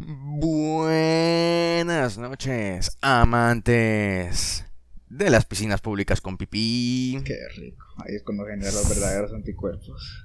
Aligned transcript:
Buenas 0.00 1.88
noches, 2.18 2.96
amantes 3.00 4.64
de 5.08 5.28
las 5.28 5.44
piscinas 5.44 5.80
públicas 5.80 6.20
con 6.20 6.36
pipí. 6.36 7.20
Qué 7.24 7.36
rico. 7.56 7.84
Ahí 7.96 8.14
es 8.14 8.22
cuando 8.22 8.46
genera 8.46 8.70
los 8.70 8.88
verdaderos 8.88 9.32
anticuerpos. 9.32 10.24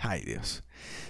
Ay 0.00 0.22
Dios. 0.24 0.64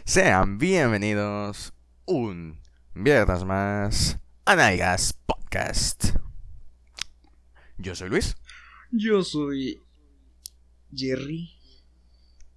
Sean 0.05 0.59
bienvenidos 0.59 1.73
un 2.05 2.61
viernes 2.95 3.45
más 3.45 4.19
a 4.45 4.57
Naigas 4.57 5.15
Podcast. 5.25 6.17
Yo 7.79 7.95
soy 7.95 8.11
Luis. 8.11 8.37
Yo 8.91 9.23
soy 9.25 9.81
Jerry. 10.95 11.51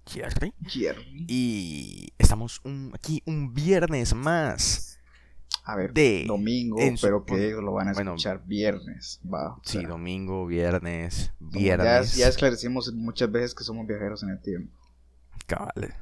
Jerry. 0.06 0.52
Jerry. 0.66 1.24
Y 1.28 2.12
estamos 2.18 2.60
un- 2.64 2.90
aquí 2.94 3.22
un 3.24 3.54
viernes 3.54 4.12
más. 4.14 4.89
A 5.64 5.76
ver, 5.76 5.92
De- 5.92 6.24
domingo, 6.26 6.78
pero 7.00 7.24
que 7.24 7.50
lo 7.52 7.72
van 7.72 7.88
a 7.88 7.92
bueno, 7.92 8.12
escuchar 8.12 8.42
viernes. 8.46 9.20
Va. 9.32 9.54
o 9.54 9.60
Sí, 9.64 9.78
sea, 9.78 9.88
domingo, 9.88 10.46
viernes, 10.46 11.32
como 11.38 11.52
ya, 11.52 11.58
viernes. 11.76 12.16
ya 12.16 12.28
esclarecimos 12.28 12.92
muchas 12.94 13.30
veces 13.30 13.54
que 13.54 13.62
somos 13.64 13.86
viajeros 13.86 14.22
en 14.22 14.30
el 14.30 14.40
tiempo. 14.40 14.72
Cabal. 15.46 15.94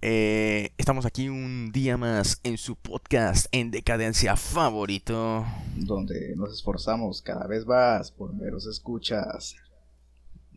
Eh, 0.00 0.70
estamos 0.78 1.06
aquí 1.06 1.28
un 1.28 1.72
día 1.72 1.96
más 1.96 2.40
en 2.44 2.56
su 2.56 2.76
podcast 2.76 3.46
en 3.52 3.70
decadencia 3.72 4.36
favorito. 4.36 5.44
Donde 5.76 6.34
nos 6.36 6.52
esforzamos 6.52 7.20
cada 7.22 7.46
vez 7.48 7.66
más 7.66 8.12
por 8.12 8.32
veros 8.36 8.66
escuchas. 8.66 9.56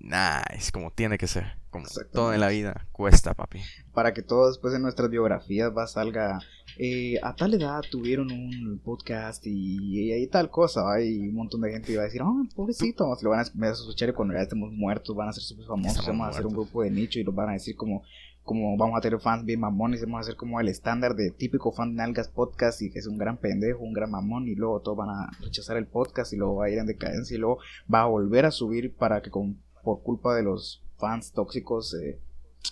Nice, 0.04 0.72
como 0.72 0.92
tiene 0.92 1.18
que 1.18 1.28
ser. 1.28 1.60
Como 1.70 1.86
todo 2.12 2.34
en 2.34 2.42
la 2.42 2.50
vida 2.50 2.88
cuesta, 2.92 3.34
papi. 3.34 3.62
Para 3.94 4.14
que 4.14 4.22
todo 4.22 4.48
después 4.50 4.74
en 4.74 4.82
nuestras 4.82 5.10
biografías 5.10 5.72
va 5.76 5.88
salga. 5.88 6.40
eh, 6.78 7.18
a 7.24 7.36
tal 7.36 7.54
edad 7.54 7.82
tuvieron 7.90 8.32
un 8.32 8.82
podcast 8.84 9.46
y, 9.46 10.12
y, 10.12 10.14
y 10.14 10.28
tal 10.28 10.50
cosa. 10.50 10.92
Hay 10.92 11.20
un 11.30 11.36
montón 11.36 11.62
de 11.62 11.72
gente 11.72 11.96
va 11.96 12.02
a 12.02 12.06
decir, 12.06 12.22
oh, 12.24 12.44
pobrecito. 12.56 13.16
Se 13.16 13.24
lo 13.24 13.30
van 13.30 13.40
a, 13.40 13.68
a 13.68 13.72
escuchar 13.72 14.10
y 14.10 14.14
cuando 14.14 14.34
ya 14.34 14.42
estemos 14.42 14.72
muertos 14.74 15.16
van 15.16 15.30
a 15.30 15.34
ser 15.34 15.44
súper 15.44 15.66
famosos. 15.68 16.00
Estamos 16.00 16.20
Vamos 16.20 16.28
a 16.28 16.30
hacer 16.32 16.46
un 16.48 16.54
grupo 16.54 16.82
de 16.84 16.92
nicho 16.92 17.20
y 17.20 17.24
los 17.24 17.36
van 17.36 17.50
a 17.50 17.54
decir 17.54 17.76
como, 17.78 18.04
como 18.44 18.76
vamos 18.76 18.98
a 18.98 19.02
tener 19.02 19.20
fans 19.20 19.46
bien 19.46 19.60
mamones. 19.62 20.02
y 20.02 20.06
Vamos 20.06 20.18
a 20.18 20.22
hacer 20.22 20.36
como 20.36 20.60
el 20.60 20.68
estándar 20.68 21.16
de 21.16 21.30
típico 21.32 21.72
fan 21.72 21.92
de 21.92 21.96
Nalgas 21.98 22.28
Podcast 22.28 22.82
y 22.82 22.90
que 22.90 23.00
es 23.00 23.08
un 23.08 23.18
gran 23.18 23.38
pendejo, 23.38 23.80
un 23.84 23.94
gran 23.94 24.12
mamón. 24.12 24.48
Y 24.50 24.56
luego 24.56 24.82
todos 24.82 24.98
van 24.98 25.10
a 25.10 25.30
rechazar 25.42 25.78
el 25.78 25.86
podcast 25.86 26.34
y 26.34 26.38
luego 26.38 26.56
va 26.56 26.66
a 26.66 26.70
ir 26.70 26.80
en 26.80 26.88
decadencia 26.88 27.36
y 27.36 27.40
luego 27.40 27.60
va 27.94 28.02
a 28.02 28.08
volver 28.08 28.46
a 28.46 28.52
subir 28.52 28.94
para 28.94 29.22
que 29.22 29.30
con, 29.30 29.58
por 29.84 30.04
culpa 30.04 30.36
de 30.36 30.44
los 30.44 30.84
fans 30.98 31.32
tóxicos 31.32 31.94
eh, 31.96 32.20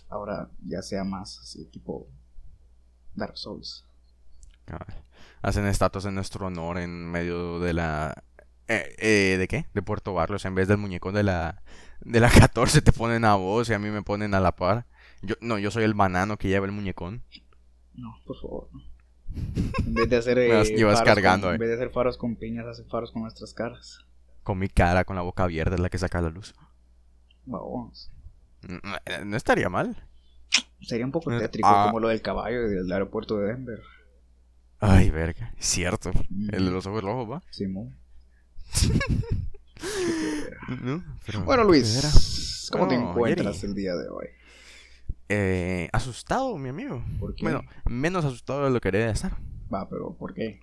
ahora 0.10 0.50
ya 0.66 0.82
sea 0.82 1.04
más 1.04 1.40
así 1.40 1.66
tipo 1.66 2.08
Dark 3.16 3.38
Souls. 3.38 3.86
Hacen 5.42 5.66
estatuas 5.66 6.06
en 6.06 6.16
nuestro 6.16 6.46
honor 6.48 6.78
en 6.78 7.10
medio 7.10 7.60
de 7.60 7.74
la... 7.74 8.24
eh, 8.68 8.96
eh, 9.00 9.36
¿De 9.40 9.48
qué? 9.48 9.66
De 9.74 9.82
Puerto 9.82 10.14
Barrios. 10.14 10.46
En 10.46 10.54
vez 10.54 10.68
del 10.68 10.78
muñecón 10.78 11.16
de 11.16 11.24
la, 11.24 11.64
de 12.02 12.20
la 12.20 12.30
14 12.40 12.82
te 12.82 12.92
ponen 12.92 13.26
a 13.26 13.36
vos 13.36 13.70
y 13.70 13.74
a 13.74 13.80
mí 13.80 13.90
me 13.90 14.04
ponen 14.04 14.34
a 14.34 14.40
la 14.40 14.56
par. 14.56 14.86
Yo, 15.22 15.36
no, 15.42 15.58
yo 15.58 15.72
soy 15.72 15.84
el 15.84 15.94
banano 15.96 16.38
que 16.38 16.48
lleva 16.50 16.66
el 16.66 16.72
muñecón. 16.72 17.24
No, 17.96 18.16
por 18.26 18.38
favor. 18.40 18.70
no. 18.72 18.82
En 19.86 19.94
vez 19.94 20.10
de 20.10 20.18
hacer 20.18 20.38
Me 20.38 20.48
vas- 20.50 20.70
eh, 21.02 21.04
cargando, 21.04 21.48
con, 21.48 21.54
en 21.56 21.60
vez 21.60 21.70
de 21.70 21.76
hacer 21.76 21.90
faros 21.90 22.18
con 22.18 22.36
piñas, 22.36 22.66
hace 22.66 22.84
faros 22.84 23.12
con 23.12 23.24
nuestras 23.24 23.54
caras. 23.54 24.00
Con 24.44 24.60
mi 24.60 24.70
cara, 24.70 25.04
con 25.04 25.16
la 25.16 25.22
boca 25.22 25.44
abierta, 25.44 25.76
es 25.76 25.82
la 25.82 25.90
que 25.90 25.98
saca 25.98 26.22
la 26.22 26.30
luz. 26.30 26.54
Vamos. 27.50 28.12
No, 29.26 29.36
estaría 29.38 29.70
mal. 29.70 29.96
Sería 30.82 31.06
un 31.06 31.12
poco 31.12 31.32
Eh, 31.32 31.40
tétrico 31.40 31.68
ah. 31.70 31.86
como 31.88 32.00
lo 32.00 32.08
del 32.10 32.22
caballo 32.22 32.68
del 32.68 32.92
aeropuerto 32.92 33.38
de 33.38 33.48
Denver. 33.54 33.82
Ay, 34.80 35.10
verga. 35.10 35.54
Es 35.58 35.66
cierto. 35.66 36.12
Mm. 36.30 36.56
El 36.56 36.66
de 36.66 36.72
los 36.72 36.86
ojos 36.86 37.04
rojos, 37.04 37.30
¿va? 37.32 37.44
Simón. 37.52 37.98
No, 40.82 41.04
pero- 41.26 41.44
Bueno. 41.44 41.64
Luis, 41.64 42.70
¿cómo 42.72 42.88
te 42.88 42.96
encuentras 42.96 43.56
Jerry. 43.56 43.68
el 43.70 43.74
día 43.76 43.96
de 43.96 44.10
hoy? 44.10 44.28
Eh, 45.30 45.90
asustado, 45.94 46.58
mi 46.58 46.70
amigo. 46.70 47.04
¿Por 47.20 47.36
qué? 47.36 47.44
Bueno, 47.44 47.62
menos 47.86 48.26
asustado 48.26 48.66
de 48.66 48.70
lo 48.72 48.76
que 48.82 48.92
quería 48.92 49.10
estar. 49.10 49.38
Va, 49.74 49.88
pero 49.90 50.16
¿por 50.16 50.34
qué? 50.34 50.60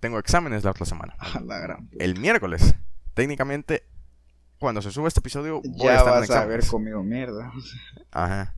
Tengo 0.00 0.18
exámenes 0.18 0.64
la 0.64 0.70
otra 0.72 0.84
semana. 0.86 1.16
La 1.46 1.58
gran. 1.58 1.88
El 1.98 2.18
miércoles. 2.18 2.74
Técnicamente, 3.14 3.84
cuando 4.62 4.80
se 4.80 4.90
sube 4.90 5.08
este 5.08 5.20
episodio, 5.20 5.60
voy 5.62 5.88
a 5.88 5.92
Ya 5.94 5.98
estar 5.98 6.14
en 6.14 6.20
vas 6.20 6.30
a 6.30 6.42
haber 6.42 6.66
comido 6.66 7.02
mierda. 7.02 7.52
Ajá. 8.10 8.54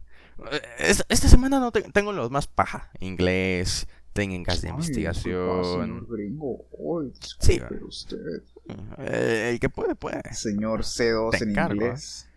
Eh, 0.53 0.61
Esta, 0.79 1.05
esta 1.09 1.29
semana 1.29 1.59
no 1.59 1.73
te- 1.73 1.83
tengo 1.83 2.13
los 2.13 2.31
más 2.31 2.47
paja. 2.47 2.91
Inglés, 3.01 3.87
técnicas 4.13 4.61
de 4.63 4.69
Ay, 4.69 4.75
investigación. 4.75 5.65
señor 5.65 6.07
gringo. 6.09 6.67
Ay, 6.73 7.13
Sí, 7.41 7.61
usted. 7.89 8.19
Eh, 8.99 9.51
el 9.53 9.59
que 9.61 9.69
puede, 9.69 9.95
puede. 9.97 10.23
Señor 10.33 10.83
C2 10.85 11.31
Te 11.31 11.45
en 11.45 11.51
encargo, 11.51 11.81
¿eh? 11.83 11.85
inglés. 11.87 12.29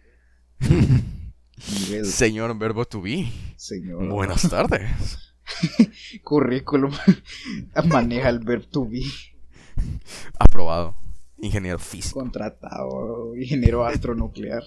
Nivel 0.60 2.06
Señor 2.12 2.58
Verbo 2.58 2.86
to 2.86 3.02
be. 3.02 3.32
señor. 3.58 4.08
Buenas 4.08 4.50
tardes. 4.50 5.34
Currículum. 6.24 6.92
Maneja 7.86 8.30
el 8.30 8.40
verb 8.40 8.66
to 8.70 8.86
be. 8.88 9.02
Aprobado. 10.40 10.96
Ingeniero 11.40 11.80
físico. 11.80 12.20
Contratado. 12.20 13.36
Ingeniero 13.36 13.86
astronuclear. 13.86 14.64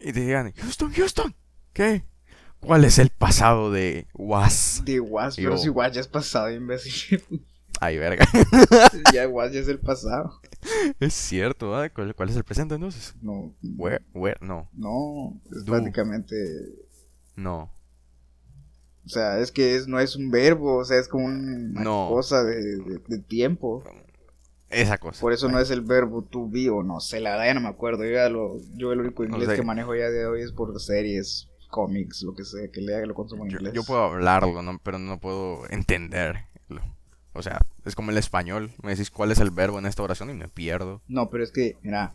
Y 0.00 0.12
te 0.12 0.20
digan, 0.20 0.52
Houston, 0.52 0.92
Houston. 0.92 1.34
¿Qué? 1.72 2.04
¿Cuál 2.60 2.84
es 2.84 2.98
el 2.98 3.10
pasado 3.10 3.70
de 3.70 4.06
Was? 4.14 4.82
De 4.84 5.00
Was, 5.00 5.36
pero 5.36 5.58
si 5.58 5.68
Was 5.68 5.92
ya 5.92 6.00
es 6.00 6.08
pasado, 6.08 6.50
imbécil. 6.50 7.22
Ay, 7.80 7.98
verga. 7.98 8.26
ya 9.12 9.28
Was 9.28 9.52
ya 9.52 9.60
es 9.60 9.68
el 9.68 9.78
pasado. 9.78 10.40
es 11.00 11.12
cierto, 11.12 11.76
¿ah? 11.76 11.88
¿Cuál, 11.90 12.14
cuál 12.14 12.30
es 12.30 12.36
el 12.36 12.44
presente 12.44 12.74
entonces? 12.74 13.14
No. 13.20 13.54
Where, 13.62 14.02
where, 14.14 14.38
no, 14.40 14.68
No. 14.72 15.38
Es 15.54 15.64
Do. 15.64 15.72
prácticamente. 15.72 16.36
no. 17.36 17.70
O 19.04 19.08
sea, 19.08 19.38
es 19.38 19.52
que 19.52 19.76
es, 19.76 19.86
no 19.86 20.00
es 20.00 20.16
un 20.16 20.30
verbo. 20.32 20.78
O 20.78 20.84
sea, 20.84 20.98
es 20.98 21.06
como 21.06 21.26
una 21.26 21.82
No. 21.82 22.08
cosa 22.10 22.42
de, 22.42 22.56
de- 22.56 23.02
de 23.06 23.18
tiempo. 23.20 23.84
Esa 24.70 24.98
cosa. 24.98 25.20
Por 25.20 25.32
eso 25.32 25.48
no 25.48 25.60
es 25.60 25.70
el 25.70 25.80
verbo 25.80 26.22
to 26.22 26.48
be 26.48 26.68
o 26.70 26.82
no 26.82 27.00
sé, 27.00 27.20
la 27.20 27.30
verdad 27.30 27.46
ya 27.46 27.54
no 27.54 27.60
me 27.60 27.68
acuerdo. 27.68 28.04
Yo, 28.04 28.10
ya 28.12 28.28
lo, 28.28 28.56
yo 28.74 28.92
el 28.92 29.00
único 29.00 29.24
inglés 29.24 29.48
que 29.50 29.62
manejo 29.62 29.94
ya 29.94 30.10
de 30.10 30.26
hoy 30.26 30.42
es 30.42 30.52
por 30.52 30.78
series, 30.80 31.48
cómics, 31.70 32.22
lo 32.22 32.34
que 32.34 32.44
sea, 32.44 32.68
que 32.70 32.80
lea 32.80 33.00
que 33.00 33.06
lo 33.06 33.14
consumo 33.14 33.44
en 33.44 33.50
Yo, 33.50 33.58
inglés. 33.58 33.74
yo 33.74 33.84
puedo 33.84 34.02
hablarlo, 34.02 34.62
¿no? 34.62 34.78
pero 34.82 34.98
no 34.98 35.18
puedo 35.20 35.68
entenderlo. 35.70 36.40
O 37.32 37.42
sea, 37.42 37.60
es 37.84 37.94
como 37.94 38.10
el 38.10 38.16
español. 38.18 38.72
Me 38.82 38.92
decís 38.92 39.10
cuál 39.10 39.30
es 39.30 39.40
el 39.40 39.50
verbo 39.50 39.78
en 39.78 39.84
esta 39.86 40.02
oración 40.02 40.30
y 40.30 40.34
me 40.34 40.48
pierdo. 40.48 41.02
No, 41.06 41.28
pero 41.28 41.44
es 41.44 41.52
que, 41.52 41.76
mira, 41.82 42.12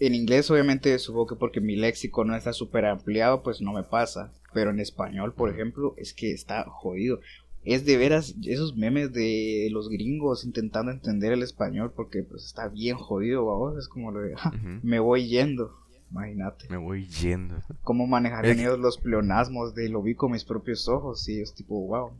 en 0.00 0.14
inglés 0.16 0.50
obviamente 0.50 0.98
supongo 0.98 1.28
que 1.28 1.36
porque 1.36 1.60
mi 1.60 1.76
léxico 1.76 2.24
no 2.24 2.34
está 2.34 2.52
súper 2.52 2.86
ampliado, 2.86 3.42
pues 3.44 3.60
no 3.60 3.72
me 3.72 3.84
pasa. 3.84 4.32
Pero 4.52 4.70
en 4.70 4.80
español, 4.80 5.32
por 5.32 5.50
ejemplo, 5.50 5.94
es 5.96 6.12
que 6.12 6.32
está 6.32 6.64
jodido. 6.68 7.20
Es 7.66 7.84
de 7.84 7.96
veras 7.96 8.34
esos 8.44 8.76
memes 8.76 9.12
de 9.12 9.68
los 9.72 9.88
gringos 9.88 10.44
intentando 10.44 10.90
entender 10.92 11.32
el 11.32 11.42
español 11.42 11.92
porque 11.94 12.22
pues 12.22 12.44
está 12.44 12.68
bien 12.68 12.96
jodido, 12.96 13.44
vamos. 13.44 13.76
Es 13.76 13.88
como 13.88 14.12
lo 14.12 14.20
de, 14.20 14.36
"Ja, 14.36 14.50
Ujú. 14.50 14.80
me 14.82 14.98
voy 15.00 15.26
yendo. 15.28 15.74
Imagínate. 16.10 16.68
Me 16.70 16.76
voy 16.76 17.06
yendo. 17.08 17.56
cómo 17.82 18.06
manejarían 18.06 18.60
ellos 18.60 18.78
los 18.78 18.98
pleonasmos 18.98 19.74
de 19.74 19.88
lo 19.88 20.00
vi 20.00 20.14
con 20.14 20.30
mis 20.30 20.44
propios 20.44 20.88
ojos 20.88 21.28
y 21.28 21.40
es 21.40 21.52
tipo, 21.54 21.84
wow, 21.86 22.12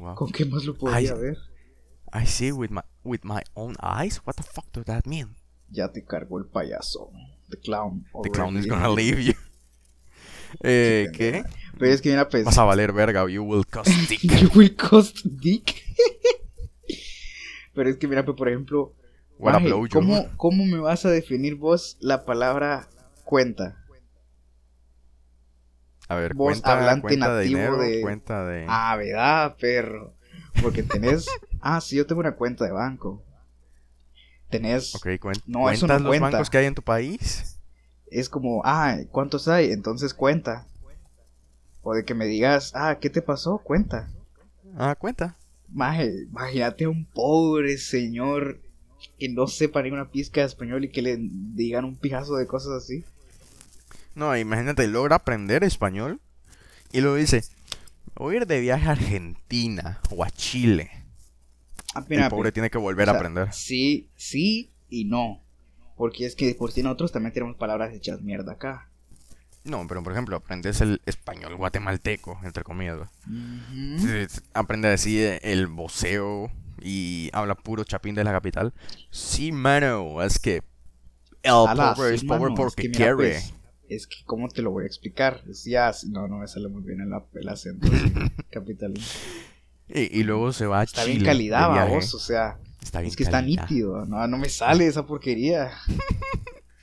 Wow. 0.00 0.14
¿con 0.16 0.32
qué 0.32 0.44
más 0.44 0.64
lo 0.64 0.74
podría 0.76 1.12
Ay. 1.14 1.20
ver? 1.20 1.38
I 2.12 2.26
see 2.26 2.50
with 2.50 2.70
my 2.70 2.80
with 3.04 3.20
my 3.22 3.40
own 3.54 3.74
eyes. 3.80 4.20
What 4.26 4.34
the 4.34 4.42
fuck 4.42 4.66
does 4.72 4.84
that 4.86 5.04
mean? 5.06 5.36
Ya 5.70 5.92
te 5.92 6.04
cargó 6.04 6.38
el 6.38 6.46
payaso, 6.46 7.10
the 7.48 7.56
clown. 7.56 8.04
The 8.24 8.30
clown 8.30 8.56
is 8.58 8.66
gonna 8.66 8.90
leave 8.90 9.22
you. 9.22 9.32
Eh, 10.62 11.08
¿qué? 11.14 11.42
Pero 11.78 11.92
es 11.92 12.00
que 12.02 12.10
mira, 12.10 12.28
pues, 12.28 12.44
Vas 12.44 12.58
a 12.58 12.64
valer 12.64 12.92
verga, 12.92 13.28
you 13.28 13.42
will 13.42 13.66
cost 13.66 13.90
dick. 14.08 14.20
you 14.22 14.48
will 14.54 14.76
cost 14.76 15.18
dick. 15.24 15.82
Pero 17.74 17.88
es 17.88 17.96
que 17.96 18.06
mira, 18.06 18.24
pues, 18.24 18.36
por 18.36 18.48
ejemplo, 18.48 18.92
a 19.40 19.58
maje. 19.58 19.70
¿cómo, 19.90 20.28
¿cómo 20.36 20.64
me 20.66 20.78
vas 20.78 21.04
a 21.06 21.10
definir 21.10 21.54
vos 21.56 21.96
la 22.00 22.24
palabra 22.24 22.88
cuenta? 23.24 23.78
A 26.08 26.14
ver, 26.16 26.34
Vos, 26.34 26.48
cuenta, 26.60 26.72
hablante 26.74 27.00
cuenta 27.02 27.34
de 27.34 27.44
nativo 27.44 27.58
dinero, 27.60 27.78
de- 27.78 28.00
cuenta 28.02 28.44
de... 28.46 28.66
Ah, 28.68 28.96
¿verdad, 28.96 29.56
perro? 29.58 30.14
Porque 30.60 30.82
tenés, 30.82 31.26
ah, 31.60 31.80
sí, 31.80 31.96
yo 31.96 32.06
tengo 32.06 32.20
una 32.20 32.36
cuenta 32.36 32.64
de 32.66 32.72
banco. 32.72 33.22
Tenés 34.50 34.94
Ok, 34.94 35.06
cuen- 35.18 35.42
No, 35.46 35.62
¿cuentas 35.62 35.88
no 35.88 35.98
los 36.10 36.10
cuenta. 36.10 36.30
bancos 36.30 36.50
que 36.50 36.58
hay 36.58 36.66
en 36.66 36.74
tu 36.74 36.82
país? 36.82 37.58
es 38.10 38.28
como, 38.28 38.60
ah, 38.66 38.98
¿cuántos 39.10 39.48
hay? 39.48 39.72
Entonces 39.72 40.12
cuenta. 40.12 40.66
O 41.82 41.94
de 41.94 42.04
que 42.04 42.14
me 42.14 42.26
digas, 42.26 42.72
ah, 42.74 42.98
¿qué 43.00 43.10
te 43.10 43.22
pasó? 43.22 43.58
Cuenta. 43.58 44.08
Ah, 44.76 44.94
cuenta. 44.94 45.36
Maje, 45.68 46.24
imagínate 46.28 46.84
a 46.84 46.88
un 46.90 47.04
pobre 47.06 47.78
señor 47.78 48.60
que 49.18 49.28
no 49.28 49.46
sepa 49.46 49.82
ni 49.82 49.90
una 49.90 50.10
pizca 50.10 50.40
de 50.40 50.46
español 50.46 50.84
y 50.84 50.90
que 50.90 51.02
le 51.02 51.16
digan 51.18 51.84
un 51.84 51.96
pijazo 51.96 52.36
de 52.36 52.46
cosas 52.46 52.72
así. 52.72 53.04
No, 54.14 54.36
imagínate, 54.36 54.86
logra 54.86 55.16
aprender 55.16 55.64
español 55.64 56.20
y 56.92 57.00
luego 57.00 57.16
dice, 57.16 57.42
o 58.14 58.30
ir 58.32 58.46
de 58.46 58.60
viaje 58.60 58.86
a 58.86 58.92
Argentina 58.92 60.00
o 60.10 60.22
a 60.22 60.30
Chile. 60.30 60.90
Ah, 61.94 62.04
mira, 62.08 62.24
el 62.24 62.30
pobre 62.30 62.52
tiene 62.52 62.70
que 62.70 62.78
volver 62.78 63.08
o 63.08 63.12
a 63.12 63.16
aprender. 63.16 63.52
Sí, 63.52 64.10
sí 64.16 64.72
y 64.88 65.04
no. 65.06 65.42
Porque 65.96 66.26
es 66.26 66.34
que 66.34 66.46
de 66.46 66.54
por 66.54 66.72
sí 66.72 66.82
nosotros 66.82 67.12
también 67.12 67.32
tenemos 67.32 67.56
palabras 67.56 67.94
hechas 67.94 68.20
mierda 68.22 68.52
acá. 68.52 68.90
No, 69.64 69.86
pero 69.86 70.02
por 70.02 70.12
ejemplo, 70.12 70.36
aprendes 70.36 70.80
el 70.80 71.00
español 71.06 71.56
guatemalteco, 71.56 72.40
entre 72.42 72.64
comillas. 72.64 73.08
Eh, 73.30 74.26
Aprende 74.54 74.88
a 74.88 74.90
decir 74.92 75.38
el 75.42 75.68
voceo 75.68 76.50
y 76.80 77.30
habla 77.32 77.54
puro 77.54 77.84
chapín 77.84 78.14
de 78.16 78.24
la 78.24 78.32
capital. 78.32 78.72
Sí, 79.10 79.52
mano, 79.52 80.20
es 80.22 80.38
que 80.40 80.62
el 81.42 81.52
Ala, 81.52 81.94
pobre 81.94 82.08
sí, 82.10 82.14
es 82.16 82.24
pobre 82.24 82.54
porque 82.56 82.70
es 82.70 82.74
que 82.74 82.88
mira, 82.88 82.96
quiere. 82.98 83.14
pues, 83.14 83.54
es 83.88 84.06
que, 84.08 84.16
¿cómo 84.24 84.48
te 84.48 84.62
lo 84.62 84.72
voy 84.72 84.84
a 84.84 84.86
explicar? 84.86 85.44
Decía, 85.44 85.92
no, 86.08 86.26
no 86.26 86.38
me 86.38 86.48
sale 86.48 86.68
muy 86.68 86.82
bien 86.82 87.00
el, 87.00 87.10
el 87.40 87.48
acento 87.48 87.86
capitalino. 88.50 89.04
Y, 89.88 90.18
y 90.20 90.22
luego 90.24 90.52
se 90.52 90.66
va 90.66 90.80
a 90.80 90.84
Está 90.84 91.02
Chile 91.02 91.14
bien 91.16 91.24
calidad, 91.26 91.88
vos, 91.88 92.14
o 92.14 92.18
sea, 92.18 92.58
Está 92.82 93.00
bien 93.00 93.10
es 93.10 93.16
que 93.16 93.22
está 93.22 93.42
nítido, 93.42 94.04
no, 94.06 94.26
no 94.26 94.38
me 94.38 94.48
sale 94.48 94.86
esa 94.86 95.06
porquería. 95.06 95.70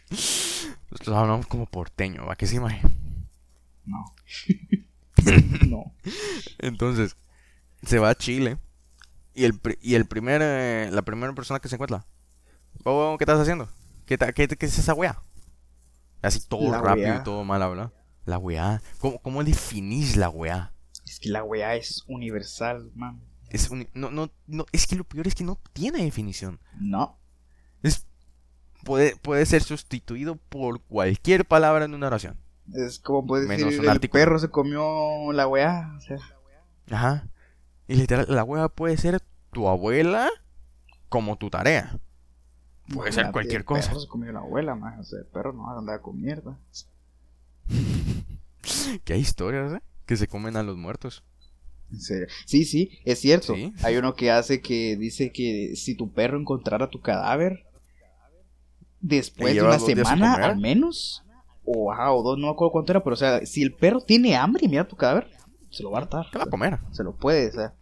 Nosotros 0.91 1.15
hablamos 1.17 1.47
como 1.47 1.65
porteño, 1.65 2.25
¿va? 2.25 2.35
Que 2.35 2.47
sí, 2.47 2.59
maje? 2.59 2.81
No. 3.85 4.03
no. 5.67 5.93
Entonces, 6.59 7.15
se 7.83 7.99
va 7.99 8.09
a 8.09 8.15
Chile. 8.15 8.57
Y 9.33 9.45
el, 9.45 9.59
y 9.81 9.95
el 9.95 10.05
primer, 10.05 10.41
eh, 10.43 10.89
la 10.91 11.01
primera 11.03 11.33
persona 11.33 11.59
que 11.59 11.69
se 11.69 11.75
encuentra. 11.75 12.05
Oh, 12.83 13.15
¿qué 13.17 13.23
estás 13.23 13.39
haciendo? 13.39 13.69
¿Qué, 14.05 14.17
ta- 14.17 14.33
qué, 14.33 14.47
qué 14.47 14.65
es 14.65 14.77
esa 14.77 14.93
weá? 14.93 15.21
Así 16.21 16.41
todo 16.47 16.71
La 16.71 16.81
rápido 16.81 17.07
weá. 17.07 17.17
y 17.19 17.23
todo 17.23 17.43
mal 17.43 17.61
habla. 17.61 17.93
La 18.25 18.37
weá. 18.37 18.81
¿Cómo, 18.99 19.19
cómo 19.19 19.43
definís 19.43 20.17
la 20.17 20.29
weá? 20.29 20.73
Es 21.05 21.19
que 21.19 21.29
la 21.29 21.43
weá 21.43 21.75
es 21.75 22.03
universal, 22.07 22.91
man. 22.95 23.21
Es 23.49 23.69
un- 23.69 23.87
no, 23.93 24.09
no, 24.11 24.31
no, 24.47 24.65
es 24.71 24.87
que 24.87 24.95
lo 24.95 25.03
peor 25.03 25.27
es 25.27 25.35
que 25.35 25.43
no 25.43 25.59
tiene 25.73 26.03
definición. 26.03 26.59
No. 26.79 27.18
Puede, 28.89 29.15
puede 29.17 29.45
ser 29.45 29.61
sustituido 29.61 30.35
por 30.49 30.81
cualquier 30.81 31.45
palabra 31.45 31.85
en 31.85 31.93
una 31.93 32.07
oración. 32.07 32.35
Es 32.73 32.97
como 32.97 33.21
Menos 33.35 33.47
decir, 33.47 33.79
un 33.79 33.85
el 33.85 33.89
artículo. 33.91 34.19
perro 34.19 34.39
se 34.39 34.49
comió 34.49 35.31
la 35.31 35.47
weá. 35.47 35.93
O 35.95 36.01
sea, 36.01 36.17
Ajá. 36.89 37.27
Y 37.87 37.93
literal, 37.93 38.25
la 38.29 38.43
weá 38.43 38.67
puede 38.67 38.97
ser 38.97 39.21
tu 39.51 39.67
abuela 39.67 40.27
como 41.07 41.37
tu 41.37 41.51
tarea. 41.51 41.99
Puede 42.91 43.11
ser 43.11 43.31
cualquier 43.31 43.59
el 43.61 43.65
cosa. 43.65 43.89
perro 43.89 43.99
se 43.99 44.07
comió 44.07 44.31
la 44.31 44.39
abuela, 44.39 44.73
man. 44.73 44.99
O 44.99 45.03
sea, 45.03 45.19
el 45.19 45.25
perro 45.27 45.53
no 45.53 45.69
andaba 45.69 46.01
con 46.01 46.19
mierda. 46.19 46.57
Hay 49.05 49.19
historias, 49.19 49.71
¿eh? 49.73 49.81
Que 50.07 50.17
se 50.17 50.27
comen 50.27 50.57
a 50.57 50.63
los 50.63 50.77
muertos. 50.77 51.23
En 51.91 52.01
serio. 52.01 52.27
Sí, 52.47 52.65
sí, 52.65 52.97
es 53.05 53.19
cierto. 53.19 53.53
Sí. 53.53 53.71
Hay 53.83 53.97
uno 53.97 54.15
que 54.15 54.31
hace 54.31 54.61
que 54.61 54.97
dice 54.97 55.31
que 55.31 55.75
si 55.75 55.93
tu 55.93 56.11
perro 56.11 56.39
encontrara 56.39 56.89
tu 56.89 57.01
cadáver 57.01 57.67
después 59.01 59.53
de 59.55 59.61
una 59.61 59.79
semana 59.79 60.33
al 60.35 60.57
menos, 60.57 61.23
o, 61.65 61.91
ajá, 61.91 62.11
o 62.13 62.23
dos, 62.23 62.37
no 62.37 62.47
me 62.47 62.53
acuerdo 62.53 62.71
cuánto 62.71 62.91
era, 62.91 63.03
pero 63.03 63.13
o 63.13 63.17
sea, 63.17 63.45
si 63.45 63.61
el 63.63 63.73
perro 63.73 64.01
tiene 64.01 64.35
hambre 64.35 64.65
y 64.65 64.69
mira 64.69 64.87
tu 64.87 64.95
cadáver, 64.95 65.29
se 65.69 65.83
lo 65.83 65.91
va 65.91 65.99
a 65.99 66.01
hartar. 66.01 66.27
¿Qué 66.31 66.37
va 66.37 66.45
a 66.45 66.49
comer? 66.49 66.79
Se 66.91 67.03
lo 67.03 67.15
puede, 67.15 67.49
o 67.49 67.51
sea, 67.51 67.73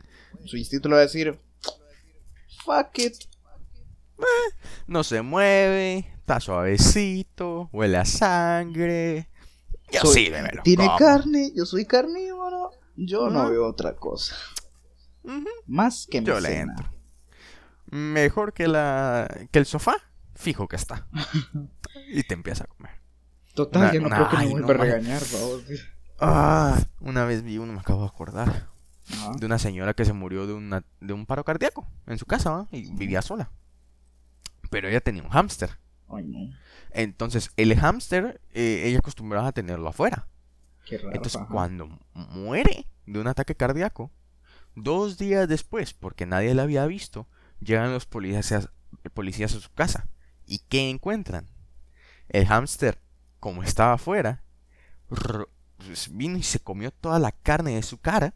su 0.46 0.58
instinto 0.58 0.90
le 0.90 0.96
va 0.96 1.02
a 1.02 1.04
decir, 1.06 1.40
fuck 2.66 2.98
it. 3.00 3.14
No 4.88 5.04
se 5.04 5.22
mueve, 5.22 6.00
está 6.18 6.40
suavecito, 6.40 7.70
huele 7.72 7.98
a 7.98 8.06
sangre. 8.06 9.30
Yo 9.92 10.02
Soy- 10.02 10.26
sí, 10.26 10.32
me 10.32 10.42
lo 10.54 10.64
Tiene 10.64 10.90
carne, 10.98 11.52
yo 11.56 11.66
soy 11.66 11.86
carnívoro, 11.86 12.72
yo 12.96 13.30
no 13.30 13.50
veo 13.50 13.68
otra 13.68 13.96
cosa. 13.96 14.36
Más 15.66 16.08
que 16.10 16.22
mi 16.22 16.28
Yo 16.28 16.40
le 16.40 16.50
cena. 16.50 16.74
entro. 16.78 16.92
Mejor 17.90 18.54
que 18.54 18.68
la 18.68 19.28
que 19.52 19.60
el 19.60 19.66
sofá, 19.66 19.96
fijo 20.38 20.68
que 20.68 20.76
está. 20.78 21.08
y 22.10 22.24
te 22.24 22.34
empieza 22.34 22.64
a 22.64 22.68
comer. 22.68 22.92
Total, 23.54 23.82
Una- 23.84 23.94
ya 23.94 24.00
no 24.00 24.06
una- 24.08 24.16
creo 24.18 24.30
que 24.30 24.38
ay, 24.38 24.54
me 24.54 24.62
no, 24.62 24.68
vuelva 24.68 24.84
a 24.84 24.88
regañar, 24.88 25.22
vamos. 25.34 25.64
Ah, 26.20 26.80
una 27.00 27.26
vez 27.26 27.44
vi 27.44 27.58
uno, 27.58 27.74
me 27.74 27.80
acabo 27.80 28.02
de 28.02 28.08
acordar, 28.08 28.70
de 29.38 29.46
una 29.46 29.60
señora 29.60 29.94
que 29.94 30.06
se 30.06 30.14
murió 30.14 30.48
de, 30.48 30.54
una, 30.54 30.84
de 31.02 31.14
un 31.14 31.26
paro 31.26 31.44
cardíaco 31.44 31.88
en 32.08 32.18
su 32.18 32.26
casa 32.26 32.68
y 32.72 32.92
vivía 32.94 33.22
sola. 33.22 33.52
Pero 34.70 34.88
ella 34.90 35.02
tenía 35.02 35.24
un 35.24 35.30
hámster. 35.30 35.72
Ay, 36.10 36.24
no, 36.26 36.40
Entonces, 36.92 37.52
el 37.58 37.76
hámster, 37.78 38.42
eh, 38.54 38.84
ella 38.86 39.00
acostumbraba 39.00 39.48
a 39.50 39.52
tenerlo 39.52 39.88
afuera. 39.90 40.28
qué 40.86 40.98
raro. 40.98 41.16
Entonces, 41.16 41.42
ajá. 41.42 41.52
cuando 41.52 42.00
muere 42.14 42.88
de 43.06 43.20
un 43.20 43.28
ataque 43.28 43.56
cardíaco, 43.56 44.12
dos 44.76 45.18
días 45.18 45.48
después, 45.48 45.94
porque 45.94 46.26
nadie 46.26 46.54
la 46.54 46.64
había 46.64 46.86
visto, 46.86 47.28
llegan 47.60 47.92
los 47.94 48.06
policías, 48.06 48.70
policías 49.14 49.54
a 49.56 49.60
su 49.60 49.70
casa. 49.74 50.08
¿Y 50.48 50.60
qué 50.70 50.90
encuentran? 50.90 51.48
El 52.30 52.48
hámster, 52.48 53.00
como 53.40 53.64
estaba 53.64 53.94
afuera, 53.94 54.44
pues, 55.78 56.16
vino 56.16 56.38
y 56.38 56.44
se 56.44 56.60
comió 56.60 56.92
toda 56.92 57.20
la 57.20 57.32
carne 57.32 57.76
de 57.76 57.84
su 57.84 58.00
cara, 58.00 58.34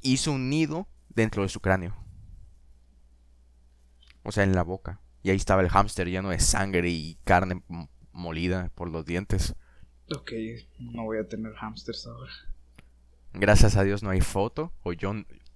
hizo 0.00 0.32
un 0.32 0.50
nido 0.50 0.88
dentro 1.10 1.42
de 1.42 1.48
su 1.48 1.60
cráneo. 1.60 1.94
O 4.22 4.32
sea, 4.32 4.44
en 4.44 4.54
la 4.54 4.62
boca. 4.62 5.00
Y 5.22 5.30
ahí 5.30 5.36
estaba 5.36 5.62
el 5.62 5.68
hámster 5.68 6.08
lleno 6.08 6.30
de 6.30 6.40
sangre 6.40 6.88
y 6.88 7.18
carne 7.24 7.62
molida 8.12 8.70
por 8.74 8.90
los 8.90 9.04
dientes. 9.04 9.54
Ok, 10.14 10.32
no 10.78 11.04
voy 11.04 11.18
a 11.18 11.28
tener 11.28 11.54
hamsters 11.54 12.06
ahora. 12.06 12.32
Gracias 13.32 13.76
a 13.76 13.84
Dios 13.84 14.02
no 14.02 14.10
hay 14.10 14.20
foto. 14.20 14.72
O 14.82 14.92
yo. 14.92 15.12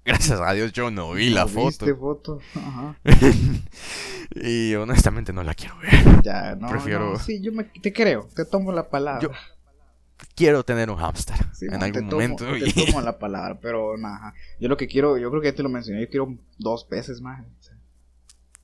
Gracias 0.08 0.40
a 0.40 0.52
Dios 0.52 0.72
yo 0.72 0.90
no 0.90 1.12
vi 1.12 1.30
la 1.30 1.42
¿No 1.42 1.48
foto. 1.48 1.66
¿Viste 1.86 1.94
foto? 1.94 2.40
Ajá. 2.54 2.98
y 4.34 4.74
honestamente 4.74 5.32
no 5.32 5.42
la 5.42 5.54
quiero 5.54 5.76
ver. 5.78 6.22
Ya, 6.22 6.54
no, 6.56 6.68
Prefiero- 6.68 7.12
no, 7.12 7.18
sí, 7.18 7.40
yo 7.40 7.52
me, 7.52 7.64
te 7.64 7.92
creo, 7.92 8.28
te 8.34 8.44
tomo 8.44 8.72
la 8.72 8.88
palabra. 8.88 9.22
Yo- 9.22 9.30
Quiero 10.34 10.64
tener 10.64 10.90
un 10.90 10.96
hámster 10.96 11.36
Sí, 11.52 11.66
en 11.66 11.72
man, 11.72 11.82
algún 11.84 12.02
te 12.08 12.08
tomo- 12.08 12.22
momento. 12.22 12.44
Te 12.74 12.86
tomo 12.86 13.00
la 13.02 13.18
palabra, 13.18 13.58
pero 13.60 13.96
nada. 13.96 14.34
Yo 14.58 14.68
lo 14.68 14.76
que 14.76 14.88
quiero, 14.88 15.16
yo 15.16 15.30
creo 15.30 15.40
que 15.42 15.48
ya 15.50 15.54
te 15.54 15.62
lo 15.62 15.68
mencioné, 15.68 16.00
yo 16.02 16.08
quiero 16.08 16.36
dos 16.58 16.84
peces 16.84 17.20
más. 17.20 17.44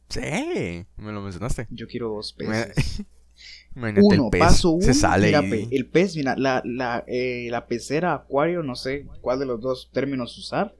Sí, 0.08 0.86
me 0.96 1.12
lo 1.12 1.20
mencionaste. 1.22 1.66
Yo 1.70 1.86
quiero 1.86 2.08
dos 2.08 2.34
Me- 2.38 2.46
peces. 2.46 3.02
Imagínate 3.76 4.06
Uno, 4.06 4.24
el 4.26 4.30
pez. 4.30 4.40
paso 4.40 4.70
uno. 4.70 4.84
se 4.84 4.94
sale 4.94 5.26
mira, 5.26 5.42
y. 5.42 5.50
pe, 5.50 5.76
el 5.76 5.86
pez, 5.86 6.14
mira, 6.16 6.36
la, 6.36 6.62
la, 6.64 7.02
eh, 7.08 7.48
la 7.50 7.66
pecera, 7.66 8.14
acuario, 8.14 8.62
no 8.62 8.76
sé 8.76 9.06
cuál 9.20 9.40
de 9.40 9.46
los 9.46 9.60
dos 9.60 9.90
términos 9.92 10.36
usar. 10.38 10.74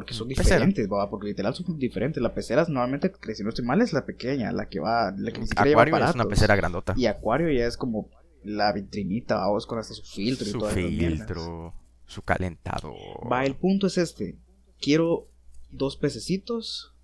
Porque 0.00 0.14
son 0.14 0.28
diferentes, 0.28 0.88
¿va? 0.90 1.10
porque 1.10 1.26
literal 1.26 1.54
son 1.54 1.78
diferentes. 1.78 2.22
La 2.22 2.32
pecera 2.32 2.64
normalmente, 2.66 3.12
si 3.34 3.42
no 3.42 3.50
estoy 3.50 3.66
mal, 3.66 3.82
es 3.82 3.92
la 3.92 4.06
pequeña, 4.06 4.50
la 4.50 4.66
que 4.66 4.80
va, 4.80 5.12
la 5.14 5.30
que 5.30 5.40
ni 5.40 5.46
siquiera 5.46 5.68
lleva 5.68 5.82
Acuario 5.82 6.08
es 6.08 6.14
una 6.14 6.24
pecera 6.24 6.56
grandota. 6.56 6.94
Y 6.96 7.04
acuario 7.04 7.50
ya 7.50 7.66
es 7.66 7.76
como 7.76 8.08
la 8.42 8.72
vitrinita, 8.72 9.36
vamos, 9.36 9.66
con 9.66 9.78
hasta 9.78 9.92
su 9.92 10.02
filtro 10.02 10.48
y 10.48 10.52
Su 10.52 10.58
todas 10.58 10.72
filtro, 10.72 11.74
su 12.06 12.22
calentador. 12.22 13.30
Va, 13.30 13.44
el 13.44 13.56
punto 13.56 13.88
es 13.88 13.98
este. 13.98 14.38
Quiero 14.80 15.28
dos 15.70 15.98
pececitos 15.98 16.94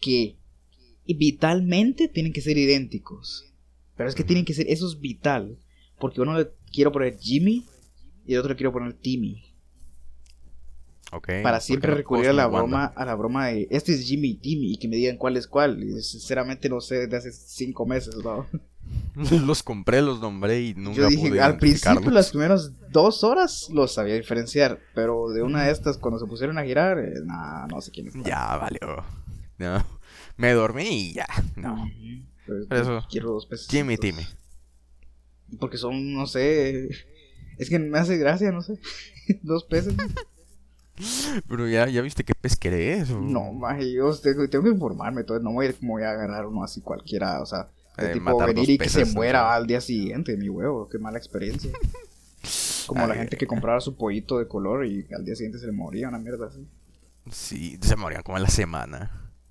que 0.00 0.38
vitalmente 1.04 2.08
tienen 2.08 2.32
que 2.32 2.40
ser 2.40 2.56
idénticos. 2.56 3.52
Pero 3.98 4.08
es 4.08 4.14
que 4.14 4.24
tienen 4.24 4.46
que 4.46 4.54
ser, 4.54 4.64
eso 4.70 4.86
es 4.86 4.98
vital. 4.98 5.58
Porque 5.98 6.22
uno 6.22 6.38
le 6.38 6.48
quiero 6.72 6.90
poner 6.90 7.18
Jimmy 7.18 7.66
y 8.24 8.32
el 8.32 8.38
otro 8.38 8.48
le 8.48 8.56
quiero 8.56 8.72
poner 8.72 8.94
Timmy. 8.94 9.47
Ok, 11.12 11.28
Para 11.42 11.58
¿por 11.58 11.62
siempre 11.62 11.94
recurrir 11.94 12.28
a 12.28 12.32
la 12.32 12.46
y 12.46 12.50
broma, 12.50 12.84
a 12.84 13.04
la 13.04 13.14
broma 13.14 13.46
de 13.46 13.66
este 13.70 13.94
es 13.94 14.04
Jimmy 14.06 14.28
y 14.30 14.34
Timmy 14.34 14.72
y 14.72 14.78
que 14.78 14.88
me 14.88 14.96
digan 14.96 15.16
cuál 15.16 15.36
es 15.36 15.46
cuál. 15.46 15.82
Y 15.82 16.02
sinceramente 16.02 16.68
no 16.68 16.80
sé 16.80 17.06
desde 17.06 17.16
hace 17.16 17.32
cinco 17.32 17.86
meses, 17.86 18.16
¿no? 18.22 18.46
los 19.46 19.62
compré, 19.62 20.02
los 20.02 20.20
nombré 20.20 20.60
y 20.62 20.74
nunca 20.74 21.02
Yo 21.02 21.08
dije, 21.08 21.28
pude 21.30 21.40
al 21.40 21.56
principio, 21.56 22.10
las 22.10 22.30
primeras 22.30 22.72
dos 22.90 23.24
horas 23.24 23.68
los 23.72 23.94
sabía 23.94 24.14
diferenciar, 24.14 24.80
pero 24.94 25.30
de 25.30 25.42
una 25.42 25.64
de 25.64 25.72
estas, 25.72 25.98
cuando 25.98 26.18
se 26.18 26.26
pusieron 26.26 26.58
a 26.58 26.64
girar, 26.64 26.98
eh, 26.98 27.14
nah, 27.24 27.66
no 27.66 27.80
sé 27.80 27.90
quién 27.90 28.08
es. 28.08 28.14
Ya, 28.24 28.56
valió. 28.56 29.04
No. 29.58 29.84
Me 30.36 30.52
dormí 30.52 30.88
y 30.88 31.14
ya. 31.14 31.26
No. 31.56 31.90
Pero 32.46 32.66
Pero 32.68 32.82
eso, 32.82 33.06
quiero 33.10 33.32
dos 33.32 33.46
peces. 33.46 33.66
Jimmy 33.68 33.96
Timmy. 33.96 34.22
Porque 35.58 35.78
son, 35.78 36.14
no 36.14 36.26
sé. 36.26 36.88
Es 37.58 37.68
que 37.68 37.78
me 37.78 37.98
hace 37.98 38.18
gracia, 38.18 38.52
no 38.52 38.62
sé. 38.62 38.78
dos 39.42 39.64
peces. 39.64 39.96
Pero 41.48 41.68
ya, 41.68 41.88
ya 41.88 42.02
viste 42.02 42.24
qué 42.24 42.34
pez 42.34 42.56
querés. 42.56 43.10
o- 43.10 43.20
No, 43.20 43.52
maje, 43.52 43.92
yo 43.92 44.14
tengo, 44.18 44.48
tengo 44.48 44.64
que 44.64 44.70
informarme. 44.70 45.20
Entonces 45.20 45.42
no 45.44 45.52
voy 45.52 45.66
a, 45.66 45.74
voy 45.80 46.02
a 46.02 46.10
agarrar 46.10 46.46
uno 46.46 46.62
así 46.64 46.80
cualquiera. 46.80 47.40
O 47.40 47.46
sea, 47.46 47.68
de 47.96 48.06
Eh, 48.10 48.12
tipo 48.12 48.38
venir 48.38 48.70
y 48.70 48.78
que 48.78 48.88
se 48.88 49.04
muera 49.04 49.42
¿no? 49.42 49.48
al 49.50 49.66
día 49.66 49.80
siguiente, 49.80 50.36
mi 50.36 50.48
huevo. 50.48 50.88
Qué 50.88 50.98
mala 50.98 51.18
experiencia. 51.18 51.70
Como 52.86 53.06
la 53.06 53.14
gente 53.14 53.36
que 53.36 53.46
compraba 53.46 53.80
su 53.80 53.96
pollito 53.96 54.38
de 54.38 54.48
color 54.48 54.86
y 54.86 55.06
al 55.14 55.24
día 55.24 55.34
siguiente 55.34 55.58
se 55.58 55.66
le 55.66 55.72
moría, 55.72 56.08
una 56.08 56.18
mierda 56.18 56.46
así. 56.46 56.66
Sí, 57.30 57.78
se 57.82 57.96
morían 57.96 58.22
como 58.22 58.36
a 58.36 58.40
la 58.40 58.48
semana. 58.48 59.10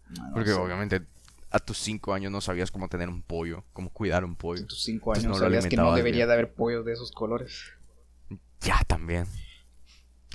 No, 0.10 0.28
no 0.30 0.34
Porque 0.34 0.50
sé. 0.50 0.56
obviamente 0.56 1.02
a 1.52 1.60
tus 1.60 1.78
5 1.78 2.14
años 2.14 2.32
no 2.32 2.42
sabías 2.42 2.72
cómo 2.72 2.88
tener 2.90 3.10
un 3.10 3.22
pollo, 3.22 3.64
cómo 3.74 3.90
cuidar 3.92 4.24
un 4.26 4.32
En 4.32 4.36
pollo. 4.38 4.66
tus 4.66 4.84
cinco 4.84 5.12
Entonces 5.12 5.26
años 5.26 5.38
no 5.40 5.46
sabías 5.46 5.66
que 5.68 5.76
no 5.78 5.94
debería 5.94 6.26
bien. 6.26 6.28
de 6.30 6.34
haber 6.34 6.54
pollos 6.54 6.84
de 6.86 6.94
esos 6.94 7.12
colores. 7.12 7.52
Ya 8.62 8.80
también. 8.88 9.28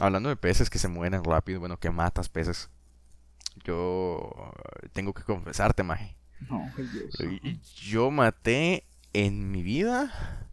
Hablando 0.01 0.29
de 0.29 0.37
peces 0.37 0.71
que 0.71 0.79
se 0.79 0.89
mueren 0.89 1.25
rápido, 1.25 1.61
bueno, 1.61 1.79
que 1.79 1.91
matas 1.91 2.29
peces. 2.29 2.71
Yo 3.65 4.53
tengo 4.93 5.13
que 5.13 5.23
confesarte, 5.23 5.83
Maje. 5.83 6.17
No, 6.49 6.71
Dios. 6.77 7.75
Yo 7.77 8.11
maté 8.11 8.85
en 9.13 9.51
mi 9.51 9.63
vida 9.63 10.49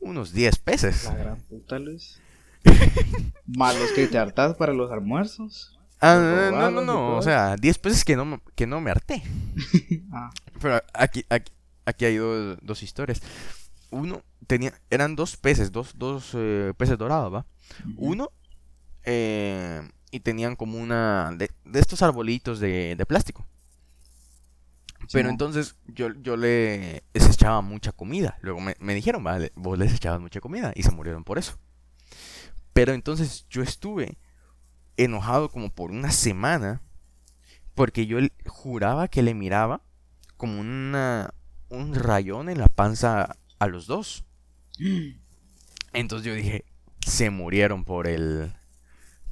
unos 0.00 0.32
10 0.32 0.58
peces. 0.58 1.04
La 1.06 1.14
gran 1.14 1.40
puta, 1.42 1.78
Luis. 1.78 2.20
Más 3.46 3.78
los 3.78 3.92
que 3.92 4.06
te 4.06 4.18
hartas 4.18 4.56
para 4.56 4.72
los 4.72 4.90
almuerzos. 4.90 5.78
Ah, 6.00 6.50
no, 6.52 6.70
no, 6.70 6.82
no, 6.82 7.16
o 7.16 7.22
sea, 7.22 7.56
10 7.56 7.78
peces 7.78 8.04
que 8.04 8.16
no, 8.16 8.40
que 8.54 8.66
no 8.66 8.80
me 8.80 8.90
harté. 8.90 9.22
Ah, 10.12 10.30
Pero 10.60 10.80
aquí, 10.92 11.24
aquí, 11.28 11.50
aquí 11.84 12.04
hay 12.04 12.16
dos, 12.18 12.58
dos 12.62 12.82
historias. 12.84 13.20
Uno, 13.90 14.22
tenía, 14.46 14.72
eran 14.90 15.16
dos 15.16 15.36
peces, 15.36 15.72
dos, 15.72 15.98
dos 15.98 16.30
eh, 16.34 16.72
peces 16.76 16.98
dorados, 16.98 17.34
¿va? 17.34 17.46
Uno, 17.96 18.30
eh, 19.04 19.82
y 20.10 20.20
tenían 20.20 20.56
como 20.56 20.78
una 20.78 21.32
de, 21.36 21.50
de 21.64 21.80
estos 21.80 22.02
arbolitos 22.02 22.60
de, 22.60 22.96
de 22.96 23.06
plástico. 23.06 23.46
Pero 25.12 25.28
entonces 25.28 25.76
yo, 25.86 26.08
yo 26.22 26.36
le- 26.36 27.02
les 27.12 27.28
echaba 27.28 27.60
mucha 27.60 27.92
comida. 27.92 28.38
Luego 28.40 28.60
me, 28.60 28.74
me 28.80 28.94
dijeron, 28.94 29.22
vale, 29.22 29.52
vos 29.54 29.78
les 29.78 29.92
echabas 29.94 30.20
mucha 30.20 30.40
comida 30.40 30.72
y 30.74 30.82
se 30.82 30.90
murieron 30.92 31.24
por 31.24 31.38
eso. 31.38 31.58
Pero 32.72 32.92
entonces 32.92 33.46
yo 33.50 33.62
estuve 33.62 34.18
enojado 34.96 35.50
como 35.50 35.70
por 35.70 35.90
una 35.90 36.10
semana 36.12 36.82
porque 37.74 38.06
yo 38.06 38.18
juraba 38.46 39.08
que 39.08 39.22
le 39.22 39.34
miraba 39.34 39.82
como 40.36 40.60
una, 40.60 41.34
un 41.68 41.94
rayón 41.94 42.48
en 42.48 42.58
la 42.58 42.68
panza 42.68 43.36
a 43.58 43.66
los 43.66 43.86
dos. 43.86 44.24
Entonces 45.92 46.26
yo 46.26 46.34
dije, 46.34 46.64
se 47.06 47.30
murieron 47.30 47.84
por 47.84 48.06
el... 48.08 48.52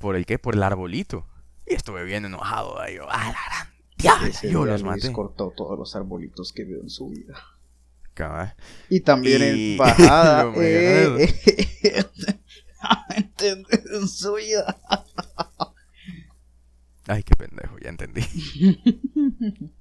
¿Por 0.02 0.16
el 0.16 0.26
qué? 0.26 0.38
Por 0.38 0.54
el 0.54 0.62
arbolito. 0.62 1.26
Y 1.66 1.74
estuve 1.74 2.04
bien 2.04 2.24
enojado. 2.26 2.78
ahí, 2.80 2.96
Yo, 2.96 3.08
¡a 3.10 3.16
la 3.16 3.32
gran 3.32 3.68
diabla! 3.96 4.30
Yo 4.42 4.66
los 4.66 4.82
Luis 4.82 5.02
maté. 5.04 5.12
cortó 5.12 5.52
todos 5.56 5.78
los 5.78 5.96
arbolitos 5.96 6.52
que 6.52 6.64
vio 6.64 6.80
en 6.80 6.90
su 6.90 7.08
vida. 7.08 7.34
Cabal. 8.14 8.54
Y 8.90 9.00
también 9.00 9.40
Y- 9.56 9.72
en 9.72 9.78
bajada. 9.78 10.44
Lo 10.44 10.54
eh, 10.60 11.34
¿entendés? 13.16 13.80
en 13.94 14.08
su 14.08 14.34
vida. 14.34 14.76
Ay, 17.06 17.22
qué 17.22 17.34
pendejo, 17.36 17.78
ya 17.78 17.88
entendí. 17.90 18.22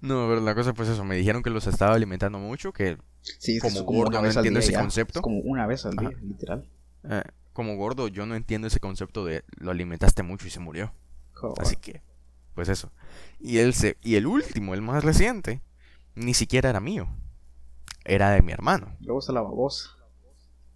No, 0.00 0.26
pero 0.28 0.40
la 0.40 0.54
cosa 0.54 0.72
pues 0.74 0.88
eso, 0.88 1.04
me 1.04 1.16
dijeron 1.16 1.42
que 1.42 1.50
los 1.50 1.66
estaba 1.66 1.94
alimentando 1.94 2.38
mucho, 2.38 2.72
que 2.72 2.98
Sí, 3.20 3.58
Como 3.60 3.82
gordo, 3.82 4.20
no 4.20 4.26
entiendo 4.26 4.50
día 4.50 4.58
ese 4.60 4.72
ya. 4.72 4.80
concepto. 4.80 5.18
Es 5.20 5.22
como 5.22 5.38
una 5.40 5.66
vez 5.66 5.84
al 5.86 5.96
día, 5.96 6.08
Ajá. 6.08 6.18
literal. 6.22 6.68
eh, 7.08 7.22
como 7.52 7.76
gordo 7.76 8.08
yo 8.08 8.26
no 8.26 8.34
entiendo 8.34 8.68
ese 8.68 8.80
concepto 8.80 9.24
de 9.24 9.44
lo 9.56 9.70
alimentaste 9.70 10.22
mucho 10.22 10.46
y 10.46 10.50
se 10.50 10.60
murió. 10.60 10.92
Así 11.60 11.76
que, 11.76 12.02
pues 12.54 12.68
eso. 12.68 12.92
Y 13.40 13.58
el, 13.58 13.74
se- 13.74 13.96
y 14.02 14.16
el 14.16 14.26
último, 14.26 14.74
el 14.74 14.82
más 14.82 15.04
reciente, 15.04 15.60
ni 16.14 16.34
siquiera 16.34 16.70
era 16.70 16.80
mío. 16.80 17.08
Era 18.04 18.30
de 18.30 18.42
mi 18.42 18.52
hermano. 18.52 18.96
Luego 19.00 19.20
está 19.20 19.32
la 19.32 19.42
babosa. 19.42 19.90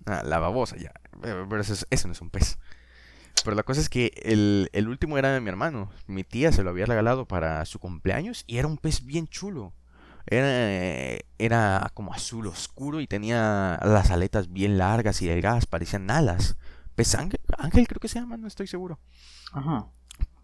Ah, 0.07 0.23
la 0.25 0.39
babosa, 0.39 0.77
ya. 0.77 0.93
Pero, 1.21 1.61
eso, 1.61 1.73
es- 1.73 1.87
eso 1.91 2.09
no 2.09 2.13
es 2.13 2.21
un 2.21 2.31
pez. 2.31 2.59
Pero 3.45 3.55
la 3.57 3.63
cosa 3.63 3.81
es 3.81 3.89
que 3.89 4.13
el, 4.23 4.71
el 4.73 4.89
último 4.89 5.19
era 5.19 5.33
de 5.33 5.41
mi 5.41 5.49
hermano. 5.49 5.91
Mi 6.07 6.25
tía 6.25 6.53
se 6.53 6.63
lo 6.63 6.71
había 6.71 6.87
regalado 6.87 7.27
para 7.27 7.65
su 7.65 7.79
cumpleaños 7.79 8.45
y 8.47 8.59
era 8.59 8.67
un 8.69 8.79
pez 8.79 9.05
bien 9.05 9.29
chulo. 9.29 9.73
Era, 10.27 10.47
eh, 10.51 11.21
era 11.39 11.91
como 11.95 12.13
azul 12.13 12.47
oscuro 12.49 13.01
y 13.01 13.07
tenía 13.07 13.79
las 13.83 14.11
aletas 14.11 14.53
bien 14.53 14.79
largas 14.79 15.23
y 15.23 15.27
delgadas, 15.27 15.67
parecían 15.67 16.11
alas. 16.11 16.57
Pez 16.95 17.15
ángel, 17.15 17.41
ángel 17.59 17.87
creo 17.87 18.01
que 18.01 18.09
se 18.09 18.19
llama, 18.19 18.37
no 18.37 18.49
estoy 18.49 18.67
seguro. 18.67 18.99
Ajá. 19.53 19.87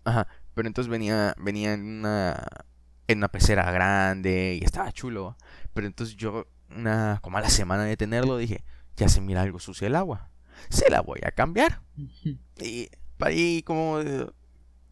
Ajá, 0.05 0.29
pero 0.55 0.69
entonces 0.69 0.91
venía, 0.91 1.35
venía 1.39 1.73
en 1.75 1.99
una, 2.01 2.47
en 3.09 3.19
una 3.19 3.29
pecera 3.29 3.71
grande 3.73 4.59
y 4.61 4.65
estaba 4.65 4.93
chulo. 4.93 5.37
Pero 5.75 5.87
entonces 5.87 6.17
yo, 6.17 6.47
una, 6.71 7.19
como 7.23 7.39
a 7.39 7.41
la 7.41 7.51
semana 7.51 7.85
de 7.85 7.97
tenerlo, 7.97 8.37
dije, 8.37 8.65
ya 8.97 9.09
se 9.09 9.21
mira 9.21 9.43
algo 9.43 9.59
sucio 9.59 9.87
el 9.87 9.97
agua. 9.97 10.31
Se 10.69 10.91
la 10.91 11.01
voy 11.01 11.21
a 11.25 11.33
cambiar. 11.33 11.83
Y 12.61 12.89
ahí 13.21 13.62
como 13.62 14.01
eh, 14.01 14.27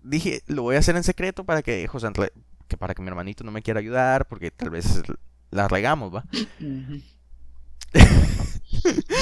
dije, 0.03 0.43
lo 0.47 0.63
voy 0.63 0.77
a 0.77 0.81
hacer 0.81 0.97
en 0.97 1.05
secreto 1.05 1.45
para 1.45 1.63
que 1.63 1.87
José 1.87 2.07
Andrés- 2.09 2.33
que 2.71 2.79
para 2.79 2.95
que 2.95 3.03
mi 3.03 3.09
hermanito 3.09 3.45
no 3.45 3.53
me 3.53 3.63
quiera 3.63 3.81
ayudar, 3.81 4.29
porque 4.29 4.51
tal 4.53 4.71
vez 4.71 5.03
la 5.51 5.69
regamos, 5.69 6.15
¿va? 6.15 6.25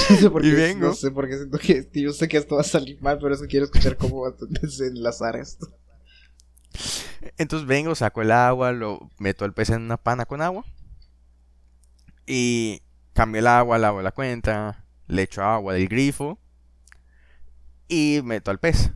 No 0.09 0.17
sé 0.17 0.31
por 0.31 0.43
Y 0.45 0.50
qué, 0.50 0.55
vengo. 0.55 0.88
no 0.88 0.95
sé 0.95 1.11
por 1.11 1.28
qué 1.28 1.37
siento 1.37 1.59
que, 1.59 1.88
que 1.90 2.02
yo 2.02 2.12
sé 2.12 2.28
que 2.28 2.37
esto 2.37 2.57
va 2.57 2.62
a 2.62 2.64
salir 2.64 3.00
mal, 3.02 3.19
pero 3.21 3.35
es 3.35 3.40
que 3.40 3.49
quiero 3.49 3.64
escuchar 3.67 3.97
cómo 3.97 4.23
va 4.23 4.28
a 4.31 4.35
desenlazar 4.62 5.37
esto. 5.37 5.69
Entonces 7.37 7.67
vengo, 7.67 7.95
saco 7.95 8.23
el 8.23 8.31
agua, 8.33 8.73
lo 8.73 9.11
meto 9.19 9.45
el 9.45 9.52
pez 9.52 9.71
en 9.71 9.83
una 9.83 9.97
pana 9.97 10.26
con 10.26 10.43
agua. 10.43 10.64
Y 12.26 12.83
cambio 13.12 13.40
el 13.40 13.47
agua, 13.47 13.78
lavo 13.78 14.02
la 14.02 14.12
cuenta, 14.12 14.85
le 15.07 15.23
echo 15.23 15.43
agua 15.43 15.75
del 15.75 15.88
grifo. 15.88 16.38
Y 17.88 18.21
meto 18.25 18.50
al 18.50 18.59
pez. 18.61 18.93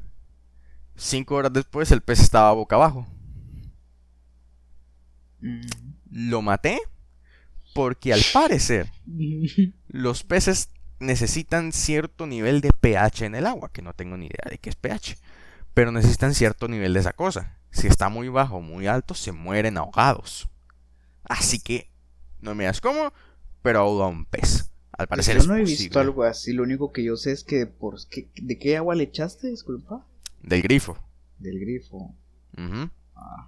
Cinco 0.97 1.37
horas 1.37 1.53
después 1.53 1.91
el 1.93 2.03
pez 2.03 2.21
estaba 2.21 2.53
boca 2.53 2.77
abajo. 2.77 3.07
Lo 6.11 6.43
maté 6.43 6.79
porque 7.75 8.13
al 8.13 8.21
parecer 8.33 8.91
los 9.89 10.23
peces 10.25 10.69
necesitan 11.01 11.73
cierto 11.73 12.27
nivel 12.27 12.61
de 12.61 12.71
pH 12.73 13.23
en 13.27 13.35
el 13.35 13.47
agua, 13.47 13.71
que 13.73 13.83
no 13.83 13.93
tengo 13.93 14.17
ni 14.17 14.27
idea 14.27 14.49
de 14.51 14.59
qué 14.59 14.71
es 14.71 14.77
pH, 14.77 15.17
pero 15.75 15.91
necesitan 15.91 16.35
cierto 16.35 16.69
nivel 16.69 16.95
de 16.95 17.01
esa 17.01 17.13
cosa. 17.13 17.57
Si 17.71 17.87
está 17.87 18.09
muy 18.09 18.29
bajo 18.29 18.57
o 18.57 18.61
muy 18.61 18.87
alto, 18.87 19.15
se 19.15 19.33
mueren 19.33 19.79
ahogados. 19.79 20.49
Así 21.25 21.59
que 21.59 21.89
no 22.41 22.55
me 22.55 22.65
das 22.65 22.81
cómo, 22.81 23.13
pero 23.63 23.81
ahoga 23.81 24.05
a 24.05 24.09
un 24.09 24.27
pez. 24.27 24.69
Al 24.93 25.09
parecer 25.09 25.37
yo 25.37 25.41
es 25.41 25.49
no 25.49 25.57
he 25.57 25.61
posible. 25.63 25.83
visto 25.85 26.01
algo 26.01 26.23
así, 26.25 26.53
lo 26.53 26.63
único 26.65 26.93
que 26.93 27.03
yo 27.03 27.17
sé 27.17 27.33
es 27.33 27.43
que 27.45 27.67
por 27.67 27.97
¿qué- 28.09 28.29
¿de 28.37 28.59
qué 28.59 28.77
agua 28.77 28.95
le 28.95 29.05
echaste? 29.05 29.49
Disculpa. 29.49 30.07
Del 30.43 30.61
grifo. 30.63 30.99
Del 31.39 31.59
grifo. 31.59 32.15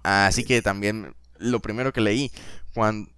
Ah, 0.03 0.25
Así 0.27 0.43
que 0.43 0.61
también 0.61 1.13
lo 1.39 1.59
primero 1.59 1.93
que 1.93 2.01
leí, 2.01 2.31
cuando 2.73 3.09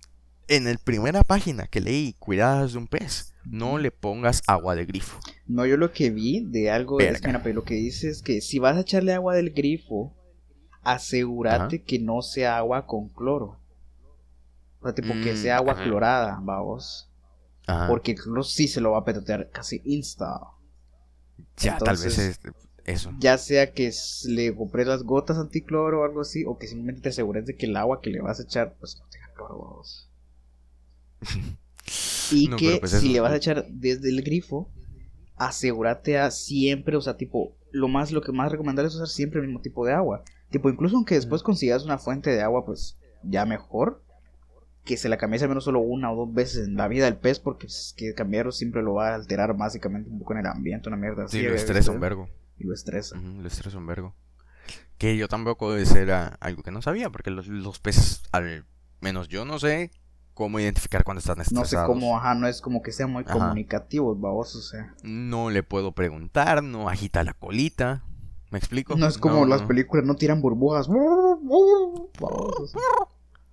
en 0.48 0.66
la 0.66 0.76
primera 0.78 1.24
página 1.24 1.68
que 1.68 1.82
leí, 1.82 2.14
cuidadas 2.20 2.74
de 2.74 2.78
un 2.80 2.88
pez, 2.88 3.34
no 3.46 3.78
le 3.78 3.92
pongas 3.92 4.42
agua 4.48 4.76
de 4.76 4.86
grifo. 4.86 5.20
No, 5.48 5.66
yo 5.66 5.78
lo 5.78 5.92
que 5.92 6.10
vi 6.10 6.46
de 6.46 6.70
algo 6.72 7.00
es, 7.02 7.24
mira, 7.24 7.42
pero 7.42 7.56
lo 7.56 7.64
que 7.64 7.76
dice 7.76 8.10
es 8.10 8.22
que 8.22 8.42
si 8.42 8.60
vas 8.60 8.78
a 8.78 8.82
echarle 8.82 9.14
agua 9.14 9.36
del 9.36 9.52
grifo, 9.54 10.14
asegúrate 10.84 11.84
que 11.84 12.00
no 12.00 12.22
sea 12.22 12.58
agua 12.58 12.86
con 12.86 13.10
cloro. 13.10 13.58
O 14.80 14.84
sea, 14.86 14.94
tipo 14.96 15.14
que 15.20 15.34
Mm, 15.34 15.36
sea 15.36 15.58
agua 15.58 15.74
ajá. 15.74 15.84
clorada, 15.84 16.40
vamos. 16.42 17.10
Ajá. 17.66 17.88
Porque 17.88 18.12
el 18.12 18.20
cloro 18.20 18.44
sí 18.44 18.68
se 18.68 18.82
lo 18.82 18.92
va 18.92 19.00
a 19.00 19.06
petatear 19.06 19.50
casi 19.52 19.82
insta. 19.86 20.40
ya, 21.58 21.78
tal 21.78 21.98
vez 21.98 22.18
es 22.18 22.40
eso. 22.88 23.13
Ya 23.20 23.38
sea 23.38 23.74
que 23.74 23.91
le 24.25 24.56
compres 24.56 24.88
las 24.88 25.03
gotas 25.03 25.38
anticloro 25.38 26.01
o 26.01 26.06
algo 26.06 26.22
así, 26.22 26.46
o 26.46 26.58
que 26.58 26.67
simplemente 26.67 27.01
te 27.01 27.10
asegures 27.10 27.46
de 27.46 27.56
que 27.56 27.67
el 27.67 27.75
agua 27.75 28.01
que 28.01 28.10
le 28.10 28.22
vas 28.22 28.39
a 28.39 28.44
echar, 28.44 28.75
pues 28.79 28.98
no 29.00 29.06
tenga 29.10 29.32
cloro. 29.36 29.84
Y 32.29 32.50
No, 32.50 32.58
que 32.58 32.77
pues 32.79 32.91
si 32.91 33.13
le 33.13 33.22
vas 33.22 33.32
a 33.32 33.38
echar 33.38 33.65
desde 33.70 34.10
el 34.10 34.22
grifo, 34.22 34.70
asegúrate 35.38 36.17
a 36.17 36.29
siempre, 36.29 36.98
o 36.98 37.01
sea, 37.01 37.15
tipo, 37.15 37.56
lo 37.72 37.88
más, 37.88 38.12
lo 38.12 38.22
que 38.22 38.34
más 38.34 38.51
recomendable 38.51 38.89
es 38.89 38.96
usar 38.96 39.08
siempre 39.08 39.39
el 39.39 39.48
mismo 39.48 39.62
tipo 39.62 39.86
de 39.86 39.94
agua. 39.94 40.24
Tipo, 40.50 40.70
incluso 40.70 40.98
aunque 40.98 41.15
después 41.15 41.44
consigas 41.44 41.86
una 41.86 41.98
fuente 41.98 42.29
de 42.29 42.41
agua, 42.41 42.65
pues 42.65 42.98
ya 43.24 43.46
mejor. 43.46 44.03
Que 44.84 44.98
se 44.98 45.10
la 45.10 45.17
cambies 45.17 45.44
al 45.44 45.50
menos 45.50 45.65
solo 45.65 45.79
una 45.79 46.12
o 46.12 46.25
dos 46.25 46.34
veces 46.34 46.67
en 46.67 46.75
la 46.75 46.88
vida 46.88 47.06
del 47.06 47.17
pez, 47.17 47.39
porque 47.39 47.67
es 47.67 47.94
que 47.98 48.13
cambiarlo 48.13 48.51
siempre 48.51 48.82
lo 48.82 48.94
va 48.94 49.10
a 49.10 49.15
alterar 49.15 49.56
básicamente 49.56 50.10
un 50.10 50.20
poco 50.20 50.34
en 50.34 50.39
el 50.39 50.48
ambiente, 50.48 50.89
una 50.89 50.98
mierda 50.98 51.25
así. 51.25 51.39
Sí, 51.39 51.46
lo 51.46 51.56
estresa 51.56 51.91
un 51.91 52.00
vergo. 52.00 52.29
Y 52.58 52.64
lo 52.66 52.74
estresa. 52.74 53.18
Lo 53.18 53.48
estresa 53.48 53.78
un 53.78 53.86
vergo. 53.88 54.16
Que 54.98 55.16
yo 55.16 55.28
tampoco 55.28 55.76
era 55.76 56.38
algo 56.40 56.64
que 56.64 56.72
no 56.72 56.82
sabía, 56.82 57.10
porque 57.10 57.30
los, 57.30 57.48
los 57.48 57.80
peces, 57.80 58.24
al 58.32 58.66
menos 59.00 59.28
yo 59.28 59.46
no 59.46 59.60
sé 59.60 59.92
cómo 60.34 60.60
identificar 60.60 61.04
cuando 61.04 61.20
están 61.20 61.38
No 61.38 61.44
estresados. 61.44 61.70
sé 61.70 61.78
cómo, 61.88 62.18
ajá, 62.18 62.36
no 62.36 62.48
es 62.48 62.62
como 62.62 62.82
que 62.82 62.92
sean 62.92 63.12
muy 63.12 63.24
Ajá. 63.24 63.34
comunicativos, 63.34 64.20
babos, 64.20 64.56
o 64.56 64.62
sea. 64.62 64.94
No 65.04 65.50
le 65.50 65.64
puedo 65.64 65.92
preguntar, 65.94 66.64
no 66.64 66.90
agita 66.90 67.24
la 67.24 67.34
colita. 67.34 68.04
¿Me 68.50 68.58
explico? 68.58 68.96
No 68.96 69.08
es 69.08 69.18
como 69.18 69.46
las 69.46 69.62
no. 69.62 69.68
películas, 69.68 70.06
no 70.06 70.16
tiran 70.16 70.42
burbujas. 70.42 70.88
No, 70.90 71.40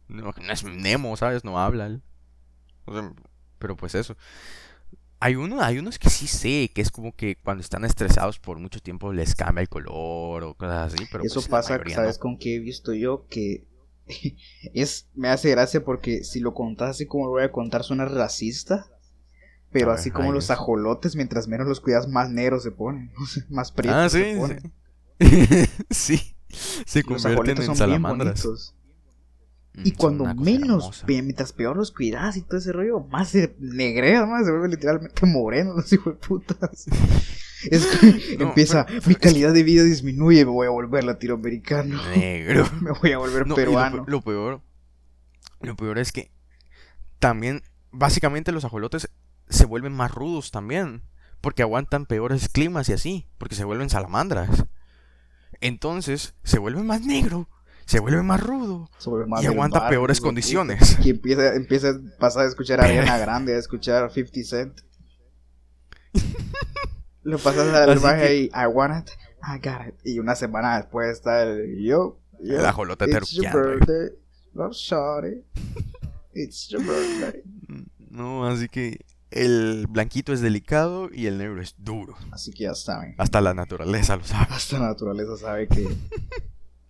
no 0.09 0.53
es 0.53 0.65
Nemo, 0.65 1.17
¿sabes? 1.17 1.45
No 1.45 1.59
habla. 1.59 2.01
O 2.85 2.93
sea, 2.93 3.13
pero 3.59 3.77
pues 3.77 3.95
eso. 3.95 4.17
Hay 5.21 5.37
uno, 5.37 5.61
hay 5.63 5.79
unos 5.79 5.99
que 5.99 6.11
sí 6.11 6.27
sé, 6.27 6.71
que 6.75 6.83
es 6.83 6.91
como 6.91 7.15
que 7.17 7.37
cuando 7.37 7.63
están 7.63 7.85
estresados 7.85 8.39
por 8.39 8.59
mucho 8.59 8.81
tiempo 8.81 9.13
les 9.13 9.35
cambia 9.35 9.63
el 9.63 9.69
color 9.69 10.45
o 10.45 10.55
cosas 10.55 10.93
así, 10.93 11.07
pero 11.11 11.25
Eso 11.25 11.41
pues 11.41 11.49
la 11.49 11.51
pasa, 11.51 11.79
¿sabes 11.87 12.17
no. 12.17 12.21
con 12.21 12.39
qué 12.39 12.57
he 12.57 12.59
visto 12.61 12.93
yo? 12.95 13.27
Que 13.29 13.67
es 14.75 15.09
me 15.15 15.29
hace 15.29 15.51
gracia 15.51 15.85
porque 15.85 16.25
si 16.25 16.41
lo 16.41 16.53
contas 16.55 16.91
así 16.91 17.07
como 17.07 17.27
lo 17.27 17.33
voy 17.33 17.43
a 17.45 17.53
contar 17.53 17.85
suena 17.85 18.05
racista. 18.07 18.87
Pero 19.71 19.91
así 19.93 20.11
como 20.13 20.33
los 20.33 20.51
ajolotes, 20.51 21.17
mientras 21.17 21.49
menos 21.49 21.67
los 21.67 21.81
cuidas, 21.81 22.07
más 22.09 22.31
negros 22.31 22.63
se 22.63 22.71
ponen. 22.71 23.13
más 23.51 23.73
prietos 23.73 24.05
Ah, 24.07 24.09
se 24.09 24.25
sí, 24.35 24.39
ponen. 24.39 24.73
sí. 25.21 25.67
sí. 25.91 26.37
Se 26.87 27.03
Los 27.07 27.23
convierten 27.23 27.25
ajolotes 27.25 27.59
en 27.61 27.65
son 27.65 27.79
bien 27.83 28.03
salamandras. 28.03 28.43
bonitos. 28.43 28.75
Y 29.83 29.91
son 29.91 29.97
cuando 29.97 30.35
menos, 30.37 30.85
hermosa. 30.85 31.07
mientras 31.09 31.53
peor 31.53 31.77
los 31.77 31.91
cuidas 31.91 32.37
y 32.37 32.43
todo 32.43 32.59
ese 32.59 32.73
rollo, 32.73 33.01
más 33.11 33.31
se 33.31 33.57
negrean, 33.59 34.31
más 34.31 34.45
se 34.45 34.51
vuelven 34.53 34.71
literalmente 34.71 35.27
morenos 35.27 35.75
los 35.77 35.93
hijos 35.93 36.15
de 36.15 36.27
putas. 36.27 36.87
Es 37.71 37.87
que 37.87 38.37
No, 38.39 38.49
empieza, 38.49 38.87
pero- 38.87 39.01
mi 39.07 39.15
calidad 39.17 39.53
de 39.53 39.63
vida 39.65 39.83
disminuye, 39.83 40.45
me 40.45 40.53
voy 40.53 40.67
a 40.67 40.71
volver 40.71 41.03
latinoamericano, 41.05 42.01
Negro. 42.15 42.69
me 42.81 42.93
voy 42.93 43.13
a 43.13 43.19
volver 43.19 43.43
No, 43.47 43.51
lo, 43.51 43.55
peruano. 43.57 44.05
pe- 44.05 44.11
lo 44.11 44.21
peor, 44.23 44.61
lo 45.61 45.75
peor 45.77 45.99
es 45.99 46.13
que 46.13 46.31
también, 47.19 47.63
básicamente 47.91 48.53
los 48.53 48.65
ajolotes 48.65 49.09
se 49.49 49.65
vuelven 49.67 49.93
más 49.93 50.13
rudos 50.13 50.51
también, 50.53 51.03
porque 51.41 51.63
aguantan 51.63 52.07
peores 52.07 52.49
climas 52.49 52.89
y 52.89 52.93
así, 52.93 53.27
porque 53.39 53.55
se 53.57 53.65
vuelven 53.65 53.91
salamandras. 53.91 54.67
Entonces, 55.61 56.35
se 56.45 56.59
vuelve 56.59 56.83
más 56.83 57.03
negro, 57.03 57.49
se 57.87 58.01
vuelve 58.01 58.23
más 58.23 58.41
rudo. 58.43 58.91
Se 58.99 59.11
vuelve 59.11 59.27
más 59.27 59.43
y 59.43 59.47
aguanta 59.47 59.81
barrio, 59.81 59.99
peores 60.01 60.21
condiciones. 60.21 60.99
Y 61.05 61.11
empieza, 61.11 61.55
empieza 61.55 61.91
a 61.91 62.01
pasar 62.19 62.45
a 62.47 62.49
escuchar 62.49 62.81
a 62.81 62.85
Ariana 62.85 63.19
Grande, 63.25 63.55
a 63.55 63.59
escuchar 63.59 64.11
50 64.11 64.41
Cent. 64.45 64.81
Lo 67.23 67.39
pasas 67.39 67.75
al 67.75 67.99
baje 67.99 68.37
y 68.37 68.45
I 68.55 68.67
want 68.73 69.09
it, 69.09 69.13
I 69.43 69.59
got 69.59 69.87
it. 69.89 69.95
Y 70.05 70.19
una 70.19 70.35
semana 70.35 70.77
después 70.77 71.11
está 71.11 71.43
el 71.43 71.83
yo, 71.83 72.21
yo, 72.41 72.59
El 72.59 72.67
ajolote 72.67 73.07
it's 73.11 73.33
your 73.33 73.51
birthday, 73.53 74.11
love 74.53 74.73
shawty, 74.75 75.43
it's 76.35 76.69
your 76.69 76.83
birthday. 76.83 77.43
No, 78.15 78.47
así 78.47 78.69
que 78.69 79.05
el 79.33 79.89
blanquito 79.89 80.33
es 80.33 80.41
delicado 80.41 81.09
y 81.13 81.27
el 81.27 81.37
negro 81.39 81.61
es 81.61 81.75
duro. 81.79 82.15
Así 82.31 82.53
que 82.53 82.63
ya 82.63 82.75
saben, 82.75 83.17
Hasta 83.19 83.41
la 83.41 83.55
naturaleza 83.55 84.15
lo 84.17 84.23
sabe. 84.23 84.47
hasta 84.51 84.79
la 84.79 84.87
naturaleza 84.87 85.37
sabe 85.37 85.67
que 85.67 85.85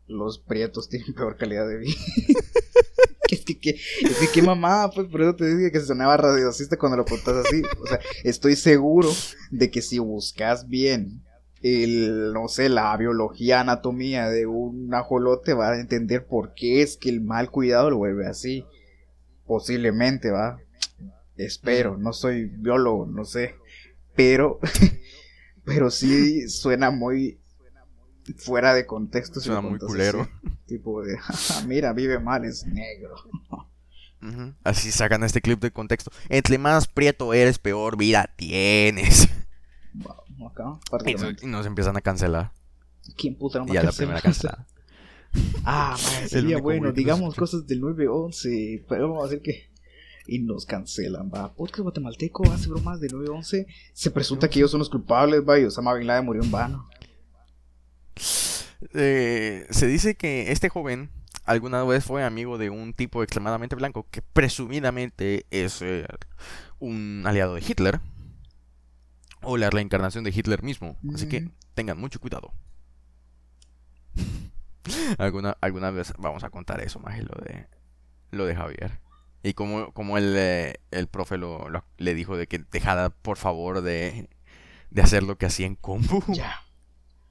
los 0.06 0.38
prietos 0.38 0.88
tienen 0.88 1.14
peor 1.14 1.36
calidad 1.36 1.68
de 1.68 1.78
vida. 1.78 1.94
Es 3.30 3.42
que, 3.42 3.58
que, 3.58 3.70
es 3.70 4.18
que 4.20 4.28
qué 4.32 4.42
mamada, 4.42 4.90
pues 4.90 5.08
por 5.08 5.22
eso 5.22 5.34
te 5.34 5.56
dije 5.56 5.72
que 5.72 5.80
se 5.80 5.86
sonaba 5.86 6.16
radiocista 6.16 6.76
cuando 6.76 6.98
lo 6.98 7.06
contas 7.06 7.44
así. 7.44 7.62
O 7.82 7.86
sea, 7.86 7.98
estoy 8.22 8.54
seguro 8.54 9.10
de 9.50 9.70
que 9.70 9.80
si 9.80 9.98
buscas 9.98 10.68
bien 10.68 11.22
el, 11.62 12.34
no 12.34 12.48
sé, 12.48 12.68
la 12.68 12.94
biología, 12.98 13.60
anatomía 13.60 14.28
de 14.28 14.46
un 14.46 14.92
ajolote, 14.92 15.54
va 15.54 15.70
a 15.70 15.80
entender 15.80 16.26
por 16.26 16.52
qué 16.52 16.82
es 16.82 16.98
que 16.98 17.08
el 17.08 17.22
mal 17.22 17.50
cuidado 17.50 17.88
lo 17.88 17.96
vuelve 17.96 18.26
así. 18.26 18.66
Posiblemente, 19.46 20.30
va. 20.30 20.60
Espero, 21.36 21.96
no 21.96 22.12
soy 22.12 22.44
biólogo, 22.44 23.06
no 23.06 23.24
sé. 23.24 23.54
Pero, 24.14 24.60
pero 25.64 25.90
sí 25.90 26.48
suena 26.50 26.90
muy 26.90 27.40
fuera 28.36 28.74
de 28.74 28.86
contexto. 28.86 29.40
Suena 29.40 29.60
muy 29.60 29.78
culero. 29.78 30.22
así. 30.22 30.50
Tipo 30.66 31.02
de, 31.02 31.18
mira, 31.66 31.92
vive 31.92 32.18
mal, 32.18 32.44
es 32.44 32.66
negro. 32.66 33.14
Así 34.62 34.90
sacan 34.90 35.22
este 35.22 35.42
clip 35.42 35.60
de 35.60 35.70
contexto. 35.70 36.10
Entre 36.30 36.56
más 36.56 36.88
prieto 36.88 37.34
eres, 37.34 37.58
peor 37.58 37.98
vida 37.98 38.30
tienes. 38.36 39.28
Wow, 39.92 40.48
acá, 40.48 40.78
Y, 41.04 41.44
y 41.44 41.48
nos 41.48 41.66
empiezan 41.66 41.96
a 41.96 42.00
cancelar. 42.00 42.52
¿Quién 43.16 43.36
puta 43.36 43.58
no 43.58 43.72
Y 43.72 43.76
a 43.76 43.82
la 43.82 43.92
primera 43.92 44.20
cancelada. 44.20 44.66
Ah, 45.64 45.96
sería 46.28 46.58
bueno, 46.58 46.92
digamos 46.92 47.34
cosas 47.34 47.66
del 47.66 47.80
911, 47.80 48.84
pero 48.88 49.08
vamos 49.08 49.24
a 49.24 49.26
hacer 49.26 49.42
que... 49.42 49.68
Y 50.28 50.38
nos 50.38 50.64
cancelan, 50.64 51.28
va. 51.28 51.52
Podcast 51.52 51.80
guatemalteco 51.80 52.50
hace 52.52 52.68
bromas 52.68 53.00
del 53.00 53.12
911. 53.12 53.66
Se 53.92 54.10
presunta 54.12 54.48
que 54.48 54.60
ellos 54.60 54.70
son 54.70 54.78
los 54.78 54.88
culpables, 54.88 55.42
va, 55.46 55.58
y 55.58 55.64
Osama 55.64 55.92
Bin 55.94 56.06
Laden 56.06 56.24
murió 56.24 56.42
en 56.44 56.52
vano. 56.52 56.88
Eh, 58.94 59.66
se 59.70 59.86
dice 59.86 60.14
que 60.14 60.52
este 60.52 60.68
joven 60.68 61.10
alguna 61.44 61.82
vez 61.84 62.04
fue 62.04 62.22
amigo 62.24 62.58
de 62.58 62.70
un 62.70 62.92
tipo 62.92 63.22
extremadamente 63.22 63.76
blanco 63.76 64.06
que 64.10 64.22
presumidamente 64.22 65.46
es 65.50 65.80
eh, 65.82 66.06
un 66.78 67.22
aliado 67.26 67.54
de 67.54 67.60
Hitler. 67.66 68.00
O 69.46 69.56
la 69.58 69.68
reencarnación 69.70 70.24
de 70.24 70.30
Hitler 70.30 70.62
mismo. 70.62 70.96
Así 71.14 71.28
que 71.28 71.42
Mm. 71.42 71.50
tengan 71.74 71.98
mucho 71.98 72.18
cuidado. 72.20 72.52
alguna, 75.18 75.56
alguna 75.60 75.90
vez 75.90 76.12
vamos 76.18 76.44
a 76.44 76.50
contar 76.50 76.80
eso, 76.80 76.98
más 77.00 77.18
lo 77.18 77.34
de 77.44 77.66
lo 78.30 78.46
de 78.46 78.56
Javier. 78.56 79.00
Y 79.42 79.52
como, 79.54 79.92
como 79.92 80.16
el, 80.18 80.34
eh, 80.36 80.80
el 80.90 81.06
profe 81.06 81.36
lo, 81.36 81.68
lo- 81.68 81.84
le 81.98 82.14
dijo 82.14 82.36
de 82.36 82.46
que 82.46 82.64
dejara 82.72 83.10
por 83.10 83.36
favor 83.36 83.82
de, 83.82 84.28
de 84.90 85.02
hacer 85.02 85.22
lo 85.22 85.36
que 85.38 85.46
hacía 85.46 85.66
en 85.66 85.76
compu. 85.76 86.22
Ya. 86.32 86.62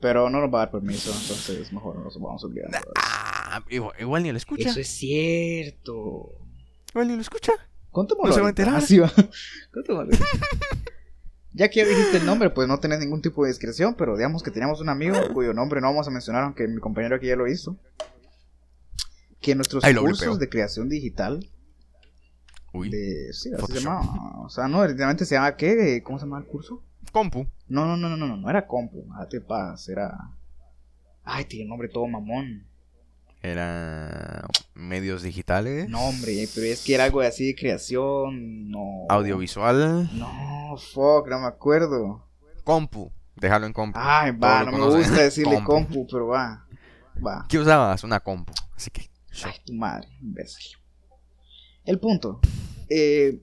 Pero 0.03 0.29
no 0.29 0.41
nos 0.41 0.53
va 0.53 0.57
a 0.57 0.65
dar 0.65 0.71
permiso, 0.71 1.11
entonces 1.11 1.71
mejor 1.71 1.95
nos 1.95 2.19
vamos 2.19 2.43
a 2.43 2.47
olvidar. 2.47 2.69
Ah, 2.97 3.63
igual, 3.69 3.95
igual 3.97 4.23
ni 4.23 4.31
lo 4.31 4.37
escucha. 4.37 4.69
Eso 4.69 4.81
es 4.81 4.89
cierto. 4.89 6.41
Igual 6.89 7.07
ni 7.07 7.15
lo 7.15 7.21
escucha. 7.21 7.53
Contémoslo. 7.89 8.27
No 8.27 8.35
se 8.35 8.41
va 8.41 8.47
a 8.47 8.49
enterar. 8.49 8.75
Así 8.75 8.99
va. 8.99 9.09
Contémoslo. 9.73 10.11
Ya 11.53 11.69
que 11.69 11.79
ya 11.79 11.85
dijiste 11.85 12.17
el 12.17 12.25
nombre, 12.25 12.49
pues 12.49 12.67
no 12.67 12.81
tenés 12.81 12.99
ningún 12.99 13.21
tipo 13.21 13.45
de 13.45 13.51
discreción, 13.51 13.95
pero 13.95 14.17
digamos 14.17 14.43
que 14.43 14.51
teníamos 14.51 14.81
un 14.81 14.89
amigo 14.89 15.15
cuyo 15.33 15.53
nombre 15.53 15.79
no 15.79 15.87
vamos 15.87 16.05
a 16.05 16.11
mencionar, 16.11 16.43
aunque 16.43 16.67
mi 16.67 16.81
compañero 16.81 17.15
aquí 17.15 17.27
ya 17.27 17.37
lo 17.37 17.47
hizo. 17.47 17.77
Que 19.39 19.51
en 19.51 19.59
nuestros 19.59 19.85
cursos 19.85 20.19
blipeo. 20.19 20.37
de 20.37 20.49
creación 20.49 20.89
digital, 20.89 21.49
Uy, 22.73 22.89
de, 22.89 23.31
sí, 23.31 23.51
así 23.53 23.71
se 23.71 23.79
llamaba. 23.79 24.41
O 24.43 24.49
sea, 24.49 24.67
no, 24.67 24.81
directamente 24.81 25.25
se 25.25 25.35
llama, 25.35 25.55
¿qué? 25.55 26.01
¿Cómo 26.03 26.19
se 26.19 26.25
llama 26.25 26.39
el 26.39 26.45
curso? 26.45 26.83
Compu. 27.11 27.47
No, 27.67 27.85
no, 27.85 27.97
no, 27.97 28.09
no, 28.09 28.17
no, 28.17 28.27
no, 28.27 28.37
no 28.37 28.49
era 28.49 28.65
compu, 28.67 29.05
date 29.17 29.41
paz, 29.41 29.89
era... 29.89 30.17
Ay, 31.23 31.45
tiene 31.45 31.63
un 31.65 31.69
nombre 31.69 31.87
todo 31.89 32.05
mamón. 32.07 32.65
Era 33.41 34.47
medios 34.73 35.21
digitales. 35.21 35.89
No, 35.89 36.01
hombre, 36.07 36.47
pero 36.55 36.67
es 36.67 36.83
que 36.83 36.95
era 36.95 37.03
algo 37.05 37.21
así 37.21 37.47
de 37.47 37.55
creación, 37.55 38.69
no... 38.69 39.05
Audiovisual. 39.09 40.09
No, 40.17 40.75
fuck, 40.77 41.27
no 41.27 41.39
me 41.39 41.47
acuerdo. 41.47 42.25
Compu. 42.63 43.11
Déjalo 43.35 43.65
en 43.65 43.73
compu. 43.73 43.99
Ay, 44.01 44.31
va, 44.31 44.63
no 44.63 44.71
me 44.71 44.85
gusta 44.95 45.23
decirle 45.23 45.55
Compu. 45.55 45.71
compu, 45.71 46.07
pero 46.09 46.27
va. 46.27 46.65
Va. 47.25 47.45
¿Qué 47.49 47.57
usabas? 47.59 48.03
Una 48.03 48.19
compu. 48.21 48.53
Así 48.75 48.89
que. 48.91 49.09
Ay, 49.43 49.53
tu 49.65 49.73
madre, 49.73 50.07
imbécil. 50.21 50.77
El 51.83 51.99
punto. 51.99 52.39
eh, 52.89 53.41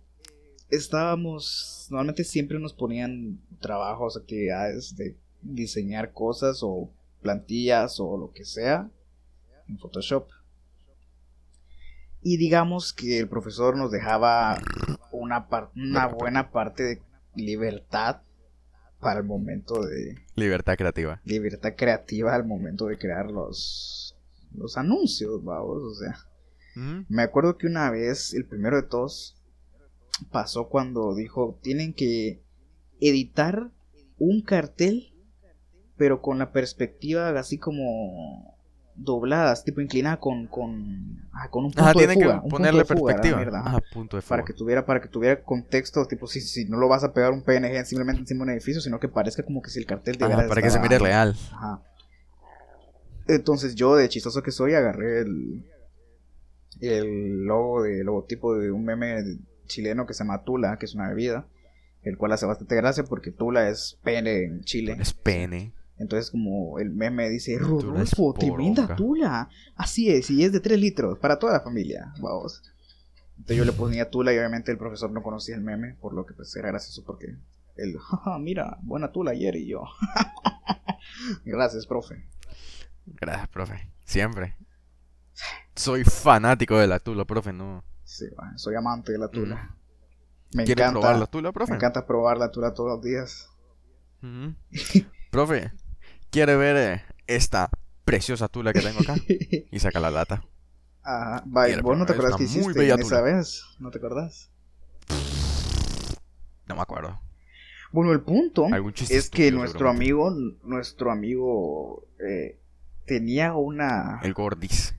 estábamos. 0.71 1.87
Normalmente 1.91 2.25
siempre 2.25 2.59
nos 2.59 2.73
ponían 2.73 3.41
trabajos, 3.61 4.17
actividades 4.17 4.97
de 4.97 5.17
diseñar 5.43 6.13
cosas 6.13 6.61
o 6.63 6.91
plantillas 7.23 8.01
o 8.01 8.17
lo 8.17 8.33
que 8.33 8.45
sea 8.45 8.91
en 9.69 9.79
Photoshop. 9.79 10.29
Y 12.23 12.37
digamos 12.37 12.93
que 12.93 13.19
el 13.19 13.29
profesor 13.29 13.77
nos 13.77 13.91
dejaba 13.91 14.59
una, 15.11 15.47
una 15.75 16.07
buena 16.07 16.51
parte 16.51 16.83
de 16.83 17.03
libertad 17.35 18.21
para 19.01 19.21
el 19.21 19.27
momento 19.27 19.83
de, 19.83 20.19
Libertad 20.35 20.77
creativa. 20.77 21.21
libertad 21.25 21.75
creativa 21.77 22.35
al 22.35 22.45
momento 22.45 22.87
de 22.87 22.99
crear 22.99 23.31
los, 23.31 24.15
los 24.55 24.77
anuncios, 24.77 25.43
vamos, 25.43 25.83
o 25.83 25.95
sea. 25.95 26.17
Me 27.09 27.23
acuerdo 27.23 27.59
que 27.59 27.67
una 27.67 27.91
vez, 27.91 28.33
el 28.33 28.47
primero 28.47 28.77
de 28.77 28.85
todos, 28.85 29.37
pasó 30.27 30.69
cuando 30.69 31.15
dijo, 31.15 31.59
tienen 31.63 31.95
que 31.95 32.43
editar 33.01 33.71
un 34.19 34.43
cartel, 34.43 35.13
pero 35.97 36.21
con 36.23 36.39
la 36.39 36.53
perspectiva 36.53 37.29
así 37.39 37.59
como 37.59 38.59
doblada, 38.95 39.55
tipo 39.65 39.81
inclinada 39.81 40.19
con, 40.19 40.47
con, 40.47 41.29
ah, 41.33 41.49
con 41.51 41.65
un 41.65 41.73
punto 41.73 41.83
Ajá, 41.83 41.95
de 41.99 42.09
fuga, 42.09 42.41
que 42.41 42.45
un 42.45 42.49
punto 42.49 42.49
ponerle 42.49 42.79
de 42.79 42.85
fuga, 42.85 43.15
perspectiva. 43.15 43.37
mierda, 43.39 43.61
ajá 43.61 43.79
Ajá, 43.79 43.81
punto 43.81 44.17
de 44.17 44.23
fuga. 44.23 44.29
para 44.29 44.45
que 44.45 44.53
tuviera 44.53 44.85
para 44.85 45.01
que 45.01 45.09
tuviera 45.09 45.43
contexto 45.43 46.05
tipo 46.07 46.27
si, 46.27 46.41
si 46.43 46.67
no 46.67 46.77
lo 46.79 46.89
vas 46.89 47.05
a 47.05 47.13
pegar 47.15 47.33
un 47.33 47.43
PNG 47.43 47.85
simplemente 47.87 48.21
encima 48.21 48.41
de 48.41 48.43
un 48.45 48.51
edificio 48.51 48.81
sino 48.83 49.01
que 49.01 49.09
parezca 49.09 49.43
como 49.43 49.63
que 49.63 49.71
si 49.71 49.79
el 49.79 49.87
cartel 49.87 50.17
de 50.19 50.25
Ajá, 50.27 50.49
para 50.49 50.61
que 50.63 50.71
se 50.71 50.81
mire 50.81 50.99
real. 50.99 51.35
Ajá. 51.53 51.83
entonces 53.29 53.75
yo 53.75 53.97
de 53.97 54.09
chistoso 54.09 54.43
que 54.43 54.51
soy 54.51 54.75
agarré 54.75 55.21
el 55.21 55.65
el 56.81 57.45
logo 57.45 57.83
de 57.83 58.03
logotipo 58.05 58.55
de 58.57 58.71
un 58.71 58.85
meme 58.85 59.23
chileno 59.71 60.07
que 60.07 60.15
se 60.15 60.25
llama 60.25 60.45
Tula 60.45 60.77
que 60.79 60.87
es 60.87 60.95
una 60.95 61.09
bebida 61.09 61.47
el 62.03 62.17
cual 62.19 62.33
hace 62.33 62.47
bastante 62.47 62.77
gracia 62.77 63.05
porque 63.05 63.31
Tula 63.31 63.69
es 63.69 63.99
pene 64.03 64.45
en 64.45 64.61
Chile 64.65 64.97
Es 64.99 65.13
pene. 65.15 65.73
entonces 65.99 66.31
como 66.31 66.79
el 66.79 66.91
meme 66.91 67.29
dice 67.29 67.59
Rodolfo 67.59 68.35
tremenda 68.39 68.83
poronga". 68.83 68.97
Tula 68.97 69.49
así 69.77 70.11
es 70.11 70.31
y 70.31 70.45
es 70.45 70.53
de 70.53 70.61
3 70.61 70.79
litros 70.79 71.19
para 71.19 71.39
toda 71.39 71.53
la 71.55 71.61
familia 71.61 72.13
vamos 72.21 72.63
entonces 73.39 73.57
yo 73.57 73.65
le 73.65 73.73
ponía 73.73 74.11
Tula 74.11 74.33
y 74.35 74.39
obviamente 74.39 74.71
el 74.71 74.77
profesor 74.79 75.11
no 75.13 75.23
conocía 75.23 75.55
el 75.55 75.63
meme, 75.63 75.95
por 76.01 76.13
lo 76.13 76.27
que 76.27 76.35
pues 76.35 76.55
era 76.57 76.69
gracioso 76.69 77.03
porque 77.07 77.37
él, 77.77 77.97
"Jaja, 77.99 78.39
mira, 78.39 78.77
buena 78.83 79.11
Tula 79.13 79.31
ayer 79.31 79.57
y 79.57 79.67
yo. 79.69 79.85
Gracias, 81.47 81.87
profe. 81.87 82.23
Gracias, 83.07 83.49
profe. 83.49 83.91
Siempre. 84.05 84.57
Soy 85.75 86.05
fanático 86.05 86.79
de 86.79 86.87
la 86.87 86.99
tula, 86.99 87.25
profe, 87.25 87.53
no. 87.55 87.83
Sí, 88.11 88.29
va, 88.31 88.59
soy 88.59 88.75
amante 88.75 89.12
de 89.12 89.18
la 89.18 89.29
Tula. 89.29 89.77
Me 90.53 90.64
¿Quiere 90.64 90.83
encanta. 90.83 90.99
probar 90.99 91.18
la 91.20 91.27
tula, 91.27 91.53
profe? 91.53 91.70
Me 91.70 91.77
encanta 91.77 92.05
probar 92.05 92.38
la 92.38 92.51
tula 92.51 92.75
todos 92.75 92.90
los 92.90 93.03
días. 93.05 93.49
Profe, 95.31 95.70
¿quiere 96.31 96.57
ver 96.57 96.77
eh, 96.77 97.03
esta 97.29 97.70
preciosa 98.05 98.49
tula 98.49 98.73
que 98.73 98.81
tengo 98.81 98.99
acá? 98.99 99.14
Y 99.70 99.79
saca 99.79 100.01
la 100.01 100.11
lata. 100.11 100.42
Ajá. 101.05 101.44
Vaya, 101.46 101.81
¿Vos 101.83 101.96
no 101.96 102.05
te 102.05 102.14
acuerdas 102.14 102.35
que 102.37 102.42
hiciste 102.44 102.90
en 102.90 102.99
esa 102.99 103.23
vez? 103.23 103.62
¿No 103.79 103.92
te 103.92 103.99
acordás? 103.99 104.51
No 106.66 106.75
me 106.75 106.83
acuerdo. 106.83 107.20
Bueno, 107.92 108.12
el 108.12 108.23
punto 108.23 108.66
es 109.09 109.31
que 109.31 109.53
nuestro 109.53 109.88
amigo, 109.88 110.35
nuestro 110.64 111.12
amigo 111.12 112.09
eh, 112.18 112.59
tenía 113.07 113.55
una, 113.55 114.18
El 114.25 114.35
gordis. 114.35 114.96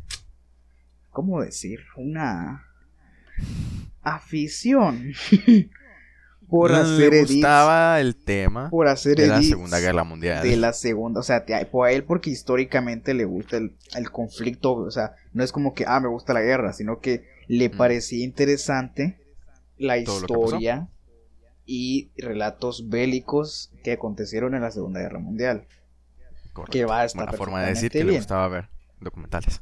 ¿cómo 1.10 1.41
decir? 1.41 1.82
Una 1.97 2.71
afición 4.04 5.13
por 6.49 6.73
hacer 6.73 7.12
Le 7.12 7.19
edits, 7.19 7.32
gustaba 7.34 7.99
el 8.01 8.15
tema 8.15 8.69
por 8.69 8.88
hacer 8.88 9.15
de 9.17 9.27
la 9.27 9.41
Segunda 9.41 9.80
Guerra 9.80 10.04
Mundial. 10.04 10.43
de 10.43 10.58
la 10.58 10.73
segunda, 10.73 11.19
o 11.19 11.23
sea, 11.23 11.45
te- 11.45 11.65
por 11.65 11.88
a 11.88 11.91
él 11.91 12.04
porque 12.04 12.30
históricamente 12.30 13.13
le 13.13 13.25
gusta 13.25 13.58
el, 13.58 13.75
el 13.95 14.12
conflicto, 14.12 14.73
o 14.73 14.91
sea, 14.91 15.13
no 15.34 15.43
es 15.43 15.51
como 15.51 15.73
que, 15.73 15.86
ah, 15.88 15.99
me 15.99 16.08
gusta 16.10 16.34
la 16.34 16.41
guerra, 16.41 16.73
sino 16.73 16.99
que 16.99 17.25
le 17.47 17.69
Mm. 17.69 17.77
parecía 17.77 18.23
interesante 18.23 19.17
la 19.77 19.97
historia 19.97 20.88
y 21.65 22.12
relatos 22.17 22.89
bélicos 22.89 23.71
que 23.84 23.93
acontecieron 23.93 24.54
en 24.56 24.62
la 24.62 24.71
Segunda 24.71 24.99
Guerra 24.99 25.19
Mundial. 25.19 25.67
Correcto. 26.54 26.73
que 26.73 26.84
va 26.84 26.99
a 27.01 27.06
estar 27.06 27.23
Buena 27.27 27.38
forma 27.38 27.62
de 27.62 27.69
decir 27.69 27.89
que 27.89 28.04
le 28.04 28.17
gustaba 28.17 28.45
ver 28.49 28.67
documentales. 28.99 29.62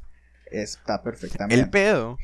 Está 0.50 1.00
perfectamente. 1.04 1.54
El 1.54 1.70
pedo, 1.70 2.18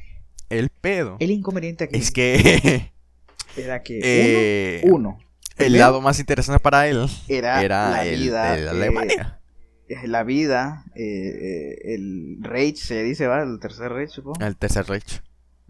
pedo, 0.86 1.16
El 1.18 1.30
inconveniente 1.30 1.84
aquí 1.84 1.96
es 1.98 2.10
que 2.10 2.92
era 3.56 3.82
que 3.82 4.00
eh, 4.02 4.80
uno, 4.84 4.94
uno, 4.94 5.18
el 5.50 5.56
primero, 5.56 5.78
lado 5.80 6.00
más 6.00 6.18
interesante 6.20 6.60
para 6.60 6.86
él 6.88 7.06
era, 7.28 7.62
era 7.62 7.90
la 7.90 8.06
el 8.06 8.20
vida, 8.20 8.54
de 8.54 8.62
eh, 8.64 8.68
Alemania. 8.68 9.40
eh, 9.88 10.06
la 10.06 10.22
vida, 10.22 10.84
eh, 10.94 11.02
eh, 11.04 11.94
el 11.94 12.38
Reich 12.42 12.76
se 12.78 13.02
dice, 13.02 13.26
¿va? 13.26 13.42
El 13.42 13.58
tercer 13.58 13.90
Reich, 13.92 14.10
supongo. 14.10 14.44
El 14.44 14.56
Tercer 14.56 14.86
Reich. 14.86 15.22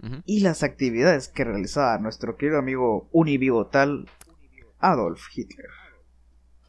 Ujú. 0.02 0.16
Y 0.26 0.40
las 0.40 0.62
actividades 0.62 1.28
que 1.28 1.44
realizaba 1.44 1.96
nuestro 1.98 2.36
querido 2.36 2.58
amigo 2.58 3.08
unibigotal 3.12 4.06
Adolf 4.78 5.22
Hitler. 5.34 5.70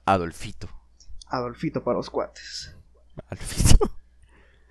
Adolfito. 0.06 0.70
Adolfito 1.28 1.84
para 1.84 1.98
los 1.98 2.10
cuates. 2.10 2.74
Adolfito. 3.30 3.92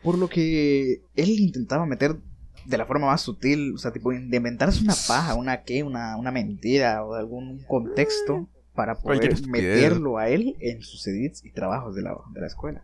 Por 0.02 0.16
lo 0.16 0.28
que 0.28 1.02
él 1.14 1.28
intentaba 1.40 1.84
meter 1.84 2.16
de 2.66 2.78
la 2.78 2.86
forma 2.86 3.06
más 3.06 3.20
sutil, 3.20 3.74
o 3.74 3.78
sea, 3.78 3.92
tipo, 3.92 4.10
de 4.10 4.36
inventarse 4.36 4.82
una 4.82 4.94
paja, 5.06 5.34
una 5.34 5.62
qué, 5.62 5.82
una, 5.82 6.16
una 6.16 6.30
mentira 6.30 7.04
o 7.04 7.14
algún 7.14 7.58
contexto 7.68 8.48
para 8.74 8.94
poder 8.96 9.30
meterlo 9.48 10.18
a 10.18 10.28
él 10.28 10.56
en 10.60 10.82
sus 10.82 11.06
edits 11.06 11.44
y 11.44 11.50
trabajos 11.50 11.94
de 11.94 12.02
la, 12.02 12.16
de 12.32 12.40
la 12.40 12.46
escuela. 12.46 12.82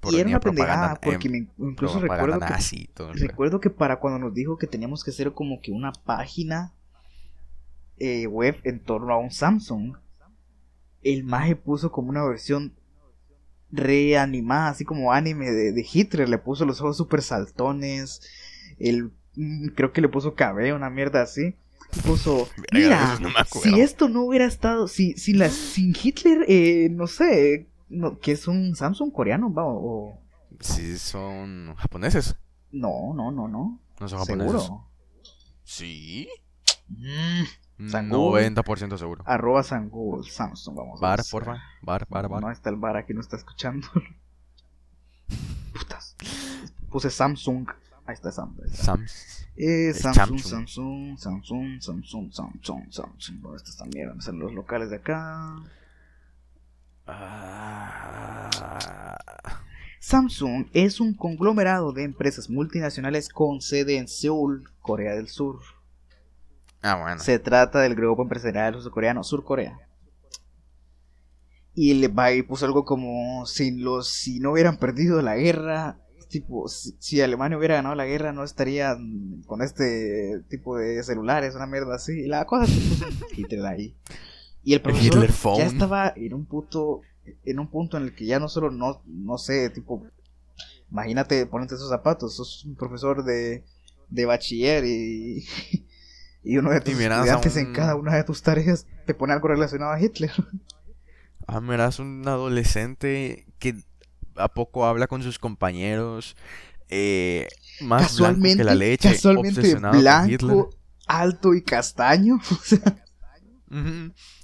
Por 0.00 0.12
y 0.12 0.16
era 0.20 0.28
una 0.28 0.40
pendejada, 0.40 0.94
propaganda- 0.94 1.00
porque 1.00 1.28
em, 1.28 1.32
me- 1.58 1.68
incluso 1.70 1.94
recuerdo 2.00 2.38
que, 2.40 2.52
nazi 2.52 2.90
recuerdo 3.26 3.60
que 3.60 3.70
para 3.70 3.98
cuando 3.98 4.18
nos 4.18 4.34
dijo 4.34 4.58
que 4.58 4.66
teníamos 4.66 5.02
que 5.04 5.10
hacer 5.10 5.32
como 5.32 5.60
que 5.60 5.72
una 5.72 5.92
página 5.92 6.72
eh, 7.98 8.26
web 8.26 8.56
en 8.64 8.80
torno 8.80 9.12
a 9.14 9.18
un 9.18 9.30
Samsung, 9.30 9.94
el 11.02 11.24
maje 11.24 11.54
puso 11.56 11.92
como 11.92 12.10
una 12.10 12.24
versión 12.24 12.72
reanimada, 13.74 14.68
así 14.70 14.84
como 14.84 15.12
anime 15.12 15.50
de, 15.50 15.72
de 15.72 15.86
Hitler, 15.90 16.28
le 16.28 16.38
puso 16.38 16.64
los 16.64 16.80
ojos 16.80 16.96
super 16.96 17.22
saltones, 17.22 18.22
el, 18.78 19.10
mm, 19.36 19.68
creo 19.74 19.92
que 19.92 20.00
le 20.00 20.08
puso 20.08 20.34
cabello, 20.34 20.76
una 20.76 20.90
mierda 20.90 21.22
así. 21.22 21.56
Y 21.96 22.00
puso, 22.00 22.48
mira, 22.72 23.18
no 23.20 23.28
si 23.62 23.80
esto 23.80 24.08
no 24.08 24.22
hubiera 24.22 24.46
estado, 24.46 24.88
si, 24.88 25.12
si 25.14 25.32
la, 25.32 25.48
sin 25.48 25.94
Hitler, 26.00 26.44
eh, 26.48 26.88
no 26.90 27.06
sé, 27.06 27.68
no, 27.88 28.18
que 28.18 28.32
es 28.32 28.48
un 28.48 28.74
Samsung 28.74 29.12
coreano, 29.12 29.52
va, 29.52 29.64
o, 29.66 30.18
Sí, 30.60 30.98
son 30.98 31.74
japoneses. 31.76 32.36
no, 32.72 33.12
no, 33.14 33.30
no, 33.30 33.46
no, 33.48 33.80
No 34.00 34.08
son 34.08 34.18
japoneses. 34.20 34.62
seguro. 34.62 34.88
Sí. 35.64 36.28
Mm, 36.88 37.44
San 37.88 38.08
Google. 38.08 38.48
90% 38.50 38.96
seguro. 38.98 39.22
Arroba 39.26 39.62
San 39.62 39.88
Google 39.90 40.30
Samsung, 40.30 40.76
vamos 40.76 41.00
Bar, 41.00 41.20
porfa. 41.30 41.62
Bar, 41.82 42.06
bar, 42.08 42.28
bar. 42.28 42.40
No 42.42 42.50
está 42.50 42.70
el 42.70 42.76
bar 42.76 42.96
aquí, 42.96 43.12
no 43.14 43.20
está 43.20 43.36
escuchando. 43.36 43.88
Putas. 45.72 46.16
Puse 46.90 47.10
Samsung. 47.10 47.68
Ahí 48.06 48.14
está 48.14 48.30
Samsung. 48.30 48.68
Sams. 48.68 49.48
Eh, 49.56 49.88
Es 49.90 49.98
Samsung, 50.00 50.38
Samsung. 50.38 51.18
Samsung, 51.18 51.80
Samsung, 51.80 52.32
Samsung, 52.32 52.32
Samsung, 52.32 52.92
Samsung. 52.92 53.40
¿Dónde 53.40 53.56
está 53.56 53.70
esta 53.70 53.84
mierda? 53.86 54.14
Me 54.14 54.20
salen 54.22 54.40
los 54.40 54.52
locales 54.52 54.90
de 54.90 54.96
acá. 54.96 55.56
Ah, 57.86 59.18
Samsung 60.00 60.66
es 60.72 61.00
un 61.00 61.14
conglomerado 61.14 61.92
de 61.92 62.04
empresas 62.04 62.48
multinacionales 62.50 63.28
con 63.28 63.60
sede 63.60 63.96
en 63.98 64.06
Seúl, 64.08 64.70
Corea 64.80 65.14
del 65.14 65.28
Sur. 65.28 65.60
Ah, 66.84 66.96
bueno. 67.00 67.18
Se 67.18 67.38
trata 67.38 67.80
del 67.80 67.94
grupo 67.94 68.22
empresarial 68.22 68.78
surcoreano, 68.78 69.24
Surcorea. 69.24 69.78
Y 71.74 71.94
le 71.94 72.08
va 72.08 72.30
y 72.30 72.42
puso 72.42 72.66
algo 72.66 72.84
como 72.84 73.46
si 73.46 73.70
los 73.70 74.06
si 74.06 74.38
no 74.38 74.52
hubieran 74.52 74.76
perdido 74.76 75.22
la 75.22 75.34
guerra, 75.34 75.98
tipo 76.28 76.68
si, 76.68 76.94
si 76.98 77.22
Alemania 77.22 77.56
hubiera 77.56 77.76
ganado 77.76 77.94
la 77.94 78.04
guerra 78.04 78.32
no 78.32 78.44
estarían 78.44 79.42
con 79.46 79.62
este 79.62 80.42
tipo 80.50 80.76
de 80.76 81.02
celulares, 81.02 81.54
una 81.54 81.66
mierda 81.66 81.94
así. 81.94 82.20
Y 82.20 82.26
la 82.26 82.44
cosa 82.44 82.70
Hitler 83.34 83.64
ahí. 83.64 83.96
Y 84.62 84.74
el 84.74 84.80
profesor 84.82 85.56
ya 85.56 85.64
estaba 85.64 86.12
en 86.14 86.34
un 86.34 86.44
puto 86.44 87.00
en 87.46 87.60
un 87.60 87.70
punto 87.70 87.96
en 87.96 88.02
el 88.02 88.14
que 88.14 88.26
ya 88.26 88.38
no 88.38 88.50
solo 88.50 88.70
no 88.70 89.02
no 89.06 89.38
sé, 89.38 89.70
tipo 89.70 90.06
imagínate 90.90 91.46
ponerte 91.46 91.76
esos 91.76 91.88
zapatos, 91.88 92.36
sos 92.36 92.66
un 92.66 92.76
profesor 92.76 93.24
de 93.24 93.64
de 94.10 94.26
bachiller 94.26 94.84
y 94.84 95.46
y 96.44 96.58
uno 96.58 96.70
de 96.70 96.80
tus 96.80 96.94
miras 96.94 97.20
estudiantes 97.20 97.56
en 97.56 97.72
cada 97.72 97.96
una 97.96 98.14
de 98.14 98.24
tus 98.24 98.42
tareas 98.42 98.86
te 99.06 99.14
pone 99.14 99.32
algo 99.32 99.48
relacionado 99.48 99.92
a 99.92 100.00
Hitler. 100.00 100.30
Ah, 101.46 101.60
mira, 101.60 101.88
es 101.88 101.98
un 101.98 102.26
adolescente 102.26 103.44
que 103.58 103.76
a 104.36 104.48
poco 104.48 104.86
habla 104.86 105.08
con 105.08 105.22
sus 105.22 105.38
compañeros. 105.38 106.36
Eh, 106.88 107.48
más 107.82 108.00
blanco 108.00 108.08
casualmente, 108.08 108.56
que 108.56 108.64
la 108.64 108.74
leche. 108.74 109.10
casualmente 109.10 109.74
blanco, 109.74 110.70
alto 111.06 111.52
y 111.52 111.62
castaño. 111.62 112.40
O 112.50 112.56
sea. 112.64 112.80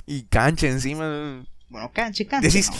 Y 0.05 0.25
cancha 0.25 0.69
encima. 0.69 1.47
bueno, 1.71 1.91
canche, 1.91 2.27
canche. 2.27 2.49
Decís. 2.49 2.71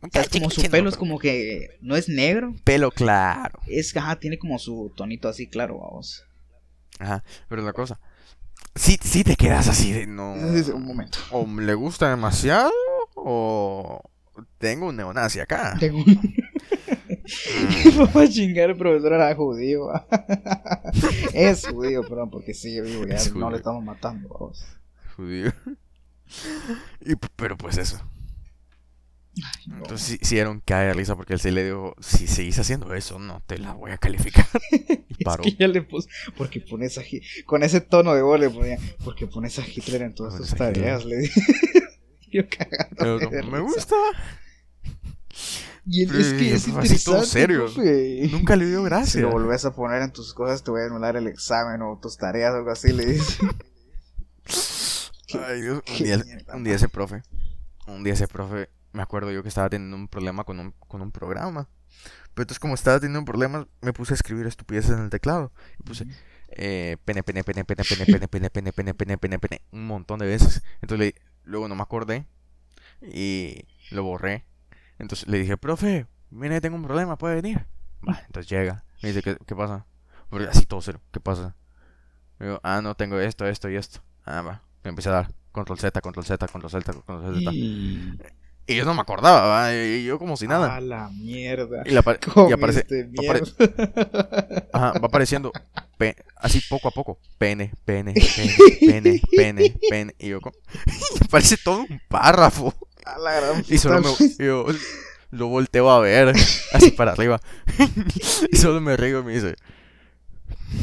¿no? 0.00 0.08
Canche, 0.08 0.38
como 0.38 0.48
su 0.48 0.62
no, 0.62 0.70
pelo 0.70 0.88
es 0.88 0.96
como 0.96 1.18
que 1.18 1.76
no 1.82 1.96
es 1.96 2.08
negro, 2.08 2.54
Pelo 2.64 2.90
claro. 2.90 3.60
es 3.66 3.94
ajá, 3.94 4.18
tiene 4.18 4.38
como 4.38 4.58
su 4.58 4.90
tonito 4.96 5.28
así 5.28 5.48
claro, 5.48 5.80
vamos. 5.80 6.24
Ajá. 6.98 7.22
Pero 7.46 7.60
la 7.60 7.74
cosa. 7.74 8.00
Sí, 8.80 8.98
sí 9.02 9.24
te 9.24 9.36
quedas 9.36 9.68
así 9.68 9.92
de 9.92 10.06
no. 10.06 10.32
Un 10.32 10.84
momento. 10.86 11.18
O 11.32 11.46
le 11.46 11.74
gusta 11.74 12.08
demasiado. 12.08 12.70
O 13.14 14.00
tengo 14.56 14.88
un 14.88 14.96
neonazi 14.96 15.38
acá. 15.38 15.76
Tengo 15.78 15.98
un... 15.98 16.06
Vamos 17.98 18.16
a 18.16 18.26
chingar, 18.26 18.70
el 18.70 18.76
profesor 18.76 19.12
era 19.12 19.34
judío. 19.34 19.88
es 21.34 21.66
judío, 21.66 22.00
perdón, 22.08 22.30
porque 22.30 22.54
sí, 22.54 22.80
vivo, 22.80 23.06
ya 23.06 23.16
Es 23.16 23.26
no 23.28 23.34
judío. 23.34 23.50
le 23.50 23.56
estamos 23.58 23.84
matando, 23.84 24.28
vamos. 24.30 24.64
Judío. 25.14 25.52
Y, 27.02 27.16
pero 27.36 27.58
pues 27.58 27.76
eso. 27.76 28.00
Entonces 29.66 30.06
sí, 30.06 30.18
sí 30.22 30.38
era 30.38 30.50
un 30.50 30.60
cae 30.60 30.86
de 30.88 30.94
risa 30.94 31.16
porque 31.16 31.34
él 31.34 31.40
sí 31.40 31.50
le 31.50 31.64
dijo, 31.64 31.94
si 32.00 32.26
seguís 32.26 32.58
haciendo 32.58 32.94
eso, 32.94 33.18
no 33.18 33.42
te 33.46 33.58
la 33.58 33.72
voy 33.72 33.90
a 33.92 33.98
calificar. 33.98 34.46
Y 35.20 35.24
paró. 35.24 35.44
Es 35.44 35.52
que 35.54 35.58
ya 35.60 35.68
le 35.68 35.82
puso, 35.82 36.08
porque 36.36 36.60
pones 36.60 36.96
a 36.96 37.02
con 37.44 37.62
ese 37.62 37.82
tono 37.82 38.14
de 38.14 38.22
voz 38.22 38.40
le 38.40 38.48
ponía, 38.48 38.78
porque 39.04 39.26
pones 39.26 39.58
a 39.58 39.66
Hitler 39.66 40.02
en 40.02 40.14
todas 40.14 40.36
tus 40.36 40.54
tareas, 40.54 41.04
le 41.04 41.18
dije. 41.18 41.40
Yo 42.32 42.42
Pero 42.96 43.18
cagando. 43.18 43.42
no, 43.42 43.50
me 43.50 43.60
gusta. 43.60 43.96
Y 45.86 46.02
él, 46.02 46.08
Pero 46.08 46.20
es 46.20 46.32
que 46.34 46.48
es 46.54 46.54
así 46.54 46.70
todo 47.04 47.16
interesante, 47.18 47.26
serio. 47.26 47.64
profe. 47.66 48.28
Nunca 48.30 48.56
le 48.56 48.66
dio 48.66 48.78
Si 48.80 48.84
gracia. 48.84 49.20
lo 49.22 49.30
volvés 49.30 49.64
a 49.64 49.74
poner 49.74 50.02
en 50.02 50.12
tus 50.12 50.32
cosas, 50.32 50.62
te 50.62 50.70
voy 50.70 50.82
a 50.82 50.86
anular 50.86 51.16
el 51.16 51.26
examen 51.26 51.82
o 51.82 51.98
tus 52.00 52.16
tareas 52.16 52.52
o 52.52 52.56
algo 52.56 52.70
así, 52.70 52.92
le 52.92 53.06
dice. 53.06 53.38
Ay, 55.46 55.62
Dios. 55.62 55.82
Un 55.88 56.04
día, 56.04 56.24
un 56.54 56.64
día 56.64 56.74
ese 56.74 56.88
profe, 56.88 57.22
un 57.86 58.02
día 58.04 58.14
ese 58.14 58.28
profe, 58.28 58.68
me 58.92 59.02
acuerdo 59.02 59.30
yo 59.30 59.42
que 59.42 59.48
estaba 59.48 59.68
teniendo 59.68 59.96
un 59.96 60.08
problema 60.08 60.44
con 60.44 60.60
un, 60.60 60.72
con 60.72 61.02
un 61.02 61.12
programa. 61.12 61.68
Pero 62.34 62.42
entonces 62.44 62.58
como 62.58 62.74
estaba 62.74 62.98
teniendo 62.98 63.20
un 63.20 63.24
problema, 63.24 63.66
me 63.80 63.92
puse 63.92 64.14
a 64.14 64.16
escribir 64.16 64.46
estupideces 64.46 64.92
en 64.92 65.00
el 65.00 65.10
teclado. 65.10 65.52
Y 65.78 65.82
puse 65.82 66.06
eh, 66.50 66.96
pene, 67.04 67.22
pene, 67.22 67.44
pene, 67.44 67.64
pene, 67.64 67.84
pene, 67.84 68.04
pene, 68.06 68.28
pene, 68.28 68.50
pene, 68.50 68.72
pene, 68.72 68.94
pene, 68.94 69.18
pene, 69.18 69.38
pene, 69.38 69.62
un 69.72 69.86
montón 69.86 70.18
de 70.18 70.26
veces. 70.26 70.62
Entonces 70.80 71.14
luego 71.44 71.68
no 71.68 71.74
me 71.74 71.82
acordé 71.82 72.26
y 73.02 73.66
lo 73.90 74.02
borré. 74.02 74.44
Entonces 74.98 75.28
le 75.28 75.38
dije, 75.38 75.56
profe, 75.56 76.06
mire, 76.30 76.60
tengo 76.60 76.76
un 76.76 76.84
problema, 76.84 77.16
¿puede 77.16 77.36
venir? 77.36 77.66
Entonces 78.26 78.48
llega. 78.50 78.84
Me 79.02 79.10
dice, 79.10 79.22
¿qué, 79.22 79.36
qué 79.46 79.56
pasa? 79.56 79.86
Porque 80.28 80.46
así 80.46 80.66
todo 80.66 80.80
cero, 80.80 81.00
¿qué 81.10 81.20
pasa? 81.20 81.56
Digo, 82.38 82.60
ah, 82.62 82.80
no, 82.82 82.94
tengo 82.94 83.18
esto, 83.18 83.46
esto 83.46 83.68
y 83.68 83.76
esto. 83.76 84.00
Ah, 84.24 84.42
va. 84.42 84.62
Me 84.84 84.90
empecé 84.90 85.08
a 85.08 85.12
dar 85.12 85.34
control 85.52 85.78
Z, 85.78 86.00
control 86.00 86.24
Z, 86.24 86.46
control 86.48 86.70
Z, 86.70 86.92
control 86.92 87.34
Z. 87.42 87.50
Y... 87.52 88.18
Y 88.72 88.76
yo 88.76 88.84
no 88.84 88.94
me 88.94 89.00
acordaba, 89.00 89.46
¿va? 89.46 89.74
Y 89.74 90.04
yo 90.04 90.18
como 90.18 90.36
si 90.36 90.46
nada. 90.46 90.76
A 90.76 90.80
la 90.80 91.08
mierda. 91.10 91.82
Y, 91.84 91.90
la 91.90 92.00
apa- 92.00 92.18
y 92.48 92.52
aparece. 92.52 92.86
Apare- 92.86 93.08
mierda. 93.10 94.68
Ajá, 94.72 94.92
va 94.98 95.06
apareciendo 95.08 95.52
así 96.36 96.60
poco 96.68 96.88
a 96.88 96.90
poco. 96.90 97.18
Pene, 97.38 97.72
pene, 97.84 98.14
pene, 98.14 98.54
pene, 98.80 99.20
pene, 99.36 99.76
pene. 99.88 100.14
Y 100.18 100.28
yo 100.28 100.40
como... 100.40 100.56
y 101.20 101.24
aparece 101.24 101.56
todo 101.56 101.80
un 101.80 102.00
párrafo. 102.08 102.74
A 103.04 103.18
la 103.18 103.32
gran 103.40 103.64
Y 103.68 103.78
solo 103.78 104.02
puta. 104.02 104.24
me... 104.24 104.26
y 104.44 104.46
yo 104.46 104.66
lo 105.30 105.46
volteo 105.48 105.90
a 105.90 106.00
ver, 106.00 106.34
así 106.72 106.90
para 106.90 107.12
arriba. 107.12 107.40
y 108.50 108.56
solo 108.56 108.80
me 108.80 108.96
río 108.96 109.20
y 109.20 109.24
me 109.24 109.32
dice... 109.34 109.56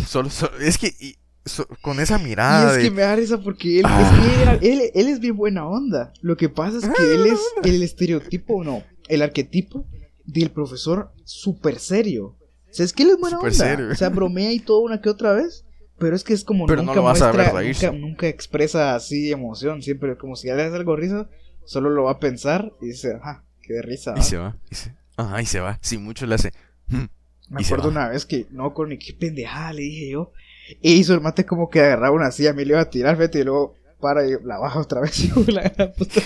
Solo, 0.08 0.30
solo- 0.30 0.58
es 0.60 0.78
que 0.78 0.88
y- 1.00 1.18
so- 1.48 1.68
con 1.82 2.00
esa 2.00 2.20
Y 2.20 2.24
mirada 2.24 2.72
es 2.72 2.78
de... 2.78 2.84
que 2.84 2.92
me 2.92 3.02
da 3.02 3.16
risa 3.16 3.40
porque 3.40 3.80
él, 3.80 3.86
Ah. 3.88 4.02
es 4.02 4.20
que 4.36 4.42
era- 4.42 4.54
él, 4.62 4.92
él 4.94 5.08
es 5.08 5.20
bien 5.20 5.36
buena 5.38 5.68
onda. 5.68 6.14
Lo 6.22 6.38
que 6.38 6.50
pasa 6.50 6.78
es 6.78 6.84
que 6.88 7.14
él 7.16 7.26
es 7.28 7.40
el 7.64 7.82
estereotipo, 7.84 8.64
no, 8.64 8.84
el 9.08 9.22
arquetipo 9.22 9.86
del 10.26 10.50
profesor 10.52 11.12
súper 11.24 11.80
serio. 11.80 12.36
O 12.70 12.74
sea, 12.74 12.86
es 12.86 12.94
que 12.94 13.04
él 13.04 13.10
es 13.12 13.18
buena 13.18 13.38
onda. 13.40 13.52
serio. 13.52 13.90
O 13.92 13.96
sea, 13.96 14.10
bromea 14.10 14.52
y 14.52 14.60
todo 14.60 14.80
una 14.82 15.02
que 15.02 15.10
otra 15.10 15.34
vez. 15.34 15.64
Pero 16.00 16.16
es 16.16 16.24
que 16.24 16.34
es 16.34 16.44
como 16.44 16.68
Pero 16.68 16.84
no 16.84 16.88
nunca 16.88 16.98
lo 16.98 17.04
vas 17.06 17.22
a 17.24 17.34
muestra, 17.34 17.54
ver 17.54 17.66
nunca, 17.74 17.92
nunca 17.92 18.28
expresa 18.28 18.94
así 18.94 19.32
emoción. 19.32 19.82
Siempre 19.82 20.16
como 20.16 20.36
si 20.36 20.46
le 20.46 20.54
haces 20.54 20.74
algo 20.76 20.96
risa, 20.96 21.28
solo 21.66 21.90
lo 21.90 22.04
va 22.04 22.12
a 22.12 22.20
pensar 22.20 22.72
y 22.84 22.88
dice, 22.90 23.14
ajá, 23.16 23.44
qué 23.64 23.74
de 23.74 23.82
risa. 23.82 24.12
Y 24.16 24.20
¿va?". 24.20 24.22
se 24.24 24.38
va. 24.38 24.58
Y 24.70 24.76
se... 24.76 24.96
Ajá, 25.16 25.42
y 25.42 25.46
se 25.48 25.60
va. 25.60 25.80
Si 25.82 25.98
mucho 25.98 26.28
le 26.28 26.36
hace... 26.36 26.52
"Mm". 26.88 27.06
Me 27.50 27.62
y 27.62 27.66
acuerdo 27.66 27.90
una 27.90 28.10
vez 28.10 28.28
que, 28.28 28.46
no, 28.52 28.74
con 28.76 28.90
qué 28.90 29.14
pendejada 29.20 29.74
le 29.74 29.82
dije 29.82 30.12
yo. 30.12 30.34
Hizo 30.82 31.14
el 31.14 31.22
mate 31.22 31.46
como 31.46 31.70
que 31.70 31.80
agarraba 31.82 32.16
una 32.16 32.32
silla, 32.32 32.54
me 32.54 32.66
le 32.66 32.74
iba 32.74 32.82
a 32.82 32.90
tirar, 32.90 33.16
vete, 33.18 33.40
y 33.40 33.44
luego 33.44 33.76
para 34.00 34.28
y 34.28 34.32
la 34.44 34.58
baja 34.58 34.80
otra 34.80 35.02
vez. 35.02 35.18
Y 35.48 35.52
la 35.52 35.64
puta. 35.98 36.22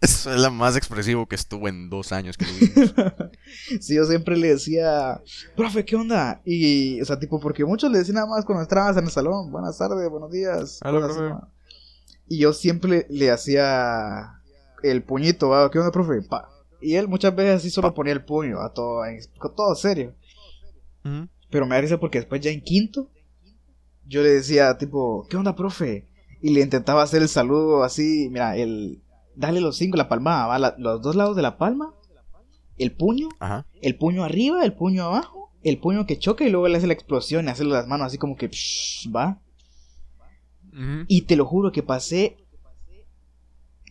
Eso 0.00 0.32
es 0.32 0.40
lo 0.40 0.50
más 0.52 0.76
expresivo 0.76 1.26
que 1.26 1.34
estuvo 1.34 1.66
en 1.66 1.90
dos 1.90 2.12
años 2.12 2.36
que 2.36 2.46
lo 2.46 2.52
vimos. 2.52 2.94
Sí, 3.80 3.94
yo 3.96 4.04
siempre 4.04 4.36
le 4.36 4.48
decía, 4.48 5.20
profe, 5.56 5.84
¿qué 5.84 5.96
onda? 5.96 6.40
Y, 6.44 7.00
o 7.00 7.04
sea, 7.04 7.18
tipo, 7.18 7.40
porque 7.40 7.64
muchos 7.64 7.90
le 7.90 7.98
decían 7.98 8.16
nada 8.16 8.26
más 8.26 8.44
cuando 8.44 8.62
entrabas 8.62 8.96
en 8.96 9.04
el 9.04 9.10
salón, 9.10 9.50
buenas 9.50 9.76
tardes, 9.78 10.08
buenos 10.08 10.30
días. 10.30 10.78
Hola, 10.82 10.92
buenas 10.92 11.08
profe. 11.16 11.28
semanas". 11.28 11.48
Y 12.28 12.38
yo 12.38 12.52
siempre 12.52 13.06
le 13.08 13.30
hacía 13.30 14.40
el 14.82 15.02
puñito, 15.02 15.48
¿va? 15.48 15.70
¿qué 15.70 15.78
onda, 15.78 15.90
profe? 15.90 16.22
Pa. 16.22 16.48
Y 16.80 16.94
él 16.94 17.08
muchas 17.08 17.34
veces 17.34 17.56
así 17.56 17.70
solo 17.70 17.92
ponía 17.94 18.12
el 18.12 18.24
puño, 18.24 18.60
a 18.60 18.72
todo, 18.72 19.02
todo 19.56 19.74
serio. 19.74 20.14
Pero 21.50 21.66
me 21.66 21.74
da 21.74 21.80
risa 21.80 21.98
porque 21.98 22.18
después 22.18 22.40
ya 22.40 22.50
en 22.50 22.60
quinto, 22.60 23.10
yo 24.08 24.22
le 24.22 24.30
decía, 24.30 24.76
tipo, 24.78 25.26
¿qué 25.28 25.36
onda, 25.36 25.54
profe? 25.54 26.08
Y 26.40 26.50
le 26.50 26.60
intentaba 26.62 27.02
hacer 27.02 27.22
el 27.22 27.28
saludo 27.28 27.84
así, 27.84 28.28
mira, 28.30 28.56
el... 28.56 29.02
Dale 29.36 29.60
los 29.60 29.76
cinco, 29.76 29.96
la 29.96 30.08
palmada, 30.08 30.46
¿va? 30.46 30.58
La- 30.58 30.74
los 30.78 31.00
dos 31.00 31.14
lados 31.14 31.36
de 31.36 31.42
la 31.42 31.58
palma, 31.58 31.94
el 32.76 32.92
puño, 32.92 33.28
Ajá. 33.38 33.66
el 33.82 33.96
puño 33.96 34.24
arriba, 34.24 34.64
el 34.64 34.72
puño 34.74 35.04
abajo, 35.04 35.52
el 35.62 35.78
puño 35.78 36.06
que 36.06 36.18
choca 36.18 36.44
y 36.44 36.50
luego 36.50 36.66
le 36.68 36.76
hace 36.78 36.86
la 36.88 36.92
explosión 36.94 37.46
y 37.46 37.48
hacerle 37.48 37.72
las 37.72 37.86
manos 37.86 38.06
así 38.08 38.18
como 38.18 38.36
que, 38.36 38.48
psh, 38.48 39.08
¿va? 39.14 39.40
Y 41.08 41.22
te 41.22 41.36
lo 41.36 41.44
juro 41.44 41.70
que 41.72 41.82
pasé 41.82 42.36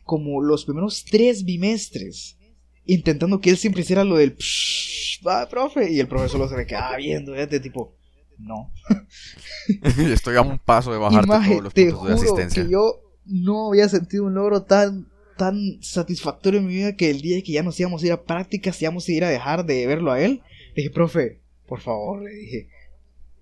como 0.03 0.41
los 0.41 0.63
primeros 0.65 1.03
tres 1.09 1.43
bimestres 1.43 2.37
intentando 2.85 3.41
que 3.41 3.49
él 3.49 3.57
siempre 3.57 3.81
hiciera 3.81 4.05
lo 4.05 4.15
del 4.15 4.33
psh, 4.37 5.21
va, 5.27 5.47
profe. 5.49 5.91
Y 5.91 5.99
el 5.99 6.07
profesor 6.07 6.31
solo 6.39 6.47
se 6.49 6.55
me 6.55 6.65
quedaba 6.65 6.95
viendo, 6.95 7.33
de 7.33 7.59
tipo, 7.59 7.96
no. 8.37 8.71
Estoy 9.97 10.37
a 10.37 10.41
un 10.41 10.59
paso 10.59 10.91
de 10.91 10.97
bajarte 10.97 11.27
Imagen, 11.27 11.51
todos 11.51 11.63
los 11.63 11.73
te 11.73 11.91
puntos 11.91 12.07
de 12.07 12.13
asistencia. 12.13 12.63
que 12.63 12.69
yo 12.69 13.01
no 13.25 13.69
había 13.69 13.89
sentido 13.89 14.25
un 14.25 14.33
logro 14.33 14.63
tan 14.63 15.07
tan 15.37 15.77
satisfactorio 15.81 16.59
en 16.59 16.65
mi 16.65 16.73
vida 16.73 16.95
que 16.95 17.09
el 17.11 17.21
día 17.21 17.41
que 17.43 17.51
ya 17.51 17.63
nos 17.63 17.79
íbamos 17.79 18.01
a 18.01 18.05
ir 18.07 18.11
a 18.11 18.23
prácticas, 18.23 18.81
íbamos 18.81 19.07
a 19.07 19.11
ir 19.11 19.23
a 19.23 19.29
dejar 19.29 19.65
de 19.65 19.85
verlo 19.85 20.11
a 20.11 20.19
él, 20.19 20.41
le 20.69 20.83
dije, 20.83 20.89
profe, 20.89 21.41
por 21.67 21.79
favor, 21.79 22.23
le 22.23 22.31
dije, 22.31 22.69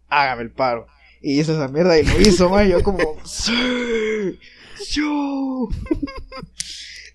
hágame 0.10 0.43
el 0.43 0.51
paro. 0.51 0.88
Y 1.21 1.39
hizo 1.39 1.53
esa 1.53 1.67
mierda 1.69 1.97
y 1.97 2.03
lo 2.03 2.19
hizo, 2.19 2.49
man. 2.49 2.67
Yo 2.67 2.84
como, 2.84 2.99
sí, 3.23 4.38
yo. 4.91 5.69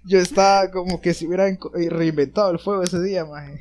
Yo 0.05 0.19
estaba 0.19 0.71
como 0.71 1.01
que 1.01 1.13
si 1.13 1.27
hubiera 1.27 1.47
reinventado 1.91 2.51
el 2.51 2.59
fuego 2.59 2.83
ese 2.83 3.01
día, 3.03 3.25
man. 3.25 3.61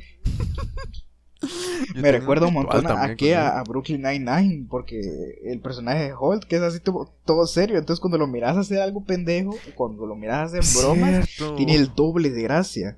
Me 1.96 2.12
recuerda 2.12 2.48
un 2.48 2.54
montón 2.54 2.86
a, 2.86 2.90
también 2.90 3.38
a 3.38 3.48
a, 3.48 3.60
a 3.60 3.64
Brooklyn 3.64 4.02
Nine-Nine, 4.02 4.68
porque 4.70 5.00
el 5.46 5.62
personaje 5.62 6.04
de 6.06 6.14
Holt, 6.14 6.44
que 6.44 6.58
es 6.58 6.62
así 6.62 6.80
todo, 6.80 7.14
todo 7.26 7.48
serio, 7.48 7.78
entonces 7.78 8.02
cuando 8.02 8.18
lo 8.18 8.28
miras 8.28 8.58
hacer 8.58 8.82
algo 8.82 9.04
pendejo, 9.04 9.56
cuando 9.76 10.06
lo 10.06 10.16
miras 10.16 10.54
hacer 10.54 10.82
bromas, 10.82 11.30
Cierto. 11.30 11.56
tiene 11.56 11.76
el 11.76 11.94
doble 11.96 12.30
de 12.30 12.42
gracia. 12.44 12.98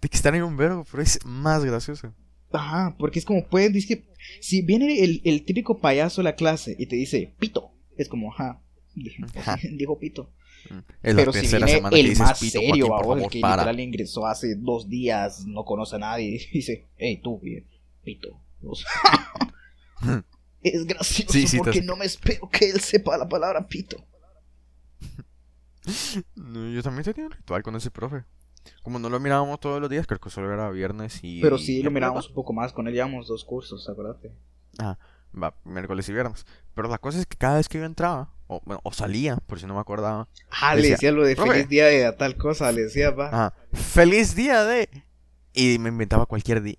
De 0.00 0.08
que 0.08 0.16
estar 0.16 0.34
en 0.34 0.44
un 0.44 0.56
verbo, 0.56 0.84
pero 0.90 1.02
es 1.02 1.18
más 1.24 1.64
gracioso. 1.64 2.12
Ajá, 2.52 2.94
porque 2.98 3.18
es 3.18 3.24
como 3.24 3.46
pueden 3.46 3.72
decir, 3.72 4.04
si 4.40 4.62
viene 4.62 5.02
el, 5.04 5.20
el 5.24 5.44
típico 5.44 5.78
payaso 5.78 6.20
de 6.20 6.24
la 6.24 6.36
clase 6.36 6.74
y 6.78 6.86
te 6.86 6.96
dice, 6.96 7.34
pito, 7.38 7.72
es 7.96 8.08
como, 8.08 8.32
ajá, 8.32 8.62
Ajá. 9.36 9.58
dijo 9.72 9.98
pito. 9.98 10.30
Es 11.02 11.14
Pero 11.14 11.32
si 11.32 11.46
viene 11.46 11.68
semana 11.68 11.90
que 11.90 12.00
el 12.00 12.08
dices 12.08 12.26
más 12.26 12.38
pito, 12.40 12.60
serio, 12.60 12.86
Joaquín, 12.86 13.12
el 13.12 13.18
favor, 13.18 13.30
que 13.30 13.40
para. 13.40 13.62
literal 13.62 13.80
ingresó 13.80 14.26
hace 14.26 14.54
dos 14.56 14.88
días, 14.88 15.46
no 15.46 15.64
conoce 15.64 15.96
a 15.96 15.98
nadie, 15.98 16.40
y 16.50 16.56
dice, 16.58 16.86
hey, 16.96 17.20
tú, 17.22 17.38
bien, 17.40 17.66
pito. 18.02 18.40
Es 20.62 20.84
gracioso 20.84 21.32
Sí, 21.32 21.46
sí, 21.46 21.58
te 21.58 21.62
porque 21.62 21.80
no 21.80 21.94
me 21.96 22.06
espero 22.06 22.48
que 22.50 22.68
él 22.70 22.80
sepa 22.80 23.16
la 23.16 23.28
palabra 23.28 23.66
pito. 23.66 23.96
No, 26.34 26.68
yo 26.68 26.82
también 26.82 27.04
tenía 27.04 27.26
un 27.26 27.30
ritual 27.30 27.62
con 27.62 27.76
ese 27.76 27.92
profe. 27.92 28.24
Como 28.82 28.98
no 28.98 29.08
lo 29.08 29.20
mirábamos 29.20 29.60
todos 29.60 29.80
los 29.80 29.88
días, 29.88 30.04
creo 30.08 30.18
que 30.18 30.30
solo 30.30 30.52
era 30.52 30.68
viernes 30.70 31.20
y. 31.22 31.40
Pero 31.40 31.58
sí 31.58 31.80
lo 31.80 31.92
miramos 31.92 32.28
un 32.28 32.34
poco 32.34 32.52
más, 32.52 32.72
con 32.72 32.88
él 32.88 32.94
llevamos 32.94 33.28
dos 33.28 33.44
cursos, 33.44 33.88
acuérdate. 33.88 34.32
¿va? 34.80 34.98
Va, 35.34 35.54
miércoles 35.64 36.08
y 36.08 36.12
viernes. 36.12 36.46
Pero 36.74 36.88
la 36.88 36.98
cosa 36.98 37.18
es 37.18 37.26
que 37.26 37.36
cada 37.36 37.56
vez 37.56 37.68
que 37.68 37.78
yo 37.78 37.84
entraba, 37.84 38.30
o, 38.46 38.60
bueno, 38.64 38.80
o 38.84 38.92
salía, 38.92 39.36
por 39.46 39.58
si 39.60 39.66
no 39.66 39.74
me 39.74 39.80
acordaba. 39.80 40.28
Ah, 40.62 40.74
le 40.74 40.82
Decía, 40.82 40.94
decía 40.96 41.12
lo 41.12 41.24
de 41.24 41.36
feliz 41.36 41.68
día 41.68 41.86
de 41.86 42.12
tal 42.12 42.36
cosa, 42.36 42.70
le 42.72 42.82
decía, 42.82 43.10
va. 43.10 43.28
Ajá, 43.28 43.54
¡Feliz 43.72 44.34
día 44.34 44.64
de! 44.64 44.88
Y 45.52 45.78
me 45.78 45.88
inventaba 45.88 46.26
cualquier 46.26 46.62
día. 46.62 46.76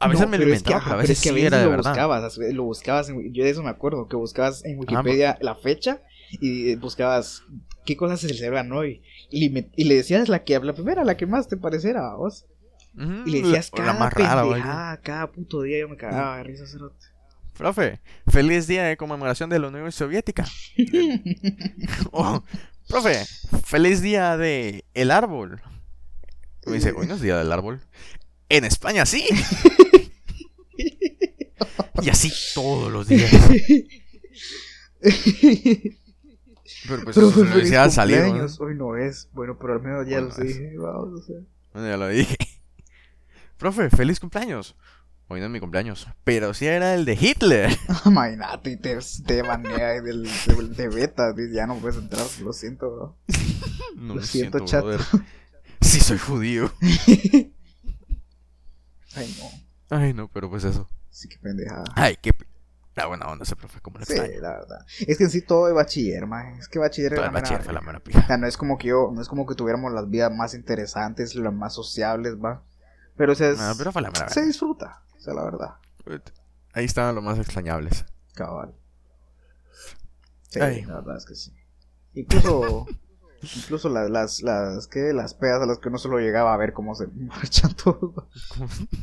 A 0.00 0.06
veces 0.06 0.26
No, 0.26 0.28
me 0.30 0.38
lo 0.38 0.44
pero 0.44 0.54
es 0.54 0.62
que, 0.62 0.70
inventaba, 0.72 0.94
a 0.94 0.96
veces 0.96 1.18
es 1.18 1.22
que 1.22 1.28
a 1.30 1.32
sí 1.32 1.34
veces 1.36 1.46
era 1.48 1.58
de 1.58 1.64
lo 1.64 1.70
verdad. 1.70 1.90
buscabas, 1.90 2.38
lo 2.38 2.62
buscabas, 2.64 3.08
en- 3.08 3.32
yo 3.34 3.42
de 3.42 3.50
eso 3.50 3.62
me 3.62 3.70
acuerdo, 3.70 4.06
que 4.06 4.16
buscabas 4.16 4.64
en 4.64 4.74
Ajá, 4.74 4.80
Wikipedia 5.00 5.38
la 5.40 5.54
fecha 5.56 6.02
y 6.30 6.76
buscabas 6.76 7.42
qué 7.84 7.96
cosas 7.96 8.20
se 8.20 8.28
celebran 8.28 8.70
hoy. 8.70 9.02
Y, 9.30 9.48
le- 9.48 9.70
y 9.76 9.84
le 9.84 9.96
decías 9.96 10.28
la 10.28 10.44
que 10.44 10.58
la 10.60 10.72
primera, 10.74 11.04
la 11.04 11.16
que 11.16 11.26
más 11.26 11.48
te 11.48 11.56
pareciera 11.56 12.12
a 12.12 12.14
vos. 12.16 12.46
Y 12.94 13.30
le 13.30 13.38
decías 13.42 13.70
la- 13.72 13.78
la 13.78 13.86
cada 13.88 13.98
más 13.98 14.12
rara, 14.12 14.42
pendejada, 14.42 15.00
cada 15.00 15.32
puto 15.32 15.62
día 15.62 15.80
yo 15.80 15.88
me 15.88 15.96
cagaba 15.96 16.36
de 16.38 16.44
risa 16.44 16.66
cerote. 16.66 17.04
Profe, 17.58 18.00
feliz 18.28 18.68
día 18.68 18.84
de 18.84 18.96
conmemoración 18.96 19.50
de 19.50 19.58
la 19.58 19.66
Unión 19.66 19.90
Soviética. 19.90 20.46
Oh, 22.12 22.44
profe, 22.88 23.26
feliz 23.64 24.00
día 24.00 24.36
de 24.36 24.84
el 24.94 25.10
árbol. 25.10 25.60
Me 26.66 26.74
dice, 26.74 26.94
hoy 26.96 27.08
no 27.08 27.14
es 27.14 27.20
día 27.20 27.36
del 27.36 27.52
árbol. 27.52 27.80
En 28.48 28.64
España 28.64 29.04
sí. 29.04 29.26
y 32.02 32.08
así 32.08 32.32
todos 32.54 32.92
los 32.92 33.08
días. 33.08 33.28
Pero 35.00 35.16
pues 37.04 37.16
Pero 37.16 37.32
cumpleaños, 37.32 38.60
hoy 38.60 38.76
no 38.76 38.96
es. 38.96 39.28
Bueno, 39.32 39.58
pero 39.58 39.72
al 39.74 39.82
menos 39.82 40.06
ya 40.06 40.20
Bueno, 40.20 40.36
lo 40.38 40.44
dije, 40.44 40.78
vamos, 40.78 41.20
o 41.20 41.22
sea. 41.24 41.36
Bueno, 41.72 41.88
ya 41.88 41.96
lo 41.96 42.06
dije. 42.08 42.36
Profe, 43.58 43.90
feliz 43.90 44.20
cumpleaños. 44.20 44.76
Hoy 45.30 45.40
no 45.40 45.46
es 45.46 45.52
mi 45.52 45.60
cumpleaños, 45.60 46.08
pero 46.24 46.54
sí 46.54 46.66
era 46.66 46.94
el 46.94 47.04
de 47.04 47.12
Hitler. 47.20 47.70
Imagínate, 48.06 48.76
te, 48.78 48.98
te 49.26 49.42
banea 49.42 50.00
del, 50.00 50.26
del- 50.46 50.74
de 50.74 50.88
beta, 50.88 51.34
ya 51.52 51.66
no 51.66 51.76
puedes 51.76 51.98
entrar, 51.98 52.24
lo 52.42 52.52
siento, 52.52 52.90
bro. 52.90 53.16
No 53.96 54.14
Lo 54.14 54.22
siento, 54.22 54.60
chato. 54.64 54.86
brother. 54.86 55.06
Sí, 55.80 56.00
soy 56.00 56.18
judío. 56.18 56.72
Ay, 59.14 59.36
no, 59.38 59.96
Ay, 59.96 60.12
no, 60.14 60.28
pero 60.28 60.48
pues 60.50 60.64
eso. 60.64 60.88
sí 61.10 61.28
que 61.28 61.38
pendejada. 61.38 61.84
Ay, 61.94 62.16
qué. 62.20 62.32
p- 62.32 62.46
La 62.94 63.06
buena 63.06 63.26
onda 63.26 63.44
ese 63.44 63.56
profe, 63.56 63.80
como 63.80 63.98
lo 63.98 64.04
Sí, 64.04 64.12
extraño. 64.14 64.40
la 64.40 64.50
verdad. 64.58 64.78
Es 65.06 65.18
que 65.18 65.24
en 65.24 65.30
sí 65.30 65.42
todo 65.42 65.66
de 65.66 65.72
bachiller, 65.72 66.26
man. 66.26 66.54
Es 66.58 66.68
que 66.68 66.78
bachiller 66.78 67.12
Toda 67.14 67.22
era 67.22 67.28
el 67.28 67.34
la 67.34 67.40
bachiller 67.40 67.62
fue 67.62 67.72
la 67.72 67.80
O 68.22 68.26
sea, 68.26 68.36
no 68.36 68.46
es 68.46 68.56
como 68.56 68.76
que 68.78 68.88
yo, 68.88 69.10
no 69.12 69.20
es 69.22 69.28
como 69.28 69.46
que 69.46 69.54
tuviéramos 69.54 69.92
las 69.92 70.08
vidas 70.10 70.32
más 70.32 70.54
interesantes, 70.54 71.34
las 71.34 71.52
más 71.54 71.74
sociables, 71.74 72.34
va. 72.36 72.62
Pero 73.16 73.32
o 73.32 73.34
sea, 73.36 73.50
es- 73.50 73.58
No, 73.58 73.72
pero 73.78 73.92
fue 73.92 74.02
la 74.02 74.10
mera 74.10 74.28
se 74.28 74.44
disfruta, 74.44 75.02
o 75.18 75.20
sea, 75.20 75.34
la 75.34 75.44
verdad. 75.44 75.74
Ahí 76.72 76.84
estaban 76.84 77.14
los 77.14 77.24
más 77.24 77.38
extrañables. 77.38 78.04
Cabal. 78.34 78.74
Sí, 80.50 80.60
Ay. 80.60 80.84
la 80.84 80.96
verdad 81.00 81.16
es 81.18 81.26
que 81.26 81.34
sí. 81.34 81.52
Incluso, 82.14 82.86
incluso 83.56 83.88
las, 83.90 84.08
las, 84.10 84.42
las, 84.42 84.86
¿qué? 84.86 85.12
Las 85.12 85.34
pedas 85.34 85.60
a 85.62 85.66
las 85.66 85.78
que 85.78 85.88
uno 85.88 85.98
solo 85.98 86.18
llegaba 86.18 86.54
a 86.54 86.56
ver 86.56 86.72
cómo 86.72 86.94
se 86.94 87.06
marchan 87.08 87.74
todos. 87.74 88.14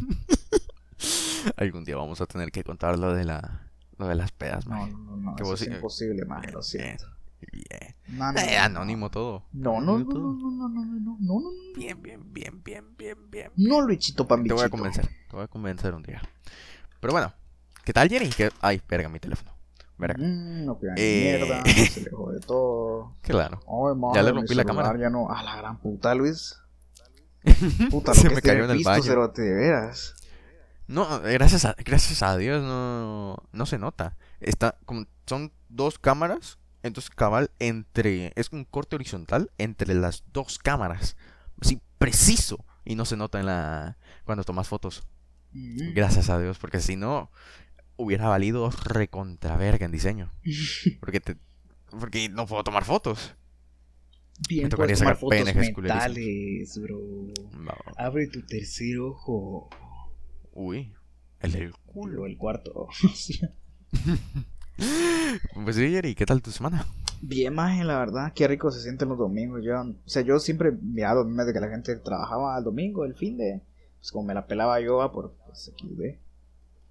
Algún 1.57 1.83
día 1.83 1.97
vamos 1.97 2.21
a 2.21 2.25
tener 2.25 2.51
que 2.51 2.63
contar 2.63 2.97
lo 2.97 3.13
de 3.13 3.25
la 3.25 3.61
lo 3.97 4.07
de 4.07 4.15
las 4.15 4.31
pedas, 4.31 4.65
No, 4.67 4.87
no, 4.87 4.97
no, 4.97 5.17
no, 5.17 5.35
Que 5.35 5.43
eso 5.43 5.51
vos 5.51 5.61
es 5.61 5.67
sí- 5.69 5.73
imposible, 5.73 6.25
man, 6.25 6.43
lo 6.51 6.61
siento. 6.61 7.05
Bien. 7.51 7.95
No, 8.09 8.31
no, 8.31 8.39
Eh, 8.39 8.55
no, 8.57 8.63
anónimo 8.63 9.09
todo. 9.11 9.43
No, 9.53 9.81
no, 9.81 9.99
no, 9.99 10.05
no, 10.05 10.33
no, 10.33 10.33
no, 10.33 10.69
no, 10.69 10.85
no, 10.85 10.99
no, 10.99 11.17
no, 11.19 11.39
no, 11.39 11.49
Bien, 11.75 12.01
bien, 12.01 12.21
bien, 12.33 12.61
bien, 12.63 12.85
bien, 12.97 13.17
bien. 13.29 13.51
no, 13.55 13.81
Luisito 13.81 14.23
Te 14.25 14.27
voy 14.27 14.27
a 14.27 14.37
Pambichito. 14.37 14.69
convencer. 14.69 15.05
Te 15.29 15.35
voy 15.35 15.43
a 15.43 15.47
convencer 15.47 15.93
un 15.93 16.03
día. 16.03 16.21
Pero 16.99 17.13
bueno, 17.13 17.33
¿qué 17.83 17.93
tal, 17.93 18.09
Jerry? 18.09 18.29
¿Qué- 18.29 18.51
Ay, 18.61 18.81
verga, 18.87 19.09
mi 19.09 19.19
teléfono. 19.19 19.51
Verga. 19.97 20.17
Mm, 20.17 20.65
no 20.65 20.75
cuidan 20.77 20.95
Eh. 20.97 21.37
mierda, 21.39 21.63
se 21.91 22.01
le 22.01 22.11
jode 22.11 22.39
todo. 22.41 23.13
Claro. 23.21 23.59
Ay, 23.67 23.95
madre, 23.99 24.15
Ya 24.15 24.23
le 24.23 24.31
rompí 24.31 24.53
la 24.55 24.65
cámara. 24.65 24.97
Ya 24.99 25.09
no, 25.09 25.29
a 25.31 25.41
la 25.43 25.55
gran 25.55 25.77
puta, 25.79 26.13
Luis. 26.15 26.57
Puta, 27.91 28.11
lo 28.11 28.15
Se 28.15 28.27
que 28.29 28.35
me 28.35 28.41
cayó 28.41 28.65
en 28.65 28.71
el 28.71 28.83
baño. 28.83 29.03
cerote, 29.03 29.41
de 29.41 29.53
veras. 29.53 30.15
No, 30.87 31.19
gracias 31.21 31.65
a, 31.65 31.75
gracias 31.83 32.21
a 32.23 32.37
Dios 32.37 32.61
no, 32.63 33.37
no 33.51 33.65
se 33.65 33.77
nota. 33.79 34.17
Está 34.39 34.77
como, 34.85 35.05
son 35.25 35.51
dos 35.69 35.97
cámaras, 35.97 36.59
entonces 36.85 37.09
cabal 37.09 37.51
entre, 37.59 38.31
es 38.35 38.51
un 38.51 38.63
corte 38.65 38.95
horizontal 38.95 39.51
entre 39.57 39.93
las 39.95 40.23
dos 40.31 40.59
cámaras. 40.59 41.17
Así, 41.61 41.81
preciso. 41.97 42.63
Y 42.85 42.95
no 42.95 43.05
se 43.05 43.17
nota 43.17 43.39
en 43.39 43.47
la, 43.47 43.97
cuando 44.25 44.43
tomas 44.43 44.67
fotos. 44.67 45.03
Gracias 45.51 46.29
a 46.29 46.39
Dios, 46.39 46.59
porque 46.59 46.79
si 46.79 46.95
no, 46.95 47.31
hubiera 47.95 48.27
valido 48.27 48.69
recontra 48.69 49.57
verga 49.57 49.85
en 49.85 49.91
diseño. 49.91 50.31
Porque 50.99 51.19
te, 51.21 51.37
porque 51.99 52.27
no 52.29 52.45
puedo 52.45 52.63
tomar 52.63 52.83
fotos. 52.83 53.33
Bien, 54.49 54.63
Me 54.65 54.69
tocaría 54.69 54.97
sacar 54.97 55.15
fotos 55.15 55.39
PNGs 55.39 55.77
mentales, 55.77 56.77
bro. 56.81 56.99
No. 57.57 57.73
Abre 57.97 58.27
tu 58.27 58.41
tercer 58.45 58.99
ojo. 58.99 59.69
Uy, 60.51 60.93
el 61.39 61.51
del 61.53 61.71
O 61.71 61.77
culo. 61.85 62.25
el 62.25 62.37
cuarto. 62.37 62.87
Pues 65.63 65.75
sí, 65.75 65.89
Jerry, 65.89 66.15
¿qué 66.15 66.25
tal 66.25 66.41
tu 66.41 66.51
semana? 66.51 66.85
Bien, 67.21 67.53
maje, 67.53 67.83
la 67.83 67.97
verdad, 67.97 68.31
qué 68.33 68.47
rico 68.47 68.71
se 68.71 68.81
sienten 68.81 69.09
los 69.09 69.17
domingos. 69.17 69.61
Yo, 69.63 69.79
o 69.81 69.95
sea, 70.05 70.21
yo 70.21 70.39
siempre 70.39 70.71
miraba 70.71 71.15
los 71.15 71.27
memes 71.27 71.47
de 71.47 71.53
que 71.53 71.59
la 71.59 71.69
gente 71.69 71.95
trabajaba 71.97 72.57
el 72.57 72.63
domingo, 72.63 73.05
el 73.05 73.15
fin 73.15 73.37
de. 73.37 73.61
Pues 73.99 74.11
como 74.11 74.25
me 74.25 74.33
la 74.33 74.45
pelaba 74.45 74.79
yo, 74.79 74.97
va, 74.97 75.11
por 75.11 75.33
pues, 75.45 75.71
aquí 75.73 75.89
ve. 75.95 76.19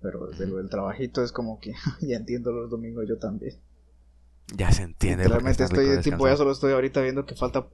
Pero 0.01 0.27
desde 0.27 0.47
lo 0.47 0.57
del 0.57 0.69
trabajito 0.69 1.23
es 1.23 1.33
como 1.33 1.61
que 1.61 1.75
ya 2.01 2.17
entiendo 2.17 2.53
los 2.53 2.71
domingos 2.71 3.07
yo 3.09 3.19
también. 3.19 3.55
Ya 4.55 4.73
se 4.73 4.83
entiende. 4.83 5.29
Realmente 5.29 5.65
estoy, 5.65 6.01
tipo, 6.03 6.27
ya 6.27 6.37
solo 6.37 6.53
estoy 6.53 6.73
ahorita 6.73 7.01
viendo 7.01 7.25
que 7.25 7.35
falta 7.35 7.67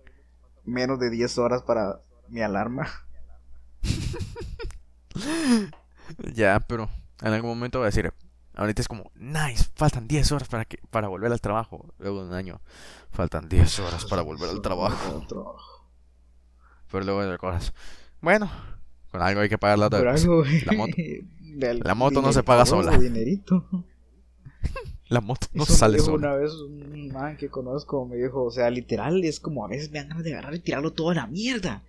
menos 0.64 1.00
de 1.00 1.10
10 1.10 1.38
horas 1.38 1.62
para 1.62 2.00
mi 2.28 2.42
alarma. 2.42 2.88
Ya, 6.34 6.58
pero 6.58 6.88
en 7.22 7.32
algún 7.32 7.50
momento 7.50 7.78
voy 7.78 7.84
a 7.84 7.90
decir, 7.90 8.12
ahorita 8.54 8.82
es 8.82 8.88
como, 8.88 9.10
nice, 9.14 9.66
faltan 9.74 10.08
10 10.08 10.32
horas 10.32 10.48
para 10.48 10.64
que 10.64 10.78
para 10.90 11.08
volver 11.08 11.32
al 11.32 11.40
trabajo. 11.40 11.86
Luego 11.98 12.22
de 12.22 12.28
un 12.28 12.34
año, 12.34 12.60
faltan 13.10 13.48
10 13.48 13.80
horas 13.80 14.04
para 14.04 14.22
volver 14.22 14.50
al 14.50 14.62
trabajo. 14.62 15.26
Pero 16.90 17.04
luego 17.04 17.24
de 17.24 17.38
cosas. 17.38 17.72
Bueno, 18.20 18.50
con 19.10 19.22
algo 19.22 19.40
hay 19.40 19.48
que 19.48 19.58
pagar 19.58 19.78
la 19.78 19.86
algo, 19.86 20.44
La 20.66 20.72
moto. 20.72 20.92
La 21.82 21.94
moto 21.94 22.22
no 22.22 22.32
se 22.32 22.42
paga 22.42 22.64
sola. 22.64 22.96
Dinerito. 22.96 23.66
La 25.08 25.20
moto 25.20 25.48
no 25.52 25.64
Eso 25.64 25.72
me 25.72 25.78
sale 25.78 25.94
dijo 25.94 26.06
sola. 26.06 26.28
una 26.28 26.36
vez 26.36 26.52
un 26.52 27.08
man 27.08 27.36
que 27.36 27.48
conozco, 27.48 28.06
me 28.06 28.16
dijo, 28.16 28.44
o 28.44 28.50
sea, 28.52 28.70
literal, 28.70 29.24
es 29.24 29.40
como 29.40 29.64
a 29.64 29.68
veces 29.68 29.90
me 29.90 29.98
dan 29.98 30.10
ganas 30.10 30.22
de 30.22 30.32
agarrar 30.32 30.54
y 30.54 30.60
tirarlo 30.60 30.92
todo 30.92 31.10
a 31.10 31.14
la 31.14 31.26
mierda. 31.26 31.82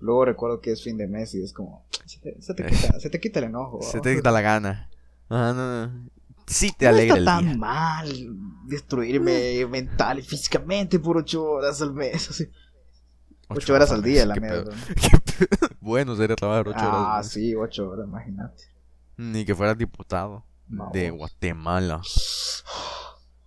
Luego 0.00 0.24
recuerdo 0.24 0.60
que 0.60 0.72
es 0.72 0.82
fin 0.82 0.96
de 0.96 1.06
mes 1.06 1.34
y 1.34 1.42
es 1.42 1.52
como, 1.52 1.84
se 2.06 2.18
te, 2.20 2.40
se 2.40 2.54
te 2.54 2.64
quita, 2.64 2.98
se 2.98 3.10
te 3.10 3.20
quita 3.20 3.40
el 3.40 3.46
enojo. 3.46 3.82
Se 3.82 4.00
te 4.00 4.16
quita 4.16 4.30
la 4.30 4.40
gana. 4.40 4.88
Ah, 5.28 5.52
no, 5.54 5.86
no. 5.86 6.10
Sí 6.46 6.72
te 6.76 6.84
no 6.84 6.90
alegra 6.90 7.16
está 7.16 7.18
el 7.18 7.24
tan 7.24 7.44
día. 7.46 7.56
mal 7.56 8.36
destruirme 8.66 9.64
mental 9.66 10.18
y 10.18 10.22
físicamente 10.22 10.98
por 10.98 11.16
ocho 11.16 11.42
horas 11.44 11.80
al 11.80 11.94
mes. 11.94 12.30
así. 12.30 12.50
Ocho, 13.48 13.74
horas 13.74 13.90
al 13.92 14.02
día, 14.02 14.24
la 14.26 14.36
mierda. 14.36 14.74
Bueno 15.80 16.14
sería 16.16 16.34
trabajar 16.36 16.66
8 16.68 16.78
Ah, 16.80 17.14
horas. 17.16 17.28
sí, 17.28 17.54
ocho 17.54 17.90
horas, 17.90 18.06
imagínate. 18.08 18.64
Ni 19.18 19.44
que 19.44 19.54
fuera 19.54 19.74
diputado 19.74 20.44
No. 20.68 20.90
de 20.92 21.10
Guatemala. 21.10 22.00